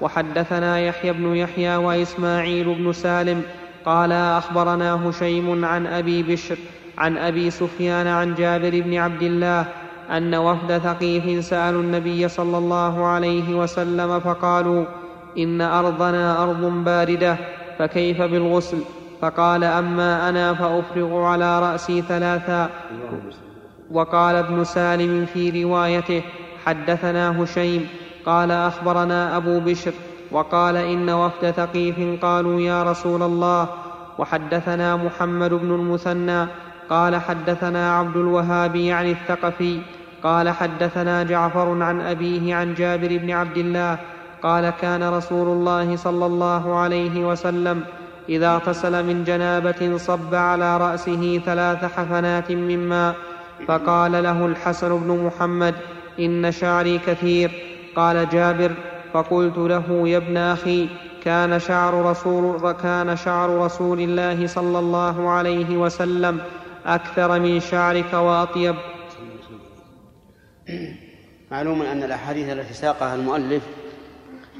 [0.00, 3.42] وحدثنا يحيى بن يحيى وإسماعيل بن سالم
[3.84, 6.56] قال أخبرنا هشيم عن أبي بشر
[6.98, 9.66] عن أبي سفيان عن جابر بن عبد الله
[10.10, 14.84] أن وفد ثقيف سألوا النبي صلى الله عليه وسلم فقالوا
[15.38, 17.36] إن أرضنا أرض باردة
[17.78, 18.78] فكيف بالغسل؟
[19.20, 22.70] فقال أما أنا فأفرغ على رأسي ثلاثا.
[23.90, 26.22] وقال ابن سالم في روايته
[26.66, 27.88] حدثنا هشيم
[28.26, 29.92] قال أخبرنا أبو بشر
[30.32, 33.68] وقال إن وفد ثقيف قالوا يا رسول الله.
[34.18, 36.46] وحدثنا محمد بن المثنى
[36.90, 39.80] قال حدثنا عبد الوهاب يعني الثقفي
[40.22, 43.98] قال حدثنا جعفر عن أبيه عن جابر بن عبد الله
[44.42, 47.82] قال كان رسول الله صلى الله عليه وسلم
[48.28, 53.14] إذا اغتسل من جنابة صب على رأسه ثلاث حفنات من ماء
[53.66, 55.74] فقال له الحسن بن محمد
[56.18, 57.50] إن شعري كثير
[57.96, 58.72] قال جابر
[59.12, 60.88] فقلت له يا ابن أخي
[61.24, 66.40] كان شعر رسول كان شعر رسول الله صلى الله عليه وسلم
[66.86, 68.74] أكثر من شعرك وأطيب
[71.50, 73.62] معلوم أن الأحاديث التي ساقها المؤلف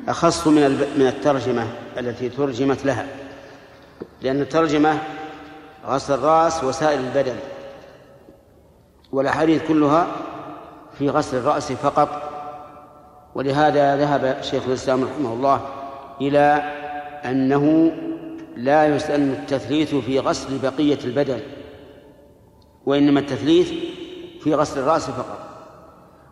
[0.08, 0.62] أخص من
[0.96, 1.66] من الترجمة
[1.98, 3.06] التي ترجمت لها
[4.22, 4.98] لأن الترجمة
[5.86, 7.36] غسل الرأس وسائر البدن
[9.12, 10.06] والأحاديث كلها
[10.98, 12.22] في غسل الرأس فقط.
[13.34, 15.60] ولهذا ذهب شيخ الإسلام رحمه الله
[16.20, 16.62] إلى
[17.24, 17.92] أنه
[18.56, 21.40] لا يسن التثليث في غسل بقية البدن
[22.86, 23.72] وإنما التثليث
[24.40, 25.47] في غسل الرأس فقط.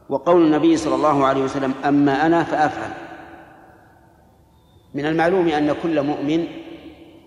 [0.08, 2.90] وقول النبي صلى الله عليه وسلم أما أنا فافعل
[4.94, 6.46] من المعلوم أن كل مؤمن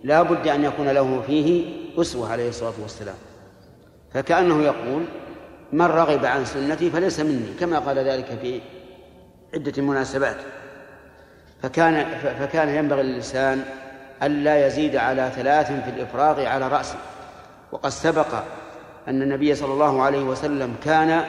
[0.03, 1.65] لا بد أن يكون له فيه
[2.01, 3.15] أسوة عليه الصلاة والسلام.
[4.13, 5.03] فكأنه يقول
[5.73, 7.53] من رغب عن سنتي فليس مني.
[7.59, 8.61] كما قال ذلك في
[9.53, 10.37] عدة مناسبات.
[11.61, 12.05] فكان
[12.39, 13.63] فكان ينبغي للإنسان
[14.23, 16.97] ألا يزيد على ثلاث في الإفراغ على رأسه.
[17.71, 18.33] وقد سبق
[19.07, 21.23] أن النبي صلى الله عليه وسلم كان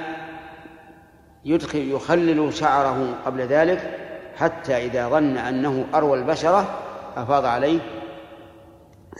[1.45, 3.99] يدخل يخلل شعره قبل ذلك
[4.37, 6.79] حتى إذا ظن أنه أروى البشرة
[7.17, 7.81] أفاض عليه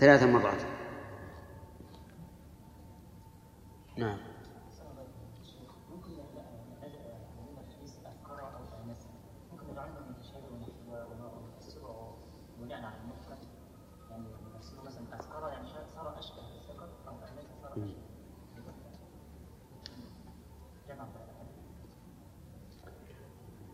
[0.01, 0.63] ثلاث مرات.
[3.97, 4.30] نعم.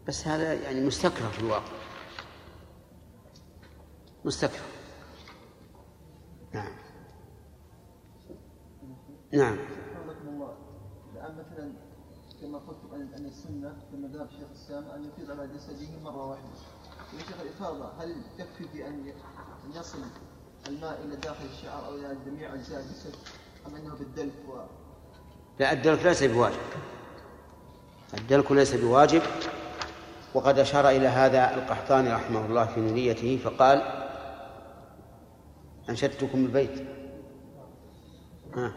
[0.08, 1.72] بس هذا يعني مستكره في الواقع.
[4.24, 4.64] مستكره
[6.54, 6.72] نعم.
[9.32, 9.58] نعم.
[10.28, 10.56] الله.
[11.14, 11.72] الآن مثلا
[12.40, 12.78] كما قلت
[13.18, 16.48] أن السنة في مذهب شيخ الإسلام أن يفيض على جسده مرة واحدة.
[17.14, 19.12] يا شيخ الإفاضة هل تكفي في أن
[19.74, 19.98] يصل
[20.68, 23.14] الماء إلى داخل الشعر أو إلى جميع أجزاء الجسد؟
[23.66, 24.58] أم أنه بالدلك و...
[25.60, 26.56] لا الدلك ليس بواجب.
[28.14, 29.22] الدلك ليس بواجب.
[30.36, 33.82] وقد أشار إلى هذا القحطاني رحمه الله في نونيته فقال
[35.88, 36.86] أنشدتكم البيت.
[38.54, 38.72] ها.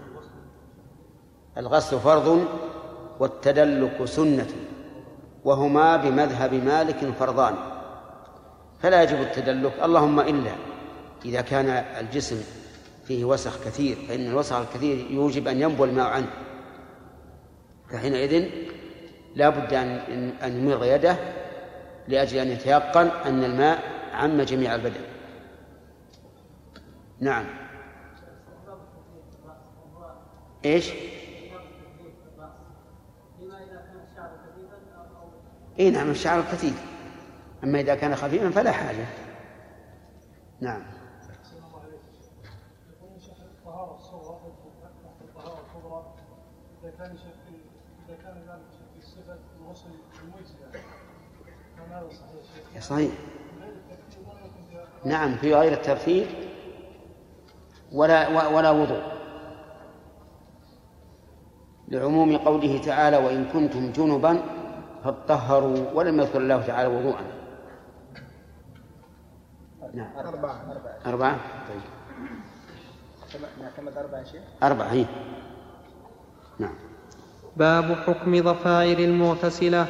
[1.57, 2.45] الغسل فرض
[3.19, 4.48] والتدلك سنة
[5.44, 7.56] وهما بمذهب مالك فرضان.
[8.81, 10.52] فلا يجب التدلك اللهم إلا
[11.26, 12.44] إذا كان الجسم
[13.06, 16.31] فيه وسخ كثير فإن الوسخ الكثير يوجب أن ينبو الماء عنه.
[17.90, 18.49] فحينئذ
[19.36, 21.38] لا بد أن أن يمر يده
[22.10, 23.84] لأجل أن يتيقن أن الماء
[24.14, 25.02] عم جميع البدن.
[27.19, 27.45] نعم.
[30.65, 30.91] إيش؟
[35.80, 36.86] إي نعم الشعر كثيف
[37.64, 39.06] أما إذا كان خفيفا فلا حاجة.
[40.61, 40.81] نعم.
[46.98, 47.34] ثاني شيء
[48.07, 49.90] اذا كان ذلك في صفه الغسل
[50.23, 50.84] المجزئه كان
[51.44, 51.69] هذا
[52.79, 53.11] صحيح.
[55.05, 56.27] نعم في غير الترتيب
[57.91, 59.03] ولا ولا وضوء.
[61.87, 64.41] لعموم قوله تعالى وإن كنتم جنبا
[65.03, 67.23] فاطهروا ولم يذكر الله تعالى وضوءا.
[69.93, 70.17] نعم.
[70.17, 70.61] أربعة.
[71.05, 71.37] أربعة؟
[71.69, 71.81] طيب.
[73.61, 75.05] نعتمد أربعة شيء أربعة هي
[76.59, 76.75] نعم.
[77.57, 79.87] باب حكم ضفائر المغتسلة.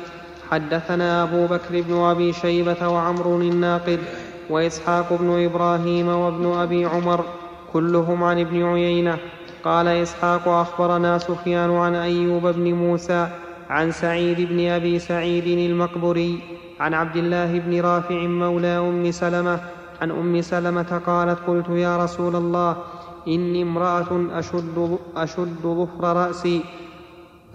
[0.52, 4.00] حدثنا أبو بكر بن أبي شيبة وعمر الناقد
[4.50, 7.26] وإسحاق بن إبراهيم وابن أبي عمر
[7.74, 9.18] كلهم عن ابن عيينة.
[9.64, 13.28] قال إسحاق أخبرنا سفيان عن أيوب بن موسى
[13.70, 16.40] عن سعيد بن أبي سعيد المقبري
[16.80, 19.60] عن عبد الله بن رافع مولى أم سلمة.
[20.02, 22.78] عن أم سلمة قالت قلت يا رسول الله
[23.28, 26.62] إني امرأة أشد, أشد ظفر رأسي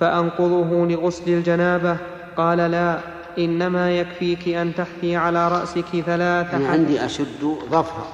[0.01, 2.14] فأنقضه لغسل الجنابة.
[2.37, 3.01] قال لا
[3.39, 8.07] إنما يكفيك أن تحثي على رأسك ثلاث أنا عندي أشد ظفرا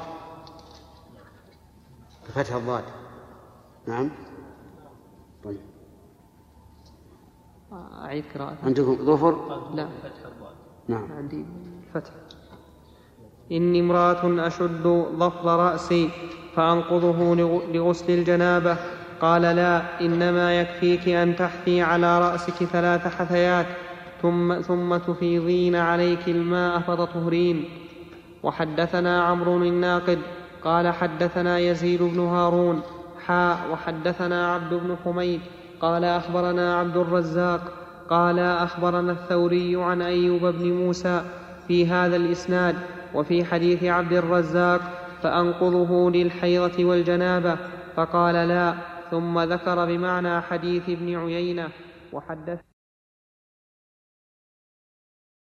[2.29, 2.85] بفتح الضاد
[3.89, 4.11] نعم.
[5.45, 5.61] طيب.
[8.03, 9.89] أعيد قراءة عندكم ظفر؟ لا.
[10.89, 11.13] نعم.
[11.19, 11.45] عندي
[11.95, 12.11] فتح.
[13.53, 14.83] إني امرأة أشد
[15.19, 16.11] ظفر رأسي
[16.57, 18.77] فأنقضه لغ- لغسل الجنابة.
[19.21, 23.67] قال لا إنما يكفيك أن تحثي على رأسك ثلاث حثيات.
[24.23, 27.65] ثم, ثم تفيضين عليك الماء فتطهرين
[28.43, 30.19] وحدثنا عمرو الناقد
[30.65, 32.83] قال حدثنا يزيد بن هارون.
[33.27, 35.41] حاء وحدثنا عبد بن حميد
[35.81, 37.61] قال أخبرنا عبد الرزاق
[38.11, 41.25] قال أخبرنا الثوري عن أيوب بن موسى
[41.69, 42.77] في هذا الإسناد
[43.15, 44.81] وفي حديث عبد الرزاق
[45.23, 47.57] فأنقضه للحيضة والجنابة
[47.97, 48.75] فقال لا
[49.11, 51.69] ثم ذكر بمعنى حديث ابن عيينة.
[52.13, 52.70] وحدث